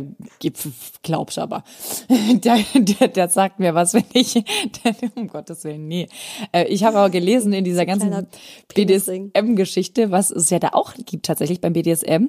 glaubst 1.03 1.37
aber. 1.37 1.65
Der, 2.45 2.59
der, 2.75 3.09
der 3.09 3.29
sagt 3.29 3.59
mir 3.59 3.75
was, 3.75 3.95
wenn 3.95 4.05
ich, 4.13 4.35
der, 4.35 4.95
um 5.17 5.27
Gottes 5.27 5.65
Willen, 5.65 5.89
nee. 5.89 6.09
Äh, 6.53 6.67
ich 6.67 6.85
habe 6.85 6.99
aber 6.99 7.11
gelesen 7.11 7.53
in 7.53 7.65
dieser 7.65 7.87
ganzen 7.87 8.29
BDSM-Geschichte, 8.75 10.11
was 10.11 10.31
es 10.31 10.51
ja 10.51 10.59
da 10.59 10.71
auch 10.73 10.95
gibt 10.95 11.27
tatsächlich 11.27 11.61
beim 11.61 11.73
BDSM, 11.73 12.29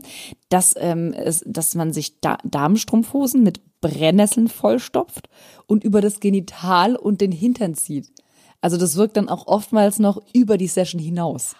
dass, 0.49 0.73
ähm, 0.77 1.13
es, 1.13 1.43
dass 1.45 1.75
man 1.75 1.93
sich 1.93 2.19
da 2.21 2.37
Damenstrumpfhosen 2.43 3.43
mit 3.43 3.61
Brennnesseln 3.79 4.47
vollstopft 4.47 5.29
und 5.67 5.83
über 5.83 6.01
das 6.01 6.19
Genital 6.19 6.95
und 6.95 7.21
den 7.21 7.31
Hintern 7.31 7.75
zieht. 7.75 8.11
Also 8.61 8.77
das 8.77 8.95
wirkt 8.95 9.17
dann 9.17 9.29
auch 9.29 9.45
oftmals 9.45 9.99
noch 9.99 10.21
über 10.33 10.57
die 10.57 10.67
Session 10.67 10.99
hinaus. 10.99 11.55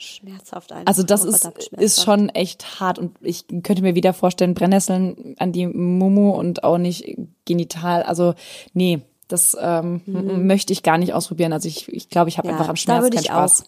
Schmerzhaft 0.00 0.72
einfach. 0.72 0.86
Also 0.86 1.02
das 1.02 1.24
ist, 1.24 1.50
ist 1.72 2.02
schon 2.02 2.28
echt 2.30 2.80
hart 2.80 2.98
und 2.98 3.16
ich 3.20 3.46
könnte 3.48 3.82
mir 3.82 3.94
wieder 3.94 4.12
vorstellen, 4.12 4.54
Brennnesseln 4.54 5.34
an 5.38 5.52
die 5.52 5.66
Mumu 5.66 6.30
und 6.30 6.64
auch 6.64 6.78
nicht 6.78 7.16
genital. 7.44 8.02
Also 8.02 8.34
nee, 8.72 9.00
das 9.28 9.56
ähm, 9.60 10.00
mhm. 10.06 10.46
möchte 10.46 10.72
ich 10.72 10.82
gar 10.82 10.98
nicht 10.98 11.12
ausprobieren. 11.12 11.52
Also 11.52 11.68
ich, 11.68 11.88
ich 11.88 12.08
glaube, 12.08 12.28
ich 12.28 12.38
habe 12.38 12.48
ja, 12.48 12.54
einfach 12.54 12.68
am 12.68 12.76
Schmerz 12.76 13.10
keinen 13.10 13.24
Spaß. 13.24 13.62
Auch, 13.62 13.66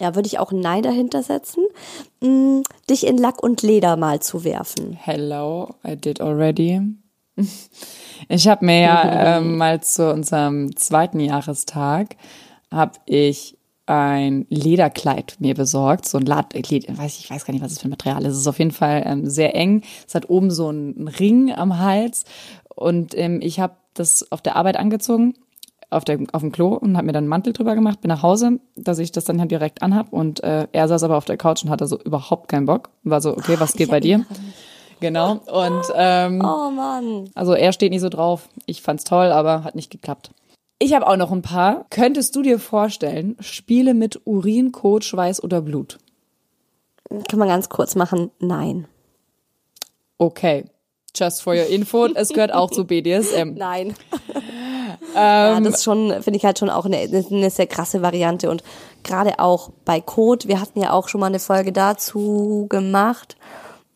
ja, 0.00 0.14
würde 0.14 0.26
ich 0.26 0.38
auch 0.38 0.52
Nein 0.52 0.82
dahinter 0.82 1.22
setzen, 1.22 1.64
mh, 2.20 2.28
mm, 2.28 2.62
dich 2.90 3.06
in 3.06 3.16
Lack 3.16 3.42
und 3.42 3.62
Leder 3.62 3.96
mal 3.96 4.20
zu 4.20 4.44
werfen. 4.44 4.92
Hello, 5.00 5.74
I 5.86 5.96
did 5.96 6.20
already. 6.20 6.80
Ich 8.28 8.48
habe 8.48 8.64
mir 8.64 8.80
ja 8.80 9.02
ähm, 9.38 9.56
mal 9.56 9.82
zu 9.82 10.12
unserem 10.12 10.76
zweiten 10.76 11.20
Jahrestag 11.20 12.16
habe 12.70 12.92
ich 13.06 13.55
ein 13.86 14.46
Lederkleid 14.50 15.36
mir 15.38 15.54
besorgt, 15.54 16.08
so 16.08 16.18
ein 16.18 16.26
Lad, 16.26 16.54
weiß 16.54 17.18
ich 17.18 17.30
weiß 17.30 17.44
gar 17.44 17.52
nicht, 17.52 17.62
was 17.62 17.72
es 17.72 17.78
für 17.78 17.88
ein 17.88 17.90
Material 17.90 18.24
ist. 18.24 18.32
Es 18.32 18.40
ist 18.40 18.48
auf 18.48 18.58
jeden 18.58 18.72
Fall 18.72 19.02
ähm, 19.06 19.28
sehr 19.28 19.54
eng. 19.54 19.82
Es 20.06 20.14
hat 20.14 20.28
oben 20.28 20.50
so 20.50 20.68
einen 20.68 21.08
Ring 21.08 21.52
am 21.52 21.78
Hals 21.78 22.24
und 22.74 23.16
ähm, 23.16 23.40
ich 23.42 23.60
habe 23.60 23.76
das 23.94 24.30
auf 24.32 24.42
der 24.42 24.56
Arbeit 24.56 24.76
angezogen 24.76 25.34
auf, 25.90 26.04
der, 26.04 26.18
auf 26.32 26.42
dem 26.42 26.52
Klo 26.52 26.74
und 26.74 26.96
habe 26.96 27.06
mir 27.06 27.12
dann 27.12 27.24
einen 27.24 27.28
Mantel 27.28 27.52
drüber 27.52 27.74
gemacht, 27.74 28.00
bin 28.00 28.08
nach 28.08 28.22
Hause, 28.22 28.58
dass 28.74 28.98
ich 28.98 29.12
das 29.12 29.24
dann 29.24 29.40
halt 29.40 29.50
direkt 29.50 29.82
anhab 29.82 30.12
und 30.12 30.42
äh, 30.42 30.66
er 30.72 30.88
saß 30.88 31.02
aber 31.04 31.16
auf 31.16 31.24
der 31.24 31.36
Couch 31.36 31.62
und 31.64 31.70
hatte 31.70 31.86
so 31.86 31.98
überhaupt 32.00 32.48
keinen 32.48 32.66
Bock. 32.66 32.90
War 33.04 33.20
so, 33.20 33.30
okay, 33.30 33.56
was 33.58 33.74
geht 33.74 33.90
bei 33.90 34.00
dir? 34.00 34.24
Genau. 35.00 35.32
Und 35.32 35.84
ähm, 35.94 36.40
oh 36.42 36.70
Mann. 36.70 37.30
Also 37.34 37.52
er 37.52 37.72
steht 37.72 37.92
nicht 37.92 38.00
so 38.00 38.08
drauf. 38.08 38.48
Ich 38.64 38.80
fand's 38.80 39.04
toll, 39.04 39.26
aber 39.26 39.62
hat 39.62 39.74
nicht 39.74 39.90
geklappt. 39.90 40.30
Ich 40.78 40.92
habe 40.92 41.06
auch 41.06 41.16
noch 41.16 41.32
ein 41.32 41.42
paar. 41.42 41.86
Könntest 41.90 42.36
du 42.36 42.42
dir 42.42 42.58
vorstellen, 42.58 43.36
Spiele 43.40 43.94
mit 43.94 44.20
Urin, 44.24 44.72
Kot, 44.72 45.04
Schweiß 45.04 45.42
oder 45.42 45.62
Blut? 45.62 45.98
Kann 47.28 47.38
man 47.38 47.48
ganz 47.48 47.68
kurz 47.68 47.94
machen, 47.94 48.30
nein. 48.40 48.86
Okay. 50.18 50.64
Just 51.14 51.42
for 51.42 51.54
your 51.54 51.66
info, 51.66 52.06
es 52.06 52.28
gehört 52.28 52.52
auch 52.52 52.70
zu 52.70 52.84
BDSM. 52.84 53.54
Nein. 53.56 53.94
ja, 55.14 55.56
ähm, 55.56 55.64
das 55.64 55.76
ist 55.76 55.84
schon, 55.84 56.10
finde 56.22 56.36
ich 56.36 56.44
halt 56.44 56.58
schon 56.58 56.68
auch 56.68 56.84
eine, 56.84 56.98
eine 56.98 57.48
sehr 57.48 57.66
krasse 57.66 58.02
Variante 58.02 58.50
und 58.50 58.62
gerade 59.02 59.38
auch 59.38 59.70
bei 59.86 60.02
Code, 60.02 60.46
wir 60.46 60.60
hatten 60.60 60.78
ja 60.78 60.92
auch 60.92 61.08
schon 61.08 61.20
mal 61.20 61.28
eine 61.28 61.38
Folge 61.38 61.72
dazu 61.72 62.66
gemacht 62.68 63.38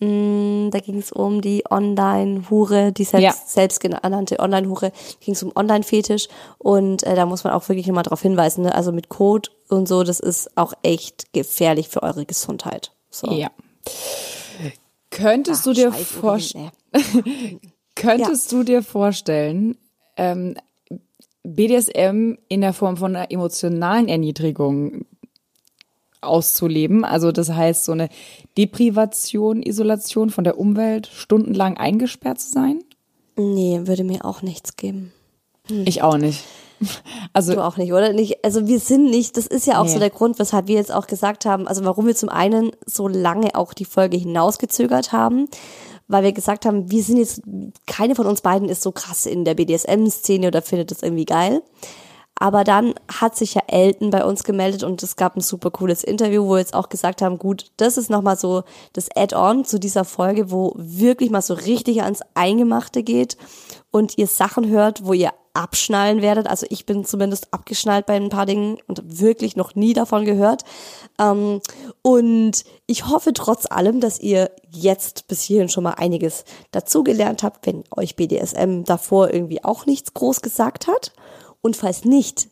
da 0.00 0.80
ging 0.80 0.98
es 0.98 1.12
um 1.12 1.42
die 1.42 1.64
Online-Hure, 1.68 2.90
die 2.90 3.04
selbst, 3.04 3.22
ja. 3.22 3.34
selbstgenannte 3.46 4.38
Online-Hure, 4.38 4.92
ging 5.20 5.34
es 5.34 5.42
um 5.42 5.52
Online-Fetisch 5.54 6.28
und 6.56 7.02
äh, 7.02 7.14
da 7.14 7.26
muss 7.26 7.44
man 7.44 7.52
auch 7.52 7.68
wirklich 7.68 7.86
immer 7.86 8.02
darauf 8.02 8.22
hinweisen, 8.22 8.62
ne? 8.62 8.74
also 8.74 8.92
mit 8.92 9.10
Code 9.10 9.50
und 9.68 9.88
so, 9.88 10.02
das 10.02 10.18
ist 10.18 10.56
auch 10.56 10.72
echt 10.82 11.34
gefährlich 11.34 11.88
für 11.88 12.02
eure 12.02 12.24
Gesundheit. 12.24 12.92
So. 13.10 13.30
Ja. 13.30 13.50
Könntest 15.10 15.60
Ach, 15.60 15.64
du 15.64 15.72
dir 15.74 15.92
vorstellen, 15.92 16.70
könntest 17.94 18.52
ja. 18.52 18.58
du 18.58 18.64
dir 18.64 18.82
vorstellen, 18.82 19.76
ähm, 20.16 20.56
BDSM 21.42 22.38
in 22.48 22.60
der 22.62 22.72
Form 22.72 22.96
von 22.96 23.16
einer 23.16 23.30
emotionalen 23.30 24.08
Erniedrigung 24.08 25.04
auszuleben. 26.20 27.04
Also 27.04 27.32
das 27.32 27.50
heißt, 27.50 27.84
so 27.84 27.92
eine 27.92 28.08
Deprivation, 28.56 29.62
Isolation 29.62 30.30
von 30.30 30.44
der 30.44 30.58
Umwelt, 30.58 31.08
stundenlang 31.12 31.76
eingesperrt 31.76 32.40
zu 32.40 32.50
sein? 32.50 32.80
Nee, 33.36 33.80
würde 33.84 34.04
mir 34.04 34.24
auch 34.24 34.42
nichts 34.42 34.76
geben. 34.76 35.12
Hm. 35.68 35.84
Ich 35.86 36.02
auch 36.02 36.16
nicht. 36.16 36.44
Also 37.34 37.54
du 37.54 37.62
auch 37.62 37.76
nicht, 37.76 37.92
oder? 37.92 38.14
Nicht, 38.14 38.42
also 38.42 38.66
wir 38.66 38.80
sind 38.80 39.10
nicht, 39.10 39.36
das 39.36 39.46
ist 39.46 39.66
ja 39.66 39.80
auch 39.80 39.84
nee. 39.84 39.92
so 39.92 39.98
der 39.98 40.08
Grund, 40.08 40.38
weshalb 40.38 40.66
wir 40.66 40.76
jetzt 40.76 40.90
auch 40.90 41.06
gesagt 41.06 41.44
haben, 41.44 41.68
also 41.68 41.84
warum 41.84 42.06
wir 42.06 42.16
zum 42.16 42.30
einen 42.30 42.72
so 42.86 43.06
lange 43.06 43.54
auch 43.54 43.74
die 43.74 43.84
Folge 43.84 44.16
hinausgezögert 44.16 45.12
haben, 45.12 45.46
weil 46.08 46.24
wir 46.24 46.32
gesagt 46.32 46.64
haben, 46.64 46.90
wir 46.90 47.02
sind 47.02 47.18
jetzt, 47.18 47.42
keine 47.86 48.14
von 48.14 48.26
uns 48.26 48.40
beiden 48.40 48.68
ist 48.70 48.82
so 48.82 48.92
krass 48.92 49.26
in 49.26 49.44
der 49.44 49.54
BDSM-Szene 49.54 50.48
oder 50.48 50.62
findet 50.62 50.90
das 50.90 51.02
irgendwie 51.02 51.26
geil. 51.26 51.62
Aber 52.42 52.64
dann 52.64 52.94
hat 53.12 53.36
sich 53.36 53.52
ja 53.52 53.62
Elton 53.66 54.08
bei 54.08 54.24
uns 54.24 54.44
gemeldet 54.44 54.82
und 54.82 55.02
es 55.02 55.16
gab 55.16 55.36
ein 55.36 55.42
super 55.42 55.70
cooles 55.70 56.02
Interview, 56.02 56.46
wo 56.46 56.54
wir 56.54 56.60
jetzt 56.60 56.72
auch 56.72 56.88
gesagt 56.88 57.20
haben, 57.20 57.38
gut, 57.38 57.66
das 57.76 57.98
ist 57.98 58.08
nochmal 58.08 58.38
so 58.38 58.64
das 58.94 59.14
Add-on 59.14 59.66
zu 59.66 59.78
dieser 59.78 60.06
Folge, 60.06 60.50
wo 60.50 60.72
wirklich 60.76 61.30
mal 61.30 61.42
so 61.42 61.52
richtig 61.52 62.02
ans 62.02 62.22
Eingemachte 62.32 63.02
geht 63.02 63.36
und 63.90 64.16
ihr 64.16 64.26
Sachen 64.26 64.68
hört, 64.70 65.04
wo 65.04 65.12
ihr 65.12 65.32
abschnallen 65.52 66.22
werdet. 66.22 66.46
Also 66.46 66.66
ich 66.70 66.86
bin 66.86 67.04
zumindest 67.04 67.52
abgeschnallt 67.52 68.06
bei 68.06 68.14
ein 68.14 68.30
paar 68.30 68.46
Dingen 68.46 68.78
und 68.86 69.02
wirklich 69.20 69.54
noch 69.54 69.74
nie 69.74 69.92
davon 69.92 70.24
gehört. 70.24 70.64
Ähm, 71.18 71.60
und 72.00 72.64
ich 72.86 73.06
hoffe 73.06 73.34
trotz 73.34 73.66
allem, 73.70 74.00
dass 74.00 74.18
ihr 74.18 74.50
jetzt 74.70 75.28
bis 75.28 75.42
hierhin 75.42 75.68
schon 75.68 75.84
mal 75.84 75.94
einiges 75.98 76.44
dazugelernt 76.70 77.42
habt, 77.42 77.66
wenn 77.66 77.84
euch 77.94 78.16
BDSM 78.16 78.84
davor 78.84 79.30
irgendwie 79.30 79.62
auch 79.62 79.84
nichts 79.84 80.14
groß 80.14 80.40
gesagt 80.40 80.86
hat. 80.86 81.12
Und 81.62 81.76
falls 81.76 82.04
nicht, 82.04 82.48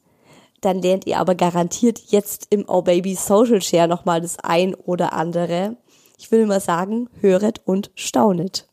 dann 0.60 0.82
lernt 0.82 1.06
ihr 1.06 1.18
aber 1.18 1.34
garantiert 1.34 2.00
jetzt 2.08 2.48
im 2.50 2.64
Oh 2.68 2.82
Baby 2.82 3.14
Social 3.14 3.62
Share 3.62 3.88
nochmal 3.88 4.20
das 4.20 4.38
ein 4.40 4.74
oder 4.74 5.12
andere. 5.12 5.76
Ich 6.18 6.30
will 6.30 6.46
mal 6.46 6.60
sagen, 6.60 7.08
höret 7.20 7.60
und 7.64 7.90
staunet. 7.94 8.68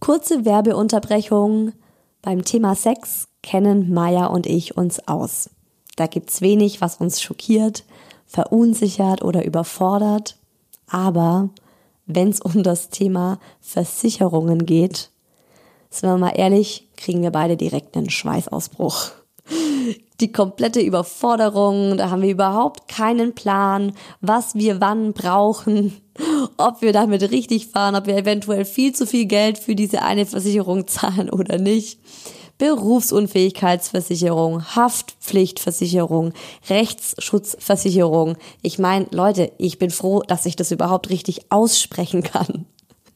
Kurze 0.00 0.44
Werbeunterbrechung. 0.44 1.72
Beim 2.22 2.44
Thema 2.44 2.74
Sex 2.74 3.28
kennen 3.42 3.92
Maya 3.94 4.26
und 4.26 4.46
ich 4.46 4.76
uns 4.76 5.06
aus. 5.06 5.50
Da 5.94 6.06
gibt's 6.06 6.40
wenig, 6.40 6.80
was 6.80 6.96
uns 6.96 7.22
schockiert, 7.22 7.84
verunsichert 8.26 9.22
oder 9.22 9.44
überfordert. 9.44 10.36
Aber 10.88 11.50
wenn 12.06 12.28
es 12.28 12.40
um 12.40 12.62
das 12.62 12.90
Thema 12.90 13.38
Versicherungen 13.60 14.66
geht, 14.66 15.10
sind 15.90 16.10
wir 16.10 16.18
mal 16.18 16.30
ehrlich, 16.36 16.85
kriegen 16.96 17.22
wir 17.22 17.30
beide 17.30 17.56
direkt 17.56 17.96
einen 17.96 18.10
Schweißausbruch. 18.10 19.10
Die 20.20 20.32
komplette 20.32 20.80
Überforderung, 20.80 21.98
da 21.98 22.10
haben 22.10 22.22
wir 22.22 22.30
überhaupt 22.30 22.88
keinen 22.88 23.34
Plan, 23.34 23.92
was 24.20 24.54
wir 24.54 24.80
wann 24.80 25.12
brauchen, 25.12 26.00
ob 26.56 26.80
wir 26.80 26.92
damit 26.92 27.30
richtig 27.30 27.68
fahren, 27.68 27.94
ob 27.94 28.06
wir 28.06 28.16
eventuell 28.16 28.64
viel 28.64 28.94
zu 28.94 29.06
viel 29.06 29.26
Geld 29.26 29.58
für 29.58 29.74
diese 29.74 30.02
eine 30.02 30.26
Versicherung 30.26 30.88
zahlen 30.88 31.30
oder 31.30 31.58
nicht. 31.58 32.00
Berufsunfähigkeitsversicherung, 32.58 34.64
Haftpflichtversicherung, 34.74 36.32
Rechtsschutzversicherung. 36.70 38.36
Ich 38.62 38.78
meine, 38.78 39.06
Leute, 39.10 39.52
ich 39.58 39.78
bin 39.78 39.90
froh, 39.90 40.22
dass 40.26 40.46
ich 40.46 40.56
das 40.56 40.70
überhaupt 40.70 41.10
richtig 41.10 41.50
aussprechen 41.50 42.22
kann. 42.22 42.64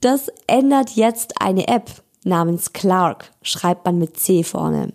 Das 0.00 0.30
ändert 0.46 0.90
jetzt 0.90 1.40
eine 1.40 1.68
App 1.68 1.90
namens 2.24 2.72
Clark, 2.72 3.32
schreibt 3.42 3.84
man 3.84 3.98
mit 3.98 4.18
C 4.18 4.42
vorne. 4.42 4.92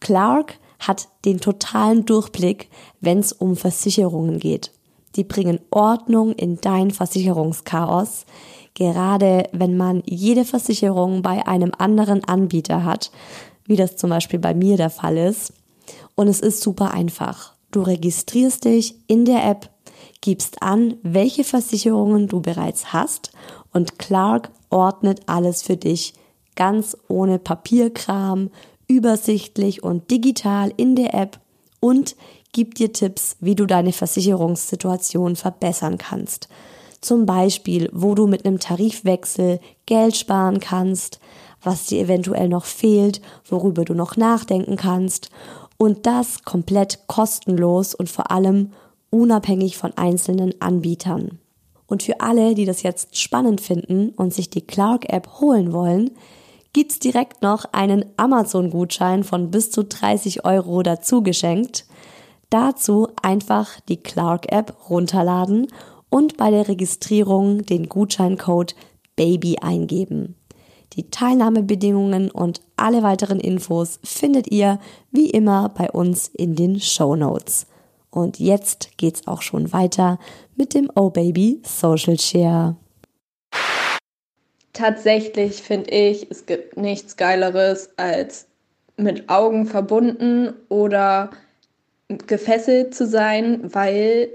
Clark 0.00 0.58
hat 0.78 1.08
den 1.24 1.40
totalen 1.40 2.04
Durchblick, 2.04 2.70
wenn 3.00 3.18
es 3.18 3.32
um 3.32 3.56
Versicherungen 3.56 4.38
geht. 4.38 4.72
Die 5.16 5.24
bringen 5.24 5.60
Ordnung 5.70 6.32
in 6.32 6.60
dein 6.60 6.90
Versicherungschaos, 6.90 8.26
gerade 8.74 9.48
wenn 9.52 9.76
man 9.76 10.02
jede 10.06 10.44
Versicherung 10.44 11.22
bei 11.22 11.46
einem 11.46 11.72
anderen 11.76 12.22
Anbieter 12.24 12.84
hat, 12.84 13.10
wie 13.64 13.76
das 13.76 13.96
zum 13.96 14.10
Beispiel 14.10 14.38
bei 14.38 14.54
mir 14.54 14.76
der 14.76 14.90
Fall 14.90 15.16
ist. 15.16 15.52
Und 16.14 16.28
es 16.28 16.40
ist 16.40 16.62
super 16.62 16.92
einfach. 16.92 17.54
Du 17.70 17.82
registrierst 17.82 18.64
dich 18.64 18.94
in 19.08 19.24
der 19.24 19.44
App, 19.44 19.70
gibst 20.20 20.62
an, 20.62 20.96
welche 21.02 21.44
Versicherungen 21.44 22.28
du 22.28 22.40
bereits 22.40 22.92
hast 22.92 23.32
und 23.72 23.98
Clark 23.98 24.50
ordnet 24.70 25.22
alles 25.26 25.62
für 25.62 25.76
dich 25.76 26.14
ganz 26.58 26.96
ohne 27.06 27.38
Papierkram, 27.38 28.50
übersichtlich 28.88 29.84
und 29.84 30.10
digital 30.10 30.72
in 30.76 30.96
der 30.96 31.14
App 31.14 31.38
und 31.78 32.16
gibt 32.52 32.80
dir 32.80 32.92
Tipps, 32.92 33.36
wie 33.38 33.54
du 33.54 33.64
deine 33.64 33.92
Versicherungssituation 33.92 35.36
verbessern 35.36 35.98
kannst. 35.98 36.48
Zum 37.00 37.26
Beispiel, 37.26 37.88
wo 37.92 38.16
du 38.16 38.26
mit 38.26 38.44
einem 38.44 38.58
Tarifwechsel 38.58 39.60
Geld 39.86 40.16
sparen 40.16 40.58
kannst, 40.58 41.20
was 41.62 41.86
dir 41.86 42.00
eventuell 42.00 42.48
noch 42.48 42.64
fehlt, 42.64 43.20
worüber 43.48 43.84
du 43.84 43.94
noch 43.94 44.16
nachdenken 44.16 44.74
kannst 44.74 45.30
und 45.76 46.06
das 46.06 46.42
komplett 46.42 47.06
kostenlos 47.06 47.94
und 47.94 48.08
vor 48.08 48.32
allem 48.32 48.72
unabhängig 49.10 49.76
von 49.76 49.92
einzelnen 49.96 50.60
Anbietern. 50.60 51.38
Und 51.86 52.02
für 52.02 52.20
alle, 52.20 52.56
die 52.56 52.64
das 52.64 52.82
jetzt 52.82 53.16
spannend 53.16 53.60
finden 53.60 54.10
und 54.10 54.34
sich 54.34 54.50
die 54.50 54.66
Clark 54.66 55.08
App 55.08 55.40
holen 55.40 55.72
wollen, 55.72 56.10
gibt's 56.72 56.98
direkt 56.98 57.42
noch 57.42 57.64
einen 57.72 58.04
Amazon-Gutschein 58.16 59.24
von 59.24 59.50
bis 59.50 59.70
zu 59.70 59.84
30 59.84 60.44
Euro 60.44 60.82
dazu 60.82 61.22
geschenkt. 61.22 61.86
Dazu 62.50 63.08
einfach 63.22 63.80
die 63.88 63.98
Clark-App 63.98 64.88
runterladen 64.88 65.68
und 66.10 66.36
bei 66.36 66.50
der 66.50 66.68
Registrierung 66.68 67.64
den 67.64 67.88
Gutscheincode 67.88 68.74
BABY 69.16 69.58
eingeben. 69.60 70.36
Die 70.94 71.10
Teilnahmebedingungen 71.10 72.30
und 72.30 72.62
alle 72.76 73.02
weiteren 73.02 73.40
Infos 73.40 74.00
findet 74.02 74.50
ihr 74.50 74.80
wie 75.10 75.30
immer 75.30 75.68
bei 75.68 75.90
uns 75.90 76.28
in 76.28 76.56
den 76.56 76.80
Show 76.80 77.14
Notes. 77.14 77.66
Und 78.10 78.38
jetzt 78.38 78.96
geht's 78.96 79.26
auch 79.26 79.42
schon 79.42 79.72
weiter 79.72 80.18
mit 80.56 80.74
dem 80.74 80.90
Oh 80.94 81.10
Baby 81.10 81.60
Social 81.64 82.18
Share. 82.18 82.76
Tatsächlich 84.78 85.62
finde 85.62 85.90
ich, 85.90 86.30
es 86.30 86.46
gibt 86.46 86.76
nichts 86.76 87.16
Geileres 87.16 87.90
als 87.96 88.46
mit 88.96 89.28
Augen 89.28 89.66
verbunden 89.66 90.54
oder 90.68 91.30
gefesselt 92.28 92.94
zu 92.94 93.08
sein, 93.08 93.74
weil 93.74 94.28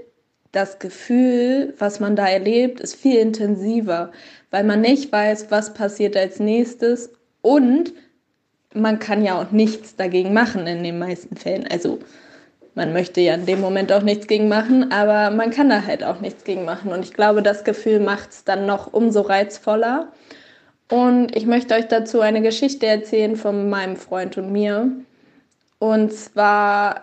das 0.52 0.78
Gefühl, 0.80 1.72
was 1.78 1.98
man 1.98 2.14
da 2.14 2.28
erlebt, 2.28 2.80
ist 2.80 2.94
viel 2.94 3.16
intensiver, 3.20 4.12
weil 4.50 4.64
man 4.64 4.82
nicht 4.82 5.10
weiß, 5.10 5.46
was 5.48 5.72
passiert 5.72 6.14
als 6.14 6.40
nächstes 6.40 7.10
und 7.40 7.94
man 8.74 8.98
kann 8.98 9.24
ja 9.24 9.40
auch 9.40 9.50
nichts 9.50 9.96
dagegen 9.96 10.34
machen 10.34 10.66
in 10.66 10.84
den 10.84 10.98
meisten 10.98 11.36
Fällen. 11.36 11.66
Also 11.68 12.00
man 12.74 12.92
möchte 12.92 13.20
ja 13.20 13.34
in 13.34 13.46
dem 13.46 13.60
Moment 13.60 13.92
auch 13.92 14.02
nichts 14.02 14.26
gegen 14.26 14.48
machen, 14.48 14.90
aber 14.90 15.34
man 15.34 15.50
kann 15.50 15.68
da 15.68 15.84
halt 15.84 16.02
auch 16.02 16.20
nichts 16.20 16.44
gegen 16.44 16.64
machen. 16.64 16.92
Und 16.92 17.04
ich 17.04 17.14
glaube, 17.14 17.42
das 17.42 17.64
Gefühl 17.64 18.00
macht 18.00 18.30
es 18.30 18.44
dann 18.44 18.66
noch 18.66 18.92
umso 18.92 19.20
reizvoller. 19.20 20.08
Und 20.90 21.34
ich 21.36 21.46
möchte 21.46 21.74
euch 21.74 21.86
dazu 21.86 22.20
eine 22.20 22.42
Geschichte 22.42 22.86
erzählen 22.86 23.36
von 23.36 23.70
meinem 23.70 23.96
Freund 23.96 24.36
und 24.36 24.52
mir. 24.52 24.90
Und 25.78 26.12
zwar 26.12 27.02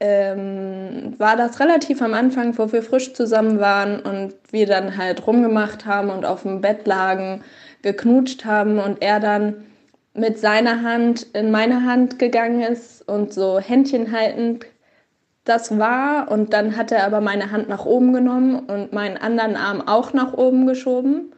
ähm, 0.00 1.14
war 1.18 1.36
das 1.36 1.60
relativ 1.60 2.02
am 2.02 2.14
Anfang, 2.14 2.58
wo 2.58 2.72
wir 2.72 2.82
frisch 2.82 3.14
zusammen 3.14 3.60
waren 3.60 4.00
und 4.00 4.34
wir 4.50 4.66
dann 4.66 4.96
halt 4.96 5.26
rumgemacht 5.26 5.86
haben 5.86 6.10
und 6.10 6.26
auf 6.26 6.42
dem 6.42 6.60
Bett 6.60 6.86
lagen, 6.86 7.42
geknutscht 7.82 8.44
haben 8.44 8.78
und 8.78 9.00
er 9.00 9.20
dann 9.20 9.64
mit 10.12 10.38
seiner 10.38 10.82
Hand 10.82 11.26
in 11.34 11.50
meine 11.50 11.84
Hand 11.84 12.18
gegangen 12.18 12.60
ist 12.60 13.06
und 13.08 13.32
so 13.32 13.58
Händchen 13.58 14.12
haltend 14.12 14.66
das 15.44 15.78
war. 15.78 16.30
Und 16.30 16.52
dann 16.52 16.76
hat 16.76 16.90
er 16.92 17.04
aber 17.04 17.20
meine 17.20 17.50
Hand 17.50 17.68
nach 17.68 17.84
oben 17.84 18.12
genommen 18.12 18.60
und 18.60 18.92
meinen 18.92 19.16
anderen 19.16 19.56
Arm 19.56 19.82
auch 19.86 20.12
nach 20.12 20.32
oben 20.32 20.66
geschoben. 20.66 21.32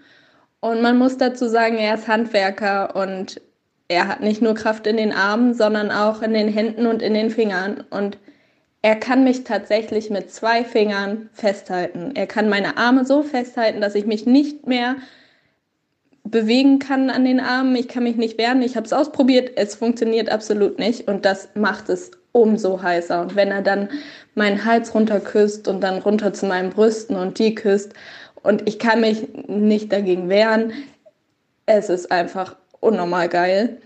Und 0.60 0.82
man 0.82 0.98
muss 0.98 1.18
dazu 1.18 1.48
sagen, 1.48 1.76
er 1.76 1.94
ist 1.94 2.08
Handwerker 2.08 2.96
und 2.96 3.40
er 3.88 4.08
hat 4.08 4.20
nicht 4.20 4.42
nur 4.42 4.54
Kraft 4.54 4.86
in 4.86 4.96
den 4.96 5.12
Armen, 5.12 5.54
sondern 5.54 5.90
auch 5.90 6.22
in 6.22 6.34
den 6.34 6.48
Händen 6.48 6.86
und 6.86 7.02
in 7.02 7.14
den 7.14 7.30
Fingern. 7.30 7.84
Und 7.90 8.18
er 8.82 8.96
kann 8.96 9.24
mich 9.24 9.44
tatsächlich 9.44 10.10
mit 10.10 10.30
zwei 10.30 10.64
Fingern 10.64 11.28
festhalten. 11.32 12.12
Er 12.14 12.26
kann 12.26 12.48
meine 12.48 12.76
Arme 12.76 13.04
so 13.04 13.22
festhalten, 13.22 13.80
dass 13.80 13.94
ich 13.94 14.06
mich 14.06 14.26
nicht 14.26 14.66
mehr 14.66 14.96
bewegen 16.24 16.78
kann 16.78 17.10
an 17.10 17.24
den 17.24 17.40
Armen. 17.40 17.76
Ich 17.76 17.88
kann 17.88 18.02
mich 18.02 18.16
nicht 18.16 18.38
wehren. 18.38 18.62
Ich 18.62 18.76
habe 18.76 18.86
es 18.86 18.92
ausprobiert. 18.92 19.52
Es 19.56 19.76
funktioniert 19.76 20.30
absolut 20.30 20.78
nicht. 20.78 21.08
Und 21.08 21.24
das 21.24 21.48
macht 21.54 21.88
es 21.88 22.10
umso 22.36 22.82
heißer. 22.82 23.20
Und 23.22 23.34
wenn 23.34 23.50
er 23.50 23.62
dann 23.62 23.88
meinen 24.34 24.64
Hals 24.64 24.94
runter 24.94 25.20
küsst 25.20 25.66
und 25.68 25.80
dann 25.80 25.98
runter 25.98 26.32
zu 26.32 26.46
meinen 26.46 26.70
Brüsten 26.70 27.16
und 27.16 27.38
die 27.38 27.54
küsst 27.54 27.94
und 28.42 28.68
ich 28.68 28.78
kann 28.78 29.00
mich 29.00 29.26
nicht 29.48 29.92
dagegen 29.92 30.28
wehren, 30.28 30.72
es 31.64 31.88
ist 31.88 32.12
einfach 32.12 32.56
unnormal 32.80 33.28
geil. 33.28 33.80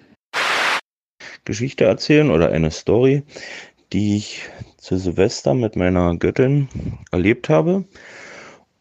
Geschichte 1.45 1.85
erzählen 1.85 2.31
oder 2.31 2.51
eine 2.51 2.71
Story, 2.71 3.23
die 3.93 4.17
ich 4.17 4.43
zu 4.77 4.97
Silvester 4.97 5.55
mit 5.55 5.77
meiner 5.77 6.17
Göttin 6.17 6.69
erlebt 7.13 7.49
habe. 7.49 7.85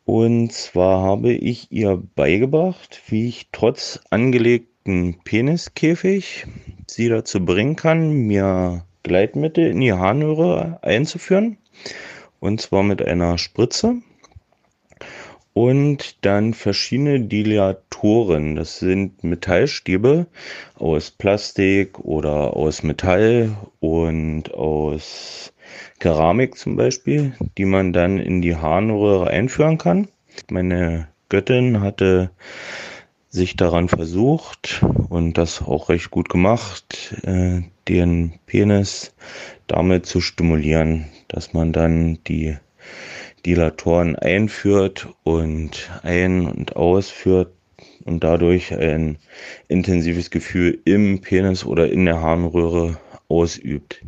Und 0.06 0.52
zwar 0.52 1.04
habe 1.04 1.32
ich 1.32 1.72
ihr 1.72 2.02
beigebracht, 2.16 3.02
wie 3.08 3.28
ich 3.28 3.50
trotz 3.52 4.00
angelegten 4.10 5.20
Peniskäfig 5.24 6.48
sie 6.88 7.10
dazu 7.10 7.46
bringen 7.46 7.76
kann, 7.76 8.12
mir 8.12 8.86
Gleitmittel 9.04 9.68
in 9.68 9.82
die 9.82 9.94
Harnröhre 9.94 10.80
einzuführen. 10.82 11.58
Und 12.40 12.62
zwar 12.62 12.84
mit 12.84 13.02
einer 13.02 13.38
Spritze. 13.38 13.96
Und 15.54 16.24
dann 16.26 16.54
verschiedene 16.54 17.20
Dilatoren. 17.22 18.56
Das 18.56 18.80
sind 18.80 19.24
Metallstäbe 19.24 20.28
aus 20.76 21.12
Plastik 21.12 22.00
oder 22.00 22.56
aus 22.56 22.84
Metall 22.84 23.58
und 23.80 24.54
aus 24.54 25.52
Keramik 26.00 26.58
zum 26.58 26.76
Beispiel, 26.78 27.34
die 27.58 27.66
man 27.66 27.92
dann 27.94 28.20
in 28.20 28.42
die 28.42 28.56
Harnröhre 28.56 29.28
einführen 29.28 29.78
kann. 29.78 30.08
Meine 30.50 31.10
Göttin 31.28 31.82
hatte 31.82 32.32
sich 33.30 33.56
daran 33.56 33.90
versucht 33.90 34.84
und 35.10 35.38
das 35.38 35.62
auch 35.62 35.90
recht 35.90 36.10
gut 36.10 36.30
gemacht, 36.30 37.16
äh, 37.24 37.62
den 37.90 38.40
Penis 38.46 39.14
damit 39.68 40.06
zu 40.06 40.22
stimulieren, 40.22 41.06
dass 41.28 41.54
man 41.54 41.74
dann 41.74 42.20
die 42.28 42.56
Dilatoren 43.46 44.16
einführt 44.16 45.08
und 45.24 45.90
ein- 46.04 46.48
und 46.48 46.76
ausführt 46.76 47.52
und 48.06 48.24
dadurch 48.24 48.74
ein 48.74 49.18
intensives 49.68 50.30
Gefühl 50.30 50.80
im 50.86 51.22
Penis 51.22 51.66
oder 51.66 51.90
in 51.90 52.06
der 52.06 52.22
Harnröhre 52.22 52.98
ausübt. 53.28 54.04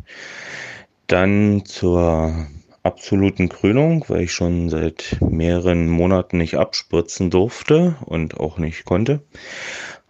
Dann 1.06 1.64
zur 1.64 2.46
absoluten 2.82 3.48
Krönung, 3.48 4.04
weil 4.08 4.22
ich 4.22 4.32
schon 4.32 4.68
seit 4.68 5.16
mehreren 5.20 5.88
Monaten 5.88 6.38
nicht 6.38 6.56
abspritzen 6.56 7.30
durfte 7.30 7.96
und 8.04 8.38
auch 8.38 8.58
nicht 8.58 8.84
konnte, 8.84 9.22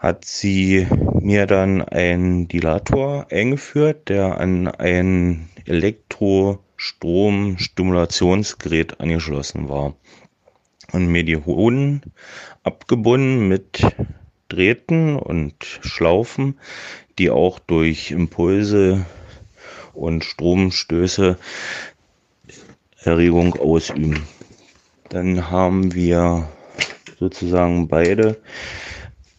hat 0.02 0.24
sie 0.24 0.86
mir 1.20 1.46
dann 1.46 1.80
einen 1.80 2.48
Dilator 2.48 3.28
eingeführt, 3.30 4.08
der 4.08 4.40
an 4.40 4.66
einen 4.66 5.48
Elektro 5.64 6.58
Stromstimulationsgerät 6.74 8.98
angeschlossen 8.98 9.68
war 9.68 9.94
und 10.90 11.06
mir 11.06 11.22
die 11.22 11.36
Hoden 11.36 12.02
abgebunden 12.64 13.46
mit 13.46 13.86
Drähten 14.48 15.14
und 15.14 15.54
Schlaufen, 15.82 16.58
die 17.20 17.30
auch 17.30 17.60
durch 17.60 18.10
Impulse 18.10 19.06
und 19.92 20.24
Stromstöße 20.24 21.38
Erregung 23.04 23.54
ausüben. 23.54 24.26
Dann 25.10 25.48
haben 25.48 25.94
wir 25.94 26.48
sozusagen 27.20 27.86
beide 27.86 28.42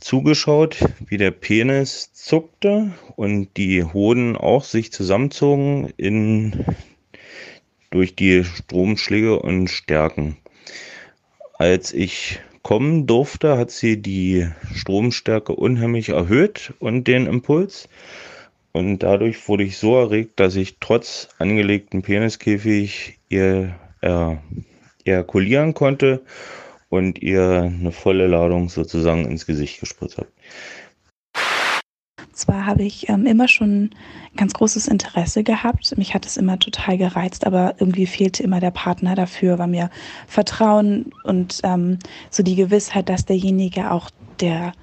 zugeschaut, 0.04 0.78
wie 1.08 1.18
der 1.18 1.32
Penis 1.32 2.12
zuckte 2.14 2.92
und 3.16 3.58
die 3.58 3.84
Hoden 3.84 4.36
auch 4.36 4.64
sich 4.64 4.92
zusammenzogen 4.92 5.92
in, 5.98 6.66
durch 7.90 8.16
die 8.16 8.44
Stromschläge 8.44 9.40
und 9.40 9.70
Stärken. 9.70 10.38
Als 11.58 11.94
ich 11.94 12.40
kommen 12.62 13.08
durfte, 13.08 13.58
hat 13.58 13.72
sie 13.72 14.02
die 14.02 14.48
Stromstärke 14.76 15.54
unheimlich 15.54 16.10
erhöht 16.10 16.74
und 16.80 17.08
den 17.08 17.26
Impuls. 17.26 17.88
Und 18.72 19.00
dadurch 19.00 19.48
wurde 19.48 19.64
ich 19.64 19.78
so 19.78 19.98
erregt, 19.98 20.40
dass 20.40 20.56
ich 20.56 20.78
trotz 20.80 21.30
angelegten 21.38 22.02
Peniskäfig 22.02 23.20
ihr 23.30 23.76
äh, 24.02 24.36
ejakulieren 25.06 25.74
konnte 25.74 26.22
und 26.94 27.24
ihr 27.24 27.64
eine 27.64 27.92
volle 27.92 28.28
Ladung 28.28 28.70
sozusagen 28.70 29.26
ins 29.26 29.48
Gesicht 29.48 29.80
gespritzt 29.80 30.20
habe. 30.20 30.28
Zwar 32.34 32.68
habe 32.68 32.84
ich 32.84 33.10
ähm, 33.10 33.26
immer 33.26 33.48
schon 33.48 33.90
ganz 34.36 34.54
großes 34.54 34.88
Interesse 34.88 35.44
gehabt. 35.44 35.98
Mich 35.98 36.14
hat 36.14 36.28
es 36.28 36.38
immer 36.38 36.60
total 36.60 37.00
gereizt, 37.00 37.48
aber 37.48 37.74
irgendwie 37.80 38.06
fehlte 38.06 38.44
immer 38.44 38.60
der 38.60 38.70
Partner 38.70 39.16
dafür, 39.16 39.58
war 39.58 39.66
mir 39.66 39.90
Vertrauen 40.28 41.12
und 41.24 41.62
ähm, 41.64 41.98
so 42.30 42.44
die 42.44 42.56
Gewissheit, 42.56 43.10
dass 43.10 43.26
derjenige 43.26 43.90
auch 43.90 44.12
der 44.40 44.74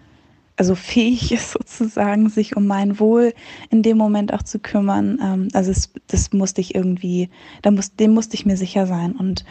also 0.57 0.75
fähig 0.75 1.31
ist 1.31 1.53
sozusagen, 1.53 2.29
sich 2.29 2.57
um 2.57 2.67
mein 2.67 2.99
Wohl 2.99 3.35
in 3.71 3.83
dem 3.83 3.97
Moment 3.97 4.35
auch 4.35 4.43
zu 4.43 4.59
kümmern. 4.59 5.21
Ähm, 5.23 5.49
also 5.53 5.71
es, 5.71 5.93
das 6.09 6.33
musste 6.33 6.61
ich 6.61 6.75
irgendwie, 6.75 7.31
da 7.63 7.71
muss, 7.71 7.95
dem 7.95 8.15
musste 8.15 8.35
ich 8.35 8.47
mir 8.47 8.57
sicher 8.57 8.87
sein. 8.87 9.13
Und 9.13 9.45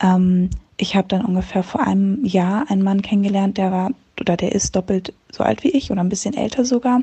ähm, 0.00 0.48
ich 0.76 0.96
habe 0.96 1.08
dann 1.08 1.24
ungefähr 1.24 1.62
vor 1.62 1.80
einem 1.86 2.24
Jahr 2.24 2.70
einen 2.70 2.82
Mann 2.82 3.02
kennengelernt, 3.02 3.58
der 3.58 3.70
war 3.70 3.90
oder 4.20 4.36
der 4.36 4.52
ist 4.52 4.76
doppelt 4.76 5.12
so 5.32 5.42
alt 5.42 5.64
wie 5.64 5.70
ich 5.70 5.90
oder 5.90 6.00
ein 6.00 6.08
bisschen 6.08 6.34
älter 6.34 6.64
sogar. 6.64 7.02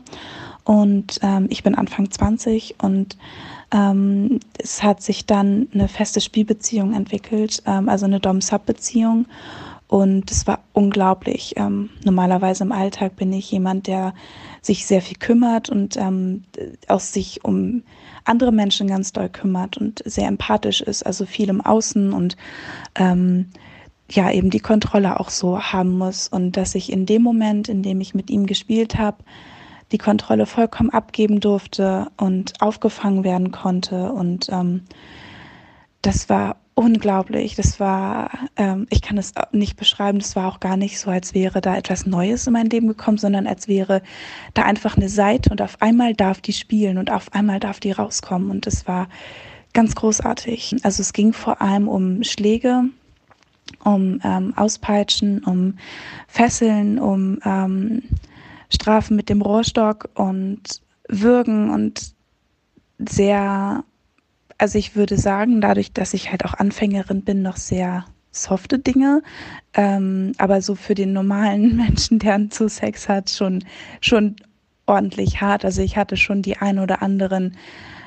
Und 0.63 1.19
ähm, 1.23 1.47
ich 1.49 1.63
bin 1.63 1.75
Anfang 1.75 2.09
20 2.09 2.75
und 2.81 3.17
ähm, 3.73 4.39
es 4.57 4.83
hat 4.83 5.01
sich 5.01 5.25
dann 5.25 5.67
eine 5.73 5.87
feste 5.87 6.21
Spielbeziehung 6.21 6.93
entwickelt, 6.93 7.63
ähm, 7.65 7.89
also 7.89 8.05
eine 8.05 8.19
Dom-Sub-Beziehung. 8.19 9.25
Und 9.91 10.31
es 10.31 10.47
war 10.47 10.59
unglaublich. 10.71 11.55
Ähm, 11.57 11.89
normalerweise 12.05 12.63
im 12.63 12.71
Alltag 12.71 13.17
bin 13.17 13.33
ich 13.33 13.51
jemand, 13.51 13.87
der 13.87 14.13
sich 14.61 14.85
sehr 14.85 15.01
viel 15.01 15.17
kümmert 15.17 15.69
und 15.69 15.97
ähm, 15.97 16.45
auch 16.87 17.01
sich 17.01 17.43
um 17.43 17.83
andere 18.23 18.53
Menschen 18.53 18.87
ganz 18.87 19.11
doll 19.11 19.27
kümmert 19.27 19.75
und 19.75 20.01
sehr 20.05 20.29
empathisch 20.29 20.79
ist, 20.79 21.05
also 21.05 21.25
viel 21.25 21.49
im 21.49 21.59
Außen 21.59 22.13
und 22.13 22.37
ähm, 22.95 23.47
ja 24.09 24.31
eben 24.31 24.49
die 24.49 24.61
Kontrolle 24.61 25.19
auch 25.19 25.29
so 25.29 25.59
haben 25.59 25.97
muss. 25.97 26.29
Und 26.29 26.55
dass 26.55 26.73
ich 26.73 26.89
in 26.89 27.05
dem 27.05 27.21
Moment, 27.21 27.67
in 27.67 27.83
dem 27.83 27.99
ich 27.99 28.15
mit 28.15 28.29
ihm 28.29 28.45
gespielt 28.45 28.97
habe, 28.97 29.17
die 29.91 29.97
Kontrolle 29.97 30.45
vollkommen 30.45 30.91
abgeben 30.91 31.41
durfte 31.41 32.07
und 32.15 32.53
aufgefangen 32.61 33.25
werden 33.25 33.51
konnte. 33.51 34.13
Und 34.13 34.47
ähm, 34.53 34.83
das 36.01 36.29
war 36.29 36.60
unglaublich. 36.73 37.55
Das 37.55 37.79
war, 37.79 38.29
ähm, 38.55 38.87
ich 38.89 39.01
kann 39.01 39.17
es 39.17 39.33
nicht 39.51 39.77
beschreiben, 39.77 40.19
das 40.19 40.35
war 40.35 40.47
auch 40.47 40.59
gar 40.59 40.77
nicht 40.77 40.99
so, 40.99 41.09
als 41.09 41.33
wäre 41.33 41.61
da 41.61 41.75
etwas 41.75 42.05
Neues 42.05 42.47
in 42.47 42.53
mein 42.53 42.67
Leben 42.67 42.87
gekommen, 42.87 43.17
sondern 43.17 43.47
als 43.47 43.67
wäre 43.67 44.01
da 44.53 44.63
einfach 44.63 44.97
eine 44.97 45.09
Seite 45.09 45.49
und 45.49 45.61
auf 45.61 45.81
einmal 45.81 46.13
darf 46.13 46.41
die 46.41 46.53
spielen 46.53 46.97
und 46.97 47.11
auf 47.11 47.33
einmal 47.33 47.59
darf 47.59 47.79
die 47.79 47.91
rauskommen. 47.91 48.49
Und 48.49 48.65
das 48.65 48.87
war 48.87 49.07
ganz 49.73 49.95
großartig. 49.95 50.77
Also 50.83 51.01
es 51.01 51.13
ging 51.13 51.33
vor 51.33 51.61
allem 51.61 51.87
um 51.87 52.23
Schläge, 52.23 52.83
um 53.83 54.19
ähm, 54.23 54.53
Auspeitschen, 54.55 55.43
um 55.43 55.77
Fesseln, 56.27 56.99
um 56.99 57.39
ähm, 57.45 58.03
Strafen 58.69 59.15
mit 59.15 59.29
dem 59.29 59.41
Rohrstock 59.41 60.09
und 60.15 60.81
Würgen 61.07 61.69
und 61.69 62.13
sehr 62.97 63.83
also 64.61 64.77
ich 64.77 64.95
würde 64.95 65.17
sagen, 65.17 65.59
dadurch, 65.59 65.91
dass 65.91 66.13
ich 66.13 66.29
halt 66.29 66.45
auch 66.45 66.53
Anfängerin 66.53 67.23
bin, 67.23 67.41
noch 67.41 67.57
sehr 67.57 68.05
softe 68.31 68.77
Dinge, 68.77 69.23
ähm, 69.73 70.33
aber 70.37 70.61
so 70.61 70.75
für 70.75 70.93
den 70.93 71.13
normalen 71.13 71.75
Menschen, 71.77 72.19
der 72.19 72.47
zu 72.51 72.69
Sex 72.69 73.09
hat, 73.09 73.31
schon, 73.31 73.63
schon 74.01 74.35
ordentlich 74.85 75.41
hart. 75.41 75.65
Also 75.65 75.81
ich 75.81 75.97
hatte 75.97 76.15
schon 76.15 76.43
die 76.43 76.57
ein 76.57 76.77
oder 76.77 77.01
anderen 77.01 77.57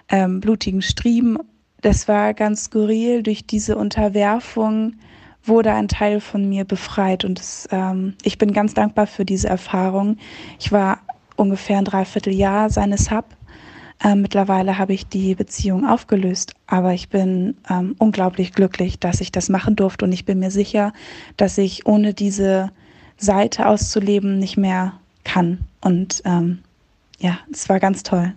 ähm, 0.09 0.38
blutigen 0.38 0.80
Striemen. 0.80 1.38
Das 1.80 2.07
war 2.07 2.34
ganz 2.34 2.66
skurril. 2.66 3.24
Durch 3.24 3.44
diese 3.44 3.76
Unterwerfung 3.76 4.94
wurde 5.42 5.72
ein 5.72 5.88
Teil 5.88 6.20
von 6.20 6.48
mir 6.48 6.64
befreit 6.64 7.24
und 7.24 7.40
das, 7.40 7.68
ähm, 7.72 8.14
ich 8.22 8.38
bin 8.38 8.52
ganz 8.52 8.74
dankbar 8.74 9.09
für 9.09 9.24
diese 9.24 9.48
Erfahrung. 9.48 10.18
Ich 10.61 10.70
war 10.70 11.00
ungefähr 11.34 11.78
ein 11.78 11.84
Dreivierteljahr 11.84 12.70
seines 12.70 13.11
Hub 13.11 13.26
ähm, 14.03 14.22
mittlerweile 14.22 14.78
habe 14.78 14.92
ich 14.92 15.07
die 15.07 15.34
Beziehung 15.34 15.86
aufgelöst, 15.86 16.55
aber 16.66 16.92
ich 16.92 17.09
bin 17.09 17.57
ähm, 17.70 17.95
unglaublich 17.99 18.53
glücklich, 18.53 18.99
dass 18.99 19.20
ich 19.20 19.32
das 19.32 19.49
machen 19.49 19.76
durfte 19.76 20.05
und 20.05 20.12
ich 20.12 20.24
bin 20.24 20.38
mir 20.38 20.51
sicher, 20.51 20.92
dass 21.36 21.59
ich 21.59 21.86
ohne 21.86 22.14
diese 22.14 22.70
Seite 23.16 23.66
auszuleben 23.66 24.38
nicht 24.38 24.57
mehr 24.57 25.01
kann. 25.22 25.61
Und 25.80 26.22
ähm, 26.24 26.62
ja, 27.18 27.38
es 27.53 27.68
war 27.68 27.80
ganz 27.80 28.03
toll. 28.03 28.34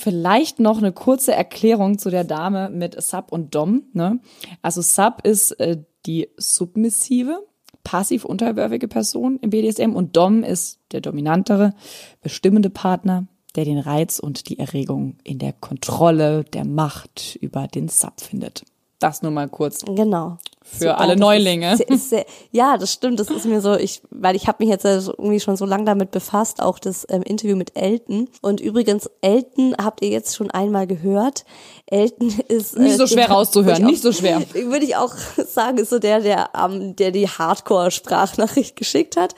Vielleicht 0.00 0.60
noch 0.60 0.78
eine 0.78 0.92
kurze 0.92 1.34
Erklärung 1.34 1.98
zu 1.98 2.10
der 2.10 2.24
Dame 2.24 2.70
mit 2.70 3.00
Sub 3.02 3.32
und 3.32 3.54
Dom. 3.54 3.82
Ne? 3.92 4.20
Also 4.62 4.80
Sub 4.80 5.20
ist 5.24 5.52
äh, 5.60 5.82
die 6.06 6.28
submissive, 6.36 7.44
passiv 7.82 8.24
unterwürfige 8.24 8.86
Person 8.86 9.38
im 9.42 9.50
BDSM 9.50 9.94
und 9.94 10.16
Dom 10.16 10.44
ist 10.44 10.78
der 10.92 11.00
dominantere, 11.00 11.74
bestimmende 12.22 12.70
Partner, 12.70 13.26
der 13.56 13.64
den 13.64 13.78
Reiz 13.78 14.18
und 14.18 14.48
die 14.48 14.58
Erregung 14.58 15.16
in 15.24 15.38
der 15.38 15.52
Kontrolle 15.52 16.44
der 16.44 16.64
Macht 16.64 17.36
über 17.40 17.66
den 17.66 17.88
Sub 17.88 18.20
findet. 18.20 18.64
Das 18.98 19.22
nur 19.22 19.30
mal 19.30 19.48
kurz. 19.48 19.84
Genau. 19.84 20.38
Für 20.60 20.78
Super, 20.78 21.00
alle 21.00 21.16
Neulinge. 21.16 21.72
Ist, 21.72 21.82
ist 21.82 22.10
sehr, 22.10 22.26
ja, 22.50 22.76
das 22.76 22.92
stimmt. 22.92 23.20
Das 23.20 23.30
ist 23.30 23.46
mir 23.46 23.60
so, 23.60 23.74
ich, 23.74 24.02
weil 24.10 24.34
ich 24.34 24.48
habe 24.48 24.62
mich 24.62 24.68
jetzt 24.68 24.84
irgendwie 24.84 25.40
schon 25.40 25.56
so 25.56 25.64
lange 25.64 25.84
damit 25.84 26.10
befasst, 26.10 26.60
auch 26.60 26.78
das 26.78 27.06
ähm, 27.08 27.22
Interview 27.22 27.56
mit 27.56 27.76
Elton. 27.76 28.28
Und 28.42 28.60
übrigens, 28.60 29.08
Elton 29.22 29.76
habt 29.80 30.02
ihr 30.02 30.08
jetzt 30.10 30.36
schon 30.36 30.50
einmal 30.50 30.86
gehört. 30.86 31.44
Elton 31.86 32.34
ist 32.48 32.76
äh, 32.76 32.80
nicht 32.80 32.98
so 32.98 33.06
schwer 33.06 33.30
rauszuhören, 33.30 33.84
nicht 33.84 34.02
so 34.02 34.12
schwer. 34.12 34.42
Würde 34.52 34.84
ich 34.84 34.96
auch 34.96 35.14
sagen, 35.46 35.78
ist 35.78 35.90
so 35.90 36.00
der, 36.00 36.20
der, 36.20 36.50
ähm, 36.60 36.96
der 36.96 37.12
die 37.12 37.28
Hardcore-Sprachnachricht 37.28 38.74
geschickt 38.74 39.16
hat. 39.16 39.34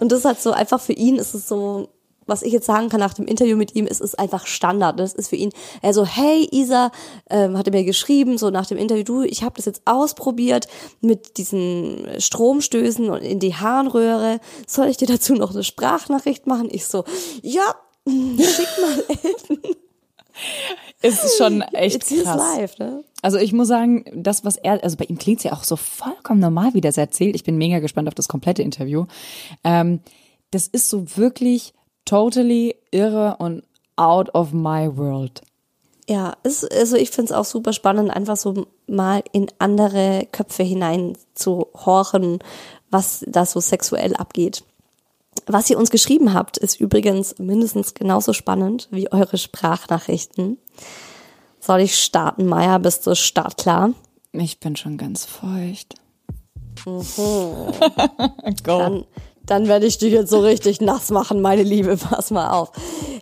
Und 0.00 0.10
das 0.10 0.24
hat 0.24 0.40
so 0.40 0.52
einfach 0.52 0.80
für 0.80 0.94
ihn 0.94 1.16
ist 1.16 1.34
es 1.34 1.46
so 1.46 1.90
was 2.32 2.42
ich 2.42 2.52
jetzt 2.52 2.64
sagen 2.64 2.88
kann 2.88 2.98
nach 2.98 3.12
dem 3.12 3.26
Interview 3.26 3.58
mit 3.58 3.76
ihm, 3.76 3.86
ist 3.86 4.00
es 4.00 4.14
einfach 4.14 4.46
Standard. 4.46 4.98
Das 4.98 5.12
ist 5.12 5.28
für 5.28 5.36
ihn, 5.36 5.52
er 5.82 5.92
so, 5.92 6.06
hey 6.06 6.48
Isa, 6.50 6.90
ähm, 7.28 7.58
hat 7.58 7.66
er 7.66 7.72
mir 7.74 7.84
geschrieben, 7.84 8.38
so 8.38 8.48
nach 8.48 8.64
dem 8.64 8.78
Interview, 8.78 9.04
du, 9.04 9.22
ich 9.22 9.42
habe 9.42 9.56
das 9.56 9.66
jetzt 9.66 9.82
ausprobiert 9.84 10.66
mit 11.02 11.36
diesen 11.36 12.08
Stromstößen 12.18 13.10
und 13.10 13.20
in 13.20 13.38
die 13.38 13.54
Harnröhre. 13.54 14.40
Soll 14.66 14.86
ich 14.86 14.96
dir 14.96 15.08
dazu 15.08 15.34
noch 15.34 15.50
eine 15.50 15.62
Sprachnachricht 15.62 16.46
machen? 16.46 16.68
Ich 16.70 16.86
so, 16.86 17.04
ja, 17.42 17.74
schick 18.08 18.68
mal 18.80 19.04
Elton. 19.08 19.58
Es 21.02 21.22
ist 21.22 21.36
schon 21.36 21.60
echt 21.60 21.96
It's 21.96 22.22
krass. 22.22 22.56
Life, 22.56 22.82
ne? 22.82 23.04
Also 23.20 23.36
ich 23.36 23.52
muss 23.52 23.68
sagen, 23.68 24.04
das, 24.14 24.42
was 24.42 24.56
er, 24.56 24.82
also 24.82 24.96
bei 24.96 25.04
ihm 25.04 25.18
klingt 25.18 25.38
es 25.38 25.44
ja 25.44 25.52
auch 25.52 25.64
so 25.64 25.76
vollkommen 25.76 26.40
normal, 26.40 26.72
wie 26.72 26.80
das 26.80 26.96
erzählt. 26.96 27.34
Ich 27.34 27.44
bin 27.44 27.58
mega 27.58 27.80
gespannt 27.80 28.08
auf 28.08 28.14
das 28.14 28.28
komplette 28.28 28.62
Interview. 28.62 29.04
Ähm, 29.64 30.00
das 30.50 30.66
ist 30.66 30.88
so 30.88 31.16
wirklich 31.16 31.74
totally 32.04 32.76
irre 32.90 33.36
und 33.38 33.64
out 33.96 34.34
of 34.34 34.52
my 34.52 34.96
world. 34.96 35.42
Ja, 36.08 36.34
ist, 36.42 36.70
also 36.72 36.96
ich 36.96 37.10
finde 37.10 37.32
es 37.32 37.38
auch 37.38 37.44
super 37.44 37.72
spannend, 37.72 38.10
einfach 38.10 38.36
so 38.36 38.66
mal 38.86 39.22
in 39.32 39.46
andere 39.58 40.26
Köpfe 40.32 40.62
hinein 40.62 41.16
zu 41.34 41.68
horchen, 41.74 42.40
was 42.90 43.24
da 43.28 43.46
so 43.46 43.60
sexuell 43.60 44.14
abgeht. 44.16 44.64
Was 45.46 45.70
ihr 45.70 45.78
uns 45.78 45.90
geschrieben 45.90 46.34
habt, 46.34 46.58
ist 46.58 46.80
übrigens 46.80 47.38
mindestens 47.38 47.94
genauso 47.94 48.32
spannend 48.32 48.88
wie 48.90 49.10
eure 49.10 49.38
Sprachnachrichten. 49.38 50.58
Soll 51.60 51.80
ich 51.80 51.98
starten, 51.98 52.46
Maya? 52.46 52.78
Bist 52.78 53.06
du 53.06 53.14
startklar? 53.14 53.92
Ich 54.32 54.60
bin 54.60 54.76
schon 54.76 54.98
ganz 54.98 55.24
feucht. 55.24 55.94
Mhm. 56.84 57.02
Go. 58.64 58.78
Dann, 58.78 59.04
dann 59.46 59.68
werde 59.68 59.86
ich 59.86 59.98
dich 59.98 60.12
jetzt 60.12 60.30
so 60.30 60.40
richtig 60.40 60.80
nass 60.80 61.10
machen, 61.10 61.40
meine 61.40 61.62
Liebe. 61.62 61.96
Pass 61.96 62.30
mal 62.30 62.50
auf. 62.50 62.72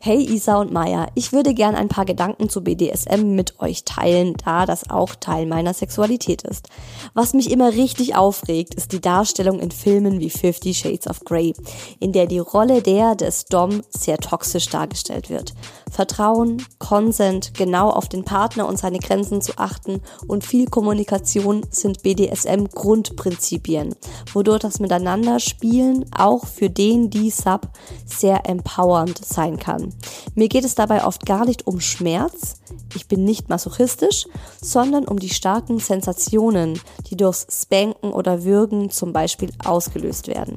Hey 0.03 0.23
Isa 0.23 0.59
und 0.59 0.73
Maya, 0.73 1.09
ich 1.15 1.31
würde 1.31 1.53
gern 1.53 1.75
ein 1.75 1.89
paar 1.89 2.07
Gedanken 2.07 2.49
zu 2.49 2.65
BDSM 2.65 3.35
mit 3.35 3.61
euch 3.61 3.85
teilen, 3.85 4.33
da 4.43 4.65
das 4.65 4.89
auch 4.89 5.15
Teil 5.15 5.45
meiner 5.45 5.75
Sexualität 5.75 6.41
ist. 6.41 6.71
Was 7.13 7.35
mich 7.35 7.51
immer 7.51 7.75
richtig 7.75 8.17
aufregt, 8.17 8.75
ist 8.75 8.93
die 8.93 9.03
Darstellung 9.03 9.61
in 9.61 9.71
Filmen 9.71 10.19
wie 10.19 10.31
Fifty 10.31 10.73
Shades 10.73 11.07
of 11.07 11.21
Grey, 11.27 11.53
in 11.99 12.13
der 12.13 12.25
die 12.25 12.39
Rolle 12.39 12.81
der 12.81 13.15
des 13.15 13.45
Dom 13.45 13.83
sehr 13.91 14.17
toxisch 14.17 14.71
dargestellt 14.71 15.29
wird. 15.29 15.53
Vertrauen, 15.91 16.65
Consent, 16.79 17.53
genau 17.53 17.91
auf 17.91 18.09
den 18.09 18.25
Partner 18.25 18.67
und 18.67 18.79
seine 18.79 19.01
Grenzen 19.01 19.43
zu 19.43 19.59
achten 19.59 20.01
und 20.27 20.45
viel 20.45 20.65
Kommunikation 20.65 21.67
sind 21.69 22.03
BDSM 22.03 22.69
Grundprinzipien, 22.73 23.95
wodurch 24.33 24.61
das 24.61 24.81
Miteinander 24.81 25.41
spielen 25.41 26.07
auch 26.17 26.47
für 26.47 26.71
den, 26.71 27.11
die 27.11 27.29
Sub 27.29 27.69
sehr 28.07 28.49
empowernd 28.49 29.23
sein 29.23 29.59
kann. 29.59 29.90
Mir 30.35 30.49
geht 30.49 30.65
es 30.65 30.75
dabei 30.75 31.05
oft 31.05 31.27
gar 31.27 31.45
nicht 31.45 31.67
um 31.67 31.81
Schmerz, 31.81 32.61
ich 32.95 33.07
bin 33.07 33.25
nicht 33.25 33.49
masochistisch, 33.49 34.27
sondern 34.61 35.07
um 35.07 35.19
die 35.19 35.29
starken 35.29 35.79
Sensationen, 35.79 36.81
die 37.09 37.17
durchs 37.17 37.47
Spanken 37.63 38.13
oder 38.13 38.45
Würgen 38.45 38.91
zum 38.91 39.13
Beispiel 39.13 39.51
ausgelöst 39.65 40.29
werden. 40.29 40.57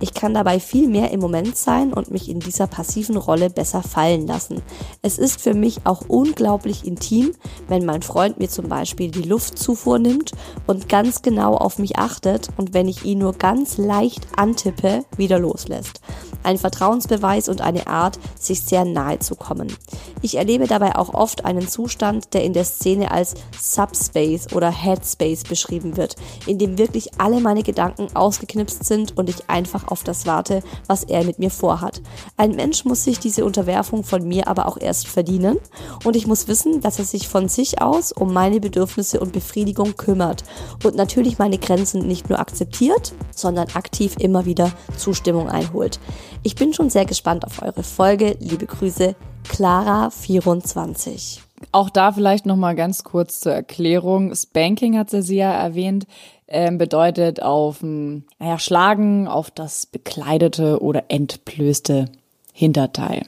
Ich 0.00 0.14
kann 0.14 0.34
dabei 0.34 0.60
viel 0.60 0.88
mehr 0.88 1.10
im 1.10 1.20
Moment 1.20 1.56
sein 1.56 1.92
und 1.92 2.10
mich 2.10 2.28
in 2.28 2.40
dieser 2.40 2.66
passiven 2.66 3.16
Rolle 3.16 3.50
besser 3.50 3.82
fallen 3.82 4.26
lassen. 4.26 4.62
Es 5.02 5.18
ist 5.18 5.40
für 5.40 5.54
mich 5.54 5.80
auch 5.84 6.02
unglaublich 6.08 6.86
intim, 6.86 7.32
wenn 7.68 7.84
mein 7.84 8.02
Freund 8.02 8.38
mir 8.38 8.48
zum 8.48 8.68
Beispiel 8.68 9.10
die 9.10 9.22
Luftzufuhr 9.22 9.98
nimmt 9.98 10.32
und 10.66 10.88
ganz 10.88 11.22
genau 11.22 11.54
auf 11.54 11.78
mich 11.78 11.96
achtet 11.98 12.48
und 12.56 12.72
wenn 12.72 12.88
ich 12.88 13.04
ihn 13.04 13.18
nur 13.18 13.34
ganz 13.34 13.76
leicht 13.76 14.26
antippe, 14.36 15.04
wieder 15.16 15.38
loslässt. 15.38 16.00
Ein 16.42 16.58
Vertrauensbeweis 16.58 17.48
und 17.48 17.60
eine 17.62 17.86
Art, 17.86 18.18
sich 18.38 18.62
sehr 18.74 18.84
nahe 18.84 19.20
zu 19.20 19.36
kommen. 19.36 19.72
Ich 20.20 20.36
erlebe 20.36 20.66
dabei 20.66 20.96
auch 20.96 21.14
oft 21.14 21.44
einen 21.44 21.68
Zustand, 21.68 22.34
der 22.34 22.42
in 22.42 22.54
der 22.54 22.64
Szene 22.64 23.12
als 23.12 23.34
Subspace 23.56 24.52
oder 24.52 24.68
Headspace 24.68 25.44
beschrieben 25.44 25.96
wird, 25.96 26.16
in 26.46 26.58
dem 26.58 26.76
wirklich 26.76 27.20
alle 27.20 27.38
meine 27.38 27.62
Gedanken 27.62 28.08
ausgeknipst 28.16 28.84
sind 28.84 29.16
und 29.16 29.30
ich 29.30 29.48
einfach 29.48 29.86
auf 29.86 30.02
das 30.02 30.26
warte, 30.26 30.60
was 30.88 31.04
er 31.04 31.22
mit 31.22 31.38
mir 31.38 31.50
vorhat. 31.50 32.02
Ein 32.36 32.56
Mensch 32.56 32.84
muss 32.84 33.04
sich 33.04 33.20
diese 33.20 33.44
Unterwerfung 33.44 34.02
von 34.02 34.26
mir 34.26 34.48
aber 34.48 34.66
auch 34.66 34.78
erst 34.80 35.06
verdienen 35.06 35.58
und 36.02 36.16
ich 36.16 36.26
muss 36.26 36.48
wissen, 36.48 36.80
dass 36.80 36.98
er 36.98 37.04
sich 37.04 37.28
von 37.28 37.48
sich 37.48 37.80
aus 37.80 38.10
um 38.10 38.32
meine 38.32 38.58
Bedürfnisse 38.58 39.20
und 39.20 39.30
Befriedigung 39.32 39.96
kümmert 39.96 40.42
und 40.82 40.96
natürlich 40.96 41.38
meine 41.38 41.58
Grenzen 41.58 42.08
nicht 42.08 42.28
nur 42.28 42.40
akzeptiert, 42.40 43.12
sondern 43.30 43.68
aktiv 43.74 44.16
immer 44.18 44.46
wieder 44.46 44.72
Zustimmung 44.96 45.48
einholt. 45.48 46.00
Ich 46.46 46.56
bin 46.56 46.74
schon 46.74 46.90
sehr 46.90 47.06
gespannt 47.06 47.46
auf 47.46 47.62
eure 47.62 47.82
Folge. 47.82 48.36
Liebe 48.38 48.63
Grüße, 48.66 49.14
Clara24. 49.48 51.40
Auch 51.72 51.90
da 51.90 52.12
vielleicht 52.12 52.46
noch 52.46 52.56
mal 52.56 52.74
ganz 52.74 53.04
kurz 53.04 53.40
zur 53.40 53.52
Erklärung. 53.52 54.34
Spanking 54.34 54.98
hat 54.98 55.10
sie 55.10 55.36
ja 55.36 55.52
erwähnt, 55.52 56.06
äh, 56.46 56.70
bedeutet 56.70 57.42
auf 57.42 57.82
naja, 57.82 58.58
Schlagen 58.58 59.28
auf 59.28 59.50
das 59.50 59.86
bekleidete 59.86 60.82
oder 60.82 61.04
entblößte 61.08 62.06
Hinterteil. 62.52 63.26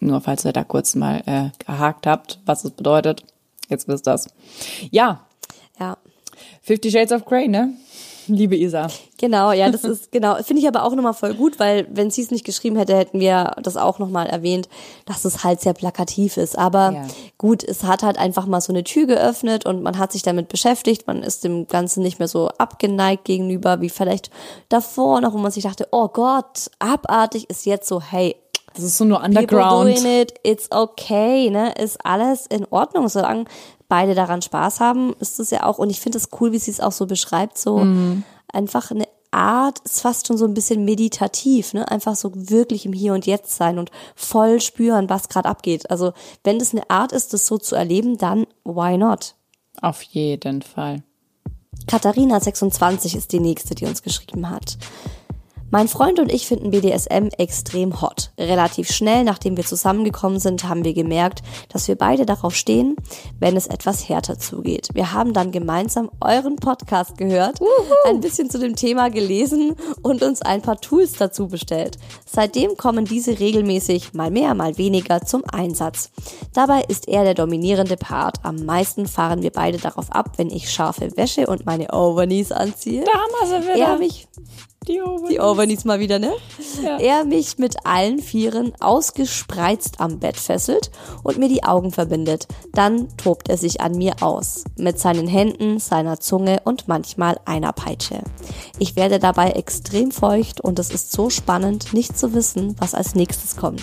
Nur 0.00 0.20
falls 0.20 0.44
ihr 0.44 0.52
da 0.52 0.64
kurz 0.64 0.94
mal 0.94 1.22
äh, 1.26 1.50
gehakt 1.64 2.06
habt, 2.06 2.40
was 2.44 2.64
es 2.64 2.72
bedeutet. 2.72 3.24
Jetzt 3.68 3.86
wisst 3.88 4.06
das. 4.06 4.28
Ja. 4.90 5.26
Ja. 5.78 5.96
Fifty 6.60 6.90
Shades 6.90 7.12
of 7.12 7.24
Grey, 7.24 7.48
ne? 7.48 7.74
Liebe 8.26 8.56
Isa. 8.56 8.88
Genau, 9.18 9.52
ja, 9.52 9.70
das 9.70 9.84
ist 9.84 10.12
genau, 10.12 10.36
finde 10.42 10.62
ich 10.62 10.68
aber 10.68 10.84
auch 10.84 10.94
nochmal 10.94 11.14
voll 11.14 11.34
gut, 11.34 11.58
weil 11.58 11.86
wenn 11.90 12.10
sie 12.10 12.22
es 12.22 12.30
nicht 12.30 12.44
geschrieben 12.44 12.76
hätte, 12.76 12.96
hätten 12.96 13.20
wir 13.20 13.52
das 13.62 13.76
auch 13.76 13.98
nochmal 13.98 14.26
erwähnt, 14.26 14.68
dass 15.06 15.24
es 15.24 15.44
halt 15.44 15.60
sehr 15.60 15.74
plakativ 15.74 16.36
ist. 16.36 16.58
Aber 16.58 16.92
Ja. 16.92 17.06
gut, 17.38 17.62
es 17.64 17.84
hat 17.84 18.02
halt 18.02 18.18
einfach 18.18 18.46
mal 18.46 18.60
so 18.60 18.72
eine 18.72 18.84
Tür 18.84 19.06
geöffnet 19.06 19.66
und 19.66 19.82
man 19.82 19.98
hat 19.98 20.12
sich 20.12 20.22
damit 20.22 20.48
beschäftigt, 20.48 21.06
man 21.06 21.22
ist 21.22 21.44
dem 21.44 21.66
Ganzen 21.66 22.02
nicht 22.02 22.18
mehr 22.18 22.28
so 22.28 22.48
abgeneigt 22.58 23.24
gegenüber, 23.24 23.80
wie 23.80 23.90
vielleicht 23.90 24.30
davor 24.68 25.20
noch, 25.20 25.32
wo 25.34 25.38
man 25.38 25.50
sich 25.52 25.64
dachte, 25.64 25.88
oh 25.92 26.08
Gott, 26.08 26.70
abartig 26.78 27.48
ist 27.50 27.66
jetzt 27.66 27.88
so, 27.88 28.00
hey, 28.00 28.36
Das 28.74 28.84
ist 28.84 28.96
so 28.98 29.04
nur 29.04 29.18
People 29.20 29.38
Underground. 29.40 29.98
doing 29.98 30.20
it, 30.22 30.34
it's 30.42 30.70
okay, 30.70 31.50
ne? 31.50 31.72
Ist 31.72 32.04
alles 32.04 32.46
in 32.46 32.64
Ordnung. 32.70 33.08
Solange 33.08 33.44
beide 33.88 34.14
daran 34.14 34.42
Spaß 34.42 34.80
haben, 34.80 35.14
ist 35.20 35.38
es 35.40 35.50
ja 35.50 35.64
auch. 35.64 35.78
Und 35.78 35.90
ich 35.90 36.00
finde 36.00 36.18
es 36.18 36.28
cool, 36.40 36.52
wie 36.52 36.58
sie 36.58 36.70
es 36.70 36.80
auch 36.80 36.92
so 36.92 37.06
beschreibt, 37.06 37.58
so 37.58 37.78
Mhm. 37.78 38.24
einfach 38.52 38.90
eine 38.90 39.04
Art, 39.30 39.78
ist 39.84 40.02
fast 40.02 40.26
schon 40.26 40.36
so 40.36 40.44
ein 40.44 40.52
bisschen 40.54 40.84
meditativ, 40.84 41.72
ne? 41.72 41.90
Einfach 41.90 42.16
so 42.16 42.30
wirklich 42.34 42.84
im 42.84 42.92
Hier 42.92 43.14
und 43.14 43.24
Jetzt 43.26 43.56
sein 43.56 43.78
und 43.78 43.90
voll 44.14 44.60
spüren, 44.60 45.08
was 45.08 45.28
gerade 45.30 45.48
abgeht. 45.48 45.90
Also, 45.90 46.12
wenn 46.44 46.58
das 46.58 46.72
eine 46.72 46.88
Art 46.90 47.12
ist, 47.12 47.32
das 47.32 47.46
so 47.46 47.56
zu 47.58 47.74
erleben, 47.74 48.18
dann 48.18 48.46
why 48.64 48.96
not? 48.98 49.34
Auf 49.80 50.02
jeden 50.02 50.60
Fall. 50.62 51.02
Katharina 51.86 52.38
26 52.40 53.16
ist 53.16 53.32
die 53.32 53.40
nächste, 53.40 53.74
die 53.74 53.86
uns 53.86 54.02
geschrieben 54.02 54.48
hat. 54.50 54.76
Mein 55.74 55.88
Freund 55.88 56.20
und 56.20 56.30
ich 56.30 56.46
finden 56.46 56.70
BDSM 56.70 57.28
extrem 57.38 58.02
hot. 58.02 58.30
Relativ 58.36 58.92
schnell, 58.92 59.24
nachdem 59.24 59.56
wir 59.56 59.64
zusammengekommen 59.64 60.38
sind, 60.38 60.68
haben 60.68 60.84
wir 60.84 60.92
gemerkt, 60.92 61.40
dass 61.70 61.88
wir 61.88 61.96
beide 61.96 62.26
darauf 62.26 62.54
stehen, 62.54 62.94
wenn 63.40 63.56
es 63.56 63.68
etwas 63.68 64.06
härter 64.06 64.38
zugeht. 64.38 64.90
Wir 64.92 65.14
haben 65.14 65.32
dann 65.32 65.50
gemeinsam 65.50 66.10
euren 66.20 66.56
Podcast 66.56 67.16
gehört, 67.16 67.58
ein 68.06 68.20
bisschen 68.20 68.50
zu 68.50 68.58
dem 68.58 68.76
Thema 68.76 69.08
gelesen 69.08 69.74
und 70.02 70.22
uns 70.22 70.42
ein 70.42 70.60
paar 70.60 70.78
Tools 70.78 71.12
dazu 71.12 71.48
bestellt. 71.48 71.96
Seitdem 72.26 72.76
kommen 72.76 73.06
diese 73.06 73.40
regelmäßig, 73.40 74.12
mal 74.12 74.30
mehr, 74.30 74.52
mal 74.52 74.76
weniger, 74.76 75.22
zum 75.22 75.42
Einsatz. 75.50 76.10
Dabei 76.52 76.82
ist 76.82 77.08
er 77.08 77.24
der 77.24 77.32
dominierende 77.32 77.96
Part. 77.96 78.44
Am 78.44 78.66
meisten 78.66 79.06
fahren 79.06 79.40
wir 79.40 79.52
beide 79.52 79.78
darauf 79.78 80.12
ab, 80.12 80.32
wenn 80.36 80.50
ich 80.50 80.70
scharfe 80.70 81.16
Wäsche 81.16 81.46
und 81.46 81.64
meine 81.64 81.94
Overknees 81.94 82.52
anziehe. 82.52 83.04
Da 83.04 83.12
haben 83.12 83.50
wir 83.50 83.62
sie 83.62 83.68
wieder. 83.68 83.92
Er 83.92 83.96
mich 83.96 84.28
die 84.88 85.00
Ober 85.00 85.28
die 85.28 85.40
Overknees 85.40 85.84
mal 85.84 86.00
wieder, 86.00 86.18
ne? 86.18 86.32
Ja. 86.82 86.98
Er 86.98 87.24
mich 87.24 87.58
mit 87.58 87.86
allen 87.86 88.18
Vieren 88.18 88.72
ausgespreizt 88.80 90.00
am 90.00 90.18
Bett 90.18 90.36
fesselt 90.36 90.90
und 91.22 91.38
mir 91.38 91.48
die 91.48 91.64
Augen 91.64 91.92
verbindet. 91.92 92.48
Dann 92.72 93.08
tobt 93.16 93.48
er 93.48 93.56
sich 93.56 93.80
an 93.80 93.96
mir 93.96 94.16
aus. 94.20 94.64
Mit 94.76 94.98
seinen 94.98 95.28
Händen, 95.28 95.78
seiner 95.78 96.20
Zunge 96.20 96.60
und 96.64 96.88
manchmal 96.88 97.38
einer 97.44 97.72
Peitsche. 97.72 98.22
Ich 98.78 98.96
werde 98.96 99.18
dabei 99.18 99.52
extrem 99.52 100.10
feucht 100.10 100.60
und 100.60 100.78
es 100.78 100.90
ist 100.90 101.12
so 101.12 101.30
spannend, 101.30 101.92
nicht 101.92 102.18
zu 102.18 102.34
wissen, 102.34 102.76
was 102.78 102.94
als 102.94 103.14
nächstes 103.14 103.56
kommt. 103.56 103.82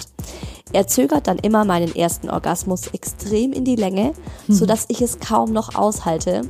Er 0.72 0.88
zögert 0.88 1.28
dann 1.28 1.40
immer 1.40 1.66
meinen 1.66 1.96
ersten 1.96 2.30
Orgasmus 2.30 2.88
extrem 2.88 3.54
in 3.54 3.66
die 3.66 3.76
Länge, 3.76 4.14
so 4.48 4.66
dass 4.66 4.86
ich 4.88 5.02
es 5.02 5.20
kaum 5.20 5.52
noch 5.52 5.76
aushalte. 5.76 6.42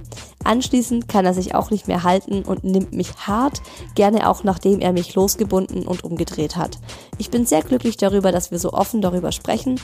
Anschließend 0.43 1.07
kann 1.07 1.25
er 1.25 1.33
sich 1.33 1.55
auch 1.55 1.69
nicht 1.69 1.87
mehr 1.87 2.03
halten 2.03 2.43
und 2.43 2.63
nimmt 2.63 2.93
mich 2.93 3.13
hart, 3.27 3.61
gerne 3.95 4.29
auch 4.29 4.43
nachdem 4.43 4.79
er 4.79 4.93
mich 4.93 5.15
losgebunden 5.15 5.85
und 5.85 6.03
umgedreht 6.03 6.55
hat. 6.55 6.79
Ich 7.17 7.29
bin 7.29 7.45
sehr 7.45 7.61
glücklich 7.61 7.97
darüber, 7.97 8.31
dass 8.31 8.51
wir 8.51 8.59
so 8.59 8.71
offen 8.73 9.01
darüber 9.01 9.31
sprechen 9.31 9.79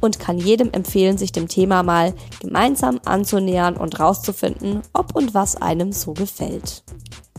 und 0.00 0.18
kann 0.18 0.38
jedem 0.38 0.72
empfehlen, 0.72 1.18
sich 1.18 1.32
dem 1.32 1.48
Thema 1.48 1.82
mal 1.82 2.14
gemeinsam 2.40 3.00
anzunähern 3.04 3.76
und 3.76 3.98
rauszufinden, 3.98 4.82
ob 4.92 5.14
und 5.14 5.34
was 5.34 5.56
einem 5.56 5.92
so 5.92 6.12
gefällt. 6.12 6.84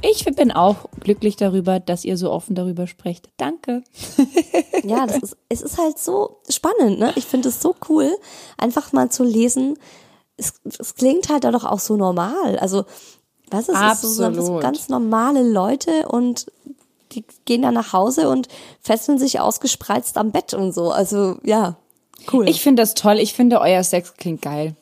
Ich 0.02 0.24
bin 0.26 0.52
auch 0.52 0.86
glücklich 1.00 1.36
darüber, 1.36 1.80
dass 1.80 2.06
ihr 2.06 2.18
so 2.18 2.32
offen 2.32 2.56
darüber 2.56 2.88
sprecht. 2.88 3.30
Danke. 3.38 3.84
Ja, 4.84 5.08
das 5.08 5.18
ist, 5.18 5.38
es 5.50 5.62
ist 5.64 5.78
halt 5.80 5.98
so 5.98 6.38
spannend, 6.48 7.00
ne? 7.00 7.12
Ich 7.16 7.26
finde 7.26 7.50
es 7.50 7.60
so 7.62 7.76
cool, 7.90 8.16
einfach 8.58 8.94
mal 8.94 9.10
zu 9.10 9.24
lesen. 9.24 9.78
Es, 10.38 10.54
es 10.80 10.96
klingt 10.96 11.30
halt 11.30 11.44
da 11.44 11.52
doch 11.52 11.66
auch 11.66 11.80
so 11.80 11.98
normal. 11.98 12.60
Also, 12.60 12.86
was 13.50 13.68
ist 13.68 13.76
es 13.76 14.16
so, 14.16 14.60
ganz 14.60 14.88
normale 14.88 15.42
Leute 15.42 16.08
und 16.08 16.46
die 17.12 17.26
gehen 17.46 17.64
dann 17.64 17.74
nach 17.74 17.92
Hause 17.92 18.30
und 18.30 18.48
fesseln 18.80 19.18
sich 19.18 19.40
ausgespreizt 19.40 20.18
am 20.18 20.32
Bett 20.32 20.54
und 20.54 20.74
so. 20.74 20.92
Also, 20.92 21.38
ja, 21.44 21.76
cool. 22.32 22.48
Ich 22.48 22.62
finde 22.62 22.84
das 22.84 22.94
toll. 22.94 23.18
Ich 23.18 23.34
finde, 23.34 23.60
euer 23.60 23.84
Sex 23.84 24.14
klingt 24.14 24.44
geil. 24.44 24.76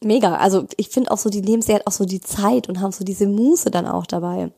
Mega. 0.00 0.36
Also 0.36 0.66
ich 0.76 0.88
finde 0.88 1.10
auch 1.10 1.18
so, 1.18 1.30
die 1.30 1.42
nehmen 1.42 1.62
sich 1.62 1.74
halt 1.74 1.86
auch 1.86 1.92
so 1.92 2.04
die 2.04 2.20
Zeit 2.20 2.68
und 2.68 2.80
haben 2.80 2.92
so 2.92 3.04
diese 3.04 3.26
Muße 3.26 3.70
dann 3.70 3.86
auch 3.86 4.06
dabei. 4.06 4.50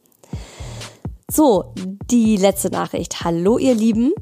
So, 1.30 1.72
die 2.10 2.36
letzte 2.36 2.70
Nachricht. 2.70 3.24
Hallo 3.24 3.58
ihr 3.58 3.74
Lieben. 3.74 4.12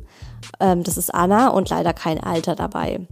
Ähm, 0.60 0.84
das 0.84 0.96
ist 0.96 1.12
Anna 1.12 1.48
und 1.48 1.68
leider 1.68 1.92
kein 1.92 2.20
Alter 2.20 2.54
dabei. 2.54 3.06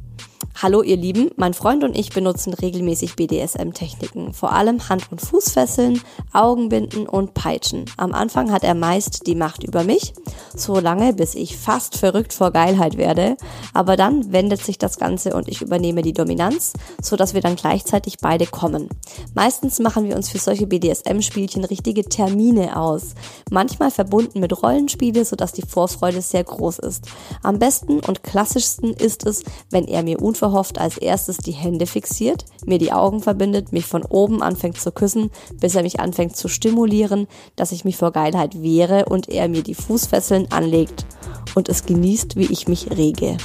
Hallo 0.63 0.83
ihr 0.83 0.99
Lieben, 0.99 1.31
mein 1.37 1.55
Freund 1.55 1.85
und 1.85 1.97
ich 1.97 2.11
benutzen 2.11 2.53
regelmäßig 2.53 3.17
BDSM-Techniken, 3.17 4.35
vor 4.35 4.53
allem 4.53 4.91
Hand- 4.91 5.11
und 5.11 5.23
Fußfesseln, 5.23 6.03
Augenbinden 6.35 7.07
und 7.09 7.33
Peitschen. 7.33 7.87
Am 7.97 8.13
Anfang 8.13 8.53
hat 8.53 8.63
er 8.63 8.75
meist 8.75 9.27
die 9.27 9.37
Macht 9.37 9.65
über 9.65 9.85
mich, 9.85 10.13
so 10.55 10.79
lange 10.79 11.15
bis 11.15 11.35
ich 11.35 11.57
fast 11.57 11.97
verrückt 11.97 12.35
vor 12.35 12.51
Geilheit 12.51 12.99
werde, 12.99 13.39
aber 13.73 13.97
dann 13.97 14.35
wendet 14.35 14.63
sich 14.63 14.77
das 14.77 14.99
Ganze 14.99 15.35
und 15.35 15.49
ich 15.49 15.63
übernehme 15.63 16.03
die 16.03 16.13
Dominanz, 16.13 16.75
so 17.01 17.17
dass 17.17 17.33
wir 17.33 17.41
dann 17.41 17.57
gleichzeitig 17.57 18.19
beide 18.21 18.45
kommen. 18.45 18.91
Meistens 19.33 19.79
machen 19.79 20.05
wir 20.05 20.15
uns 20.15 20.29
für 20.29 20.37
solche 20.37 20.67
BDSM-Spielchen 20.67 21.65
richtige 21.65 22.05
Termine 22.05 22.77
aus, 22.77 23.15
manchmal 23.51 23.91
verbunden 23.91 24.41
mit 24.41 24.63
Rollenspiele, 24.63 25.25
sodass 25.25 25.53
die 25.53 25.63
Vorfreude 25.67 26.21
sehr 26.21 26.45
groß 26.45 26.81
ist. 26.81 27.07
Am 27.43 27.59
besten 27.59 28.01
und 28.01 28.23
klassischsten 28.23 28.93
ist 28.93 29.25
es, 29.25 29.43
wenn 29.71 29.87
er 29.87 30.03
mir 30.03 30.21
unverhofft 30.21 30.50
als 30.79 30.99
erstes 30.99 31.39
die 31.39 31.53
Hände 31.53 31.87
fixiert, 31.87 32.45
mir 32.65 32.79
die 32.79 32.93
Augen 32.93 33.21
verbindet, 33.21 33.73
mich 33.73 33.87
von 33.87 34.05
oben 34.05 34.43
anfängt 34.43 34.81
zu 34.81 34.93
küssen, 34.93 35.31
bis 35.61 35.75
er 35.75 35.83
mich 35.83 36.01
anfängt 36.01 36.37
zu 36.37 36.49
stimulieren, 36.49 37.27
dass 37.57 37.73
ich 37.73 37.85
mich 37.85 37.97
vor 37.97 38.13
Geilheit 38.13 38.63
wehre 38.63 39.07
und 39.07 39.29
er 39.29 39.49
mir 39.49 39.63
die 39.63 39.75
Fußfesseln 39.75 40.51
anlegt 40.53 41.07
und 41.55 41.69
es 41.69 41.85
genießt, 41.87 42.37
wie 42.37 42.53
ich 42.53 42.69
mich 42.69 42.91
rege. 42.91 43.37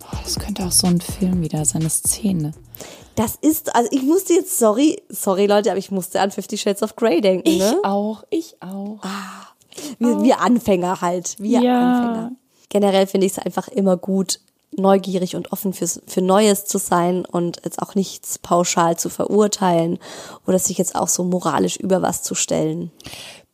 Boah, 0.00 0.18
das 0.22 0.38
könnte 0.38 0.64
auch 0.64 0.72
so 0.72 0.86
ein 0.86 1.00
Film 1.00 1.42
wieder 1.42 1.64
sein, 1.64 1.82
eine 1.82 1.90
Szene. 1.90 2.52
Das 3.16 3.36
ist, 3.36 3.74
also 3.76 3.88
ich 3.92 4.02
musste 4.02 4.32
jetzt, 4.34 4.58
sorry, 4.58 5.00
sorry 5.08 5.46
Leute, 5.46 5.70
aber 5.70 5.78
ich 5.78 5.90
musste 5.90 6.20
an 6.20 6.30
Fifty 6.30 6.58
Shades 6.58 6.82
of 6.82 6.96
Grey 6.96 7.20
denken, 7.20 7.48
Ich 7.48 7.60
ne? 7.60 7.78
auch, 7.84 8.24
ich 8.30 8.56
auch. 8.60 8.98
Wir, 9.98 10.22
wir 10.22 10.40
Anfänger 10.40 11.00
halt, 11.00 11.36
wir 11.38 11.60
Ja. 11.60 11.80
Anfänger. 11.92 12.32
Generell 12.68 13.06
finde 13.06 13.26
ich 13.26 13.32
es 13.32 13.38
einfach 13.38 13.68
immer 13.68 13.96
gut, 13.96 14.40
neugierig 14.76 15.36
und 15.36 15.52
offen 15.52 15.72
fürs, 15.72 16.00
für 16.06 16.22
Neues 16.22 16.64
zu 16.64 16.78
sein 16.78 17.24
und 17.24 17.60
jetzt 17.64 17.80
auch 17.80 17.94
nichts 17.94 18.38
pauschal 18.38 18.96
zu 18.96 19.08
verurteilen 19.08 19.98
oder 20.46 20.58
sich 20.58 20.78
jetzt 20.78 20.94
auch 20.94 21.08
so 21.08 21.24
moralisch 21.24 21.76
über 21.76 22.02
was 22.02 22.22
zu 22.22 22.34
stellen. 22.34 22.90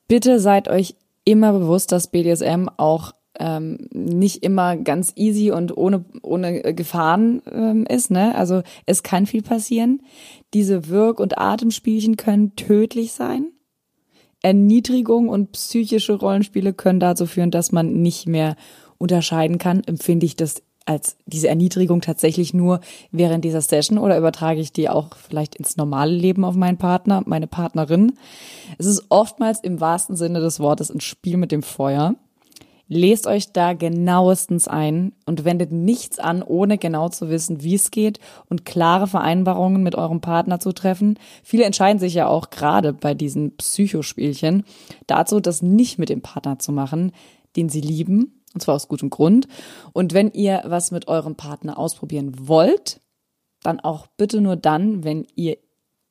Bitte 0.09 0.41
seid 0.41 0.69
euch 0.69 0.97
immer 1.25 1.53
bewusst, 1.53 1.93
dass 1.93 2.09
BDSM 2.09 2.69
auch 2.77 3.13
ähm, 3.39 3.89
nicht 3.93 4.43
immer 4.43 4.77
ganz 4.77 5.13
easy 5.17 5.51
und 5.51 5.77
ohne, 5.77 6.05
ohne 6.23 6.75
Gefahren 6.75 7.43
ähm, 7.51 7.87
ist. 7.87 8.11
Ne? 8.11 8.35
Also 8.35 8.63
es 8.87 9.03
kann 9.03 9.27
viel 9.27 9.43
passieren. 9.43 10.03
Diese 10.53 10.89
Wirk- 10.89 11.21
und 11.21 11.39
Atemspielchen 11.39 12.17
können 12.17 12.57
tödlich 12.57 13.13
sein. 13.13 13.53
Erniedrigung 14.43 15.29
und 15.29 15.53
psychische 15.53 16.15
Rollenspiele 16.15 16.73
können 16.73 17.01
dazu 17.01 17.27
führen, 17.27 17.51
dass 17.51 17.73
man 17.73 18.03
nicht 18.03 18.27
mehr 18.27 18.57
unterscheiden 18.99 19.59
kann. 19.59 19.83
Empfinde 19.85 20.27
ich 20.27 20.37
das 20.37 20.63
als 20.87 21.17
diese 21.27 21.49
Erniedrigung 21.49 22.01
tatsächlich 22.01 22.55
nur 22.55 22.81
während 23.11 23.45
dieser 23.45 23.61
Session 23.61 23.99
oder 23.99 24.19
übertrage 24.19 24.61
ich 24.61 24.73
die 24.73 24.89
auch 24.89 25.17
vielleicht 25.17 25.55
ins 25.55 25.77
normale 25.77 26.13
Leben 26.13 26.45
auf 26.45 26.55
meinen 26.55 26.79
Partner, 26.79 27.23
meine 27.27 27.47
Partnerin? 27.47 28.15
Es 28.79 28.87
ist 28.87 29.05
oftmals 29.09 29.61
im 29.61 29.81
wahrsten 29.81 30.17
Sinne 30.17 30.41
des 30.41 30.61
Wortes 30.61 30.91
ein 30.91 31.01
Spiel 31.01 31.37
mit 31.37 31.53
dem 31.53 31.63
Feuer. 31.63 32.15
Lest 32.93 33.29
euch 33.29 33.53
da 33.53 33.73
genauestens 33.73 34.67
ein 34.67 35.13
und 35.25 35.45
wendet 35.45 35.71
nichts 35.71 36.19
an, 36.19 36.43
ohne 36.43 36.77
genau 36.77 37.09
zu 37.09 37.31
wissen, 37.31 37.63
wie 37.63 37.77
es 37.77 37.93
geht 37.93 38.19
und 38.49 38.65
klare 38.65 39.07
Vereinbarungen 39.07 39.85
mit 39.85 39.95
eurem 39.95 40.21
Partner 40.21 40.59
zu 40.59 40.73
treffen. 40.73 41.17
Viele 41.45 41.63
entscheiden 41.63 42.01
sich 42.01 42.15
ja 42.15 42.27
auch 42.27 42.51
gerade 42.51 42.93
bei 42.93 43.15
diesen 43.15 43.57
Psychospielchen 43.57 44.65
dazu, 45.07 45.39
das 45.39 45.63
nicht 45.63 46.01
mit 46.01 46.09
dem 46.09 46.21
Partner 46.21 46.59
zu 46.59 46.73
machen, 46.73 47.13
den 47.55 47.69
sie 47.69 47.81
lieben, 47.81 48.40
und 48.55 48.61
zwar 48.61 48.75
aus 48.75 48.89
gutem 48.89 49.11
Grund. 49.11 49.47
Und 49.93 50.13
wenn 50.13 50.31
ihr 50.33 50.63
was 50.67 50.91
mit 50.91 51.09
eurem 51.09 51.37
Partner 51.37 51.79
ausprobieren 51.79 52.49
wollt, 52.49 53.01
dann 53.63 53.81
auch 53.81 54.07
bitte 54.17 54.41
nur 54.41 54.57
dann, 54.57 55.05
wenn 55.05 55.27
ihr 55.35 55.59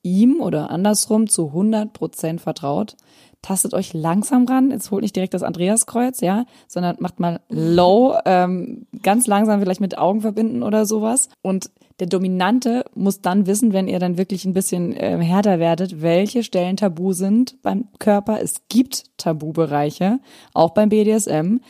ihm 0.02 0.40
oder 0.40 0.70
andersrum 0.70 1.28
zu 1.28 1.48
100 1.48 1.92
Prozent 1.92 2.40
vertraut. 2.40 2.96
Tastet 3.42 3.72
euch 3.72 3.94
langsam 3.94 4.46
ran. 4.46 4.70
Jetzt 4.70 4.90
holt 4.90 5.02
nicht 5.02 5.16
direkt 5.16 5.32
das 5.32 5.42
Andreaskreuz, 5.42 6.20
ja, 6.20 6.44
sondern 6.68 6.96
macht 7.00 7.20
mal 7.20 7.40
low, 7.48 8.14
ähm, 8.26 8.86
ganz 9.02 9.26
langsam 9.26 9.60
vielleicht 9.60 9.80
mit 9.80 9.96
Augen 9.96 10.20
verbinden 10.20 10.62
oder 10.62 10.84
sowas. 10.84 11.30
Und 11.40 11.70
der 12.00 12.06
Dominante 12.06 12.84
muss 12.94 13.20
dann 13.20 13.46
wissen, 13.46 13.72
wenn 13.72 13.88
ihr 13.88 13.98
dann 13.98 14.18
wirklich 14.18 14.44
ein 14.44 14.52
bisschen 14.52 14.94
äh, 14.94 15.18
härter 15.18 15.58
werdet, 15.58 16.02
welche 16.02 16.42
Stellen 16.42 16.76
tabu 16.76 17.12
sind 17.12 17.60
beim 17.62 17.88
Körper. 17.98 18.40
Es 18.42 18.62
gibt 18.68 19.04
Tabubereiche, 19.18 20.18
auch 20.52 20.70
beim 20.70 20.88
BDSM. 20.88 21.60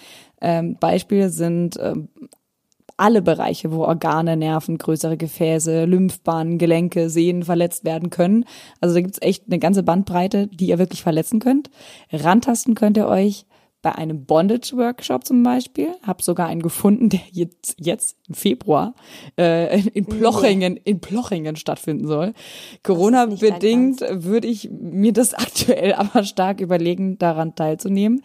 Ähm, 0.40 0.76
Beispiele 0.78 1.30
sind 1.30 1.78
ähm, 1.80 2.08
alle 3.00 3.22
Bereiche, 3.22 3.72
wo 3.72 3.84
Organe, 3.84 4.36
Nerven, 4.36 4.76
größere 4.76 5.16
Gefäße, 5.16 5.86
Lymphbahnen, 5.86 6.58
Gelenke, 6.58 7.08
Sehnen 7.08 7.44
verletzt 7.44 7.84
werden 7.84 8.10
können. 8.10 8.44
Also 8.80 8.94
da 8.94 9.00
gibt's 9.00 9.22
echt 9.22 9.44
eine 9.46 9.58
ganze 9.58 9.82
Bandbreite, 9.82 10.48
die 10.48 10.66
ihr 10.66 10.78
wirklich 10.78 11.02
verletzen 11.02 11.40
könnt. 11.40 11.70
Rantasten 12.12 12.74
könnt 12.74 12.98
ihr 12.98 13.08
euch 13.08 13.46
bei 13.82 13.94
einem 13.94 14.26
Bondage-Workshop 14.26 15.24
zum 15.24 15.42
Beispiel. 15.42 15.88
Hab 16.02 16.20
sogar 16.20 16.48
einen 16.48 16.60
gefunden, 16.60 17.08
der 17.08 17.22
jetzt, 17.30 17.76
jetzt 17.78 18.18
im 18.28 18.34
Februar 18.34 18.94
äh, 19.38 19.80
in 19.80 20.04
Plochingen, 20.04 20.76
in 20.76 21.00
Plochingen 21.00 21.56
stattfinden 21.56 22.06
soll. 22.06 22.34
Corona-bedingt 22.82 24.02
würde 24.10 24.48
ich 24.48 24.70
mir 24.70 25.12
das 25.14 25.32
aktuell 25.34 25.94
aber 25.94 26.24
stark 26.24 26.60
überlegen, 26.60 27.16
daran 27.18 27.54
teilzunehmen. 27.54 28.22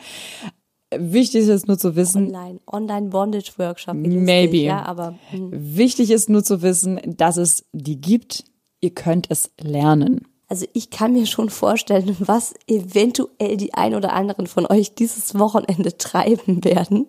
Wichtig 1.00 1.48
ist 1.48 1.68
nur 1.68 1.78
zu 1.78 1.96
wissen, 1.96 2.28
Online, 2.28 2.60
Online 2.68 3.10
Bondage 3.10 3.52
Workshop. 3.58 3.96
Maybe. 3.96 4.58
Ja, 4.58 4.84
aber 4.84 5.16
hm. 5.30 5.50
Wichtig 5.52 6.12
ist 6.12 6.30
nur 6.30 6.43
zu 6.43 6.62
wissen, 6.62 7.00
dass 7.06 7.38
es 7.38 7.66
die 7.72 8.00
gibt. 8.00 8.46
Ihr 8.82 8.91
könnt 8.91 9.28
es 9.30 9.52
lernen. 9.60 10.22
Also 10.48 10.66
ich 10.74 10.91
kann 10.91 11.14
mir 11.14 11.26
schon 11.26 11.50
vorstellen, 11.50 12.16
was 12.20 12.54
eventuell 12.68 13.58
die 13.58 13.74
ein 13.74 13.96
oder 13.96 14.14
anderen 14.14 14.48
von 14.48 14.66
euch 14.66 14.93
dieses 14.96 15.38
Wochenende 15.39 15.98
treiben 15.98 16.64
werden. 16.64 17.08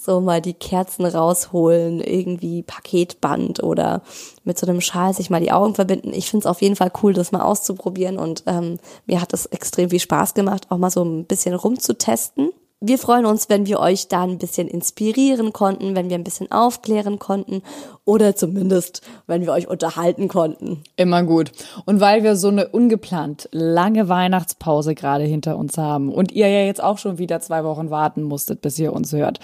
So 0.00 0.20
mal 0.20 0.40
die 0.40 0.54
Kerzen 0.54 1.04
rausholen, 1.04 2.00
irgendwie 2.00 2.62
Paketband 2.62 3.60
oder 3.60 4.02
mit 4.44 4.56
so 4.56 4.68
einem 4.68 4.80
Schal 4.80 5.12
sich 5.14 5.30
mal 5.30 5.40
die 5.40 5.50
Augen 5.50 5.74
verbinden. 5.74 6.12
Ich 6.14 6.30
finde 6.30 6.44
es 6.44 6.50
auf 6.50 6.62
jeden 6.62 6.76
Fall 6.76 6.92
cool, 7.02 7.12
das 7.12 7.32
mal 7.32 7.42
auszuprobieren 7.42 8.18
und 8.18 8.44
ähm, 8.46 8.78
mir 9.06 9.20
hat 9.20 9.32
es 9.32 9.46
extrem 9.46 9.90
viel 9.90 9.98
Spaß 9.98 10.34
gemacht, 10.34 10.66
auch 10.68 10.78
mal 10.78 10.90
so 10.90 11.04
ein 11.04 11.24
bisschen 11.24 11.54
rumzutesten. 11.54 12.52
Wir 12.84 12.98
freuen 12.98 13.26
uns, 13.26 13.48
wenn 13.48 13.66
wir 13.66 13.78
euch 13.78 14.08
da 14.08 14.24
ein 14.24 14.38
bisschen 14.38 14.66
inspirieren 14.66 15.52
konnten, 15.52 15.94
wenn 15.94 16.10
wir 16.10 16.16
ein 16.18 16.24
bisschen 16.24 16.50
aufklären 16.50 17.20
konnten 17.20 17.62
oder 18.04 18.34
zumindest, 18.34 19.02
wenn 19.28 19.42
wir 19.42 19.52
euch 19.52 19.68
unterhalten 19.68 20.26
konnten. 20.26 20.82
Immer 20.96 21.22
gut. 21.22 21.52
Und 21.84 22.00
weil 22.00 22.24
wir 22.24 22.34
so 22.34 22.48
eine 22.48 22.66
ungeplant 22.66 23.48
lange 23.52 24.08
Weihnachtspause 24.08 24.96
gerade 24.96 25.22
hinter 25.22 25.58
uns 25.58 25.78
haben 25.78 26.12
und 26.12 26.32
ihr 26.32 26.48
ja 26.48 26.64
jetzt 26.64 26.82
auch 26.82 26.98
schon 26.98 27.18
wieder 27.18 27.40
zwei 27.40 27.62
Wochen 27.62 27.90
warten 27.90 28.24
musstet, 28.24 28.62
bis 28.62 28.76
ihr 28.80 28.92
uns 28.92 29.12
hört. 29.12 29.38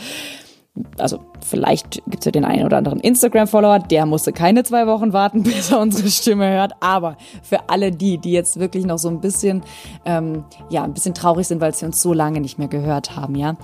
Also 0.98 1.20
vielleicht 1.44 2.02
gibt's 2.06 2.24
ja 2.26 2.32
den 2.32 2.44
einen 2.44 2.64
oder 2.64 2.78
anderen 2.78 3.00
Instagram-Follower, 3.00 3.78
der 3.80 4.06
musste 4.06 4.32
keine 4.32 4.64
zwei 4.64 4.86
Wochen 4.86 5.12
warten, 5.12 5.42
bis 5.44 5.70
er 5.70 5.80
unsere 5.80 6.08
Stimme 6.08 6.50
hört. 6.50 6.72
Aber 6.80 7.16
für 7.42 7.68
alle 7.68 7.90
die, 7.92 8.18
die 8.18 8.32
jetzt 8.32 8.58
wirklich 8.58 8.84
noch 8.84 8.98
so 8.98 9.08
ein 9.08 9.20
bisschen, 9.20 9.62
ähm, 10.04 10.44
ja, 10.70 10.84
ein 10.84 10.94
bisschen 10.94 11.14
traurig 11.14 11.46
sind, 11.46 11.60
weil 11.60 11.74
sie 11.74 11.86
uns 11.86 12.00
so 12.00 12.12
lange 12.12 12.40
nicht 12.40 12.58
mehr 12.58 12.68
gehört 12.68 13.16
haben, 13.16 13.34
ja, 13.34 13.56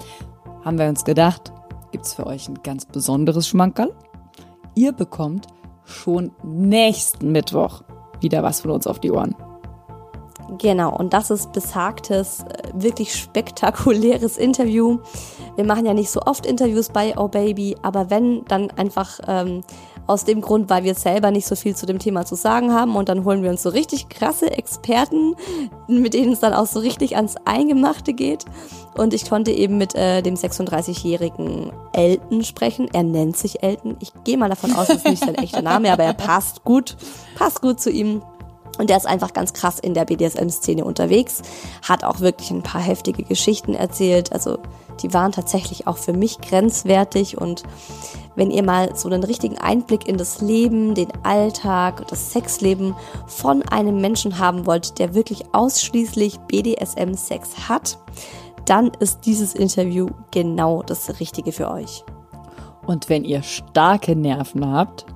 haben 0.65 0.79
wir 0.79 0.87
uns 0.87 1.05
gedacht, 1.05 1.53
gibt's 1.93 2.15
für 2.15 2.27
euch 2.27 2.49
ein 2.49 2.63
ganz 2.63 2.87
besonderes 2.87 3.47
Schmankerl. 3.47 3.93
Ihr 4.75 4.93
bekommt 4.93 5.47
schon 5.85 6.33
nächsten 6.43 7.33
Mittwoch 7.33 7.83
wieder 8.21 8.43
was 8.43 8.63
von 8.63 8.71
uns 8.71 8.87
auf 8.87 8.99
die 8.99 9.13
Ohren. 9.13 9.37
Genau, 10.59 10.95
und 10.95 11.13
das 11.13 11.31
ist 11.31 11.53
besagtes, 11.53 12.41
äh, 12.41 12.71
wirklich 12.75 13.15
spektakuläres 13.15 14.37
Interview. 14.37 14.99
Wir 15.57 15.65
machen 15.65 15.87
ja 15.87 15.95
nicht 15.95 16.11
so 16.11 16.21
oft 16.23 16.47
Interviews 16.47 16.89
bei 16.89 17.17
Oh 17.17 17.29
Baby, 17.29 17.77
aber 17.83 18.11
wenn, 18.11 18.45
dann 18.47 18.71
einfach 18.73 19.21
ähm, 19.27 19.63
aus 20.07 20.25
dem 20.25 20.41
Grund, 20.41 20.69
weil 20.69 20.85
wir 20.85 20.95
selber 20.95 21.31
nicht 21.31 21.47
so 21.47 21.57
viel 21.57 21.75
zu 21.75 21.87
dem 21.87 21.99
Thema 21.99 22.27
zu 22.27 22.35
sagen 22.35 22.73
haben 22.73 22.97
und 22.97 23.09
dann 23.09 23.25
holen 23.25 23.43
wir 23.43 23.51
uns 23.51 23.63
so 23.63 23.71
richtig 23.71 24.09
krasse 24.09 24.51
Experten, 24.51 25.35
mit 25.87 26.15
denen 26.15 26.33
es 26.33 26.41
dann 26.41 26.53
auch 26.53 26.67
so 26.67 26.81
richtig 26.81 27.17
ans 27.17 27.37
Eingemachte 27.45 28.13
geht. 28.13 28.45
Und 28.97 29.15
ich 29.15 29.29
konnte 29.29 29.51
eben 29.51 29.79
mit 29.79 29.95
äh, 29.95 30.23
dem 30.23 30.35
36-jährigen 30.35 31.73
Elton 31.93 32.45
sprechen. 32.45 32.89
Er 32.93 33.03
nennt 33.03 33.37
sich 33.37 33.63
Elton. 33.63 33.97
Ich 34.01 34.13
gehe 34.25 34.37
mal 34.37 34.51
davon 34.51 34.73
aus, 34.73 34.89
das 34.89 34.99
ist 34.99 35.09
nicht 35.09 35.25
sein 35.25 35.35
echter 35.37 35.63
Name, 35.63 35.93
aber 35.93 36.05
er 36.05 36.15
passt 36.15 36.65
gut, 36.65 36.97
passt 37.37 37.61
gut 37.61 37.81
zu 37.81 37.91
ihm. 37.91 38.23
Und 38.79 38.91
der 38.91 38.97
ist 38.97 39.07
einfach 39.07 39.33
ganz 39.33 39.53
krass 39.53 39.79
in 39.79 39.95
der 39.95 40.05
BDSM-Szene 40.05 40.85
unterwegs, 40.85 41.43
hat 41.83 42.03
auch 42.03 42.21
wirklich 42.21 42.51
ein 42.51 42.63
paar 42.63 42.81
heftige 42.81 43.23
Geschichten 43.23 43.75
erzählt. 43.75 44.33
Also 44.33 44.59
die 45.03 45.13
waren 45.13 45.33
tatsächlich 45.33 45.87
auch 45.87 45.97
für 45.97 46.13
mich 46.13 46.41
grenzwertig. 46.41 47.39
Und 47.39 47.63
wenn 48.37 48.51
ihr 48.51 48.63
mal 48.63 48.97
so 48.97 49.09
einen 49.09 49.25
richtigen 49.25 49.59
Einblick 49.59 50.09
in 50.09 50.17
das 50.17 50.41
Leben, 50.41 50.95
den 50.95 51.09
Alltag, 51.23 52.07
das 52.09 52.33
Sexleben 52.33 52.95
von 53.27 53.63
einem 53.63 54.01
Menschen 54.01 54.39
haben 54.39 54.67
wollt, 54.67 54.99
der 54.99 55.15
wirklich 55.15 55.45
ausschließlich 55.53 56.39
BDSM-Sex 56.41 57.69
hat, 57.69 57.99
dann 58.65 58.91
ist 58.99 59.27
dieses 59.27 59.55
Interview 59.55 60.09
genau 60.31 60.83
das 60.83 61.21
Richtige 61.21 61.53
für 61.53 61.71
euch. 61.71 62.05
Und 62.87 63.09
wenn 63.09 63.25
ihr 63.25 63.43
starke 63.43 64.17
Nerven 64.17 64.71
habt, 64.71 65.07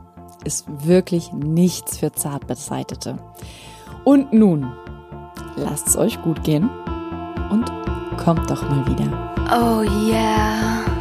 ist 0.45 0.67
wirklich 0.87 1.33
nichts 1.33 1.99
für 1.99 2.13
Zartbeseitete. 2.13 3.17
Und 4.05 4.33
nun, 4.33 4.73
lasst 5.57 5.89
es 5.89 5.97
euch 5.97 6.21
gut 6.23 6.45
gehen 6.45 6.71
und 7.51 7.71
kommt 8.17 8.51
doch 8.51 8.63
mal 8.69 8.87
wieder. 8.87 9.38
Oh 9.51 9.81
yeah. 9.81 10.98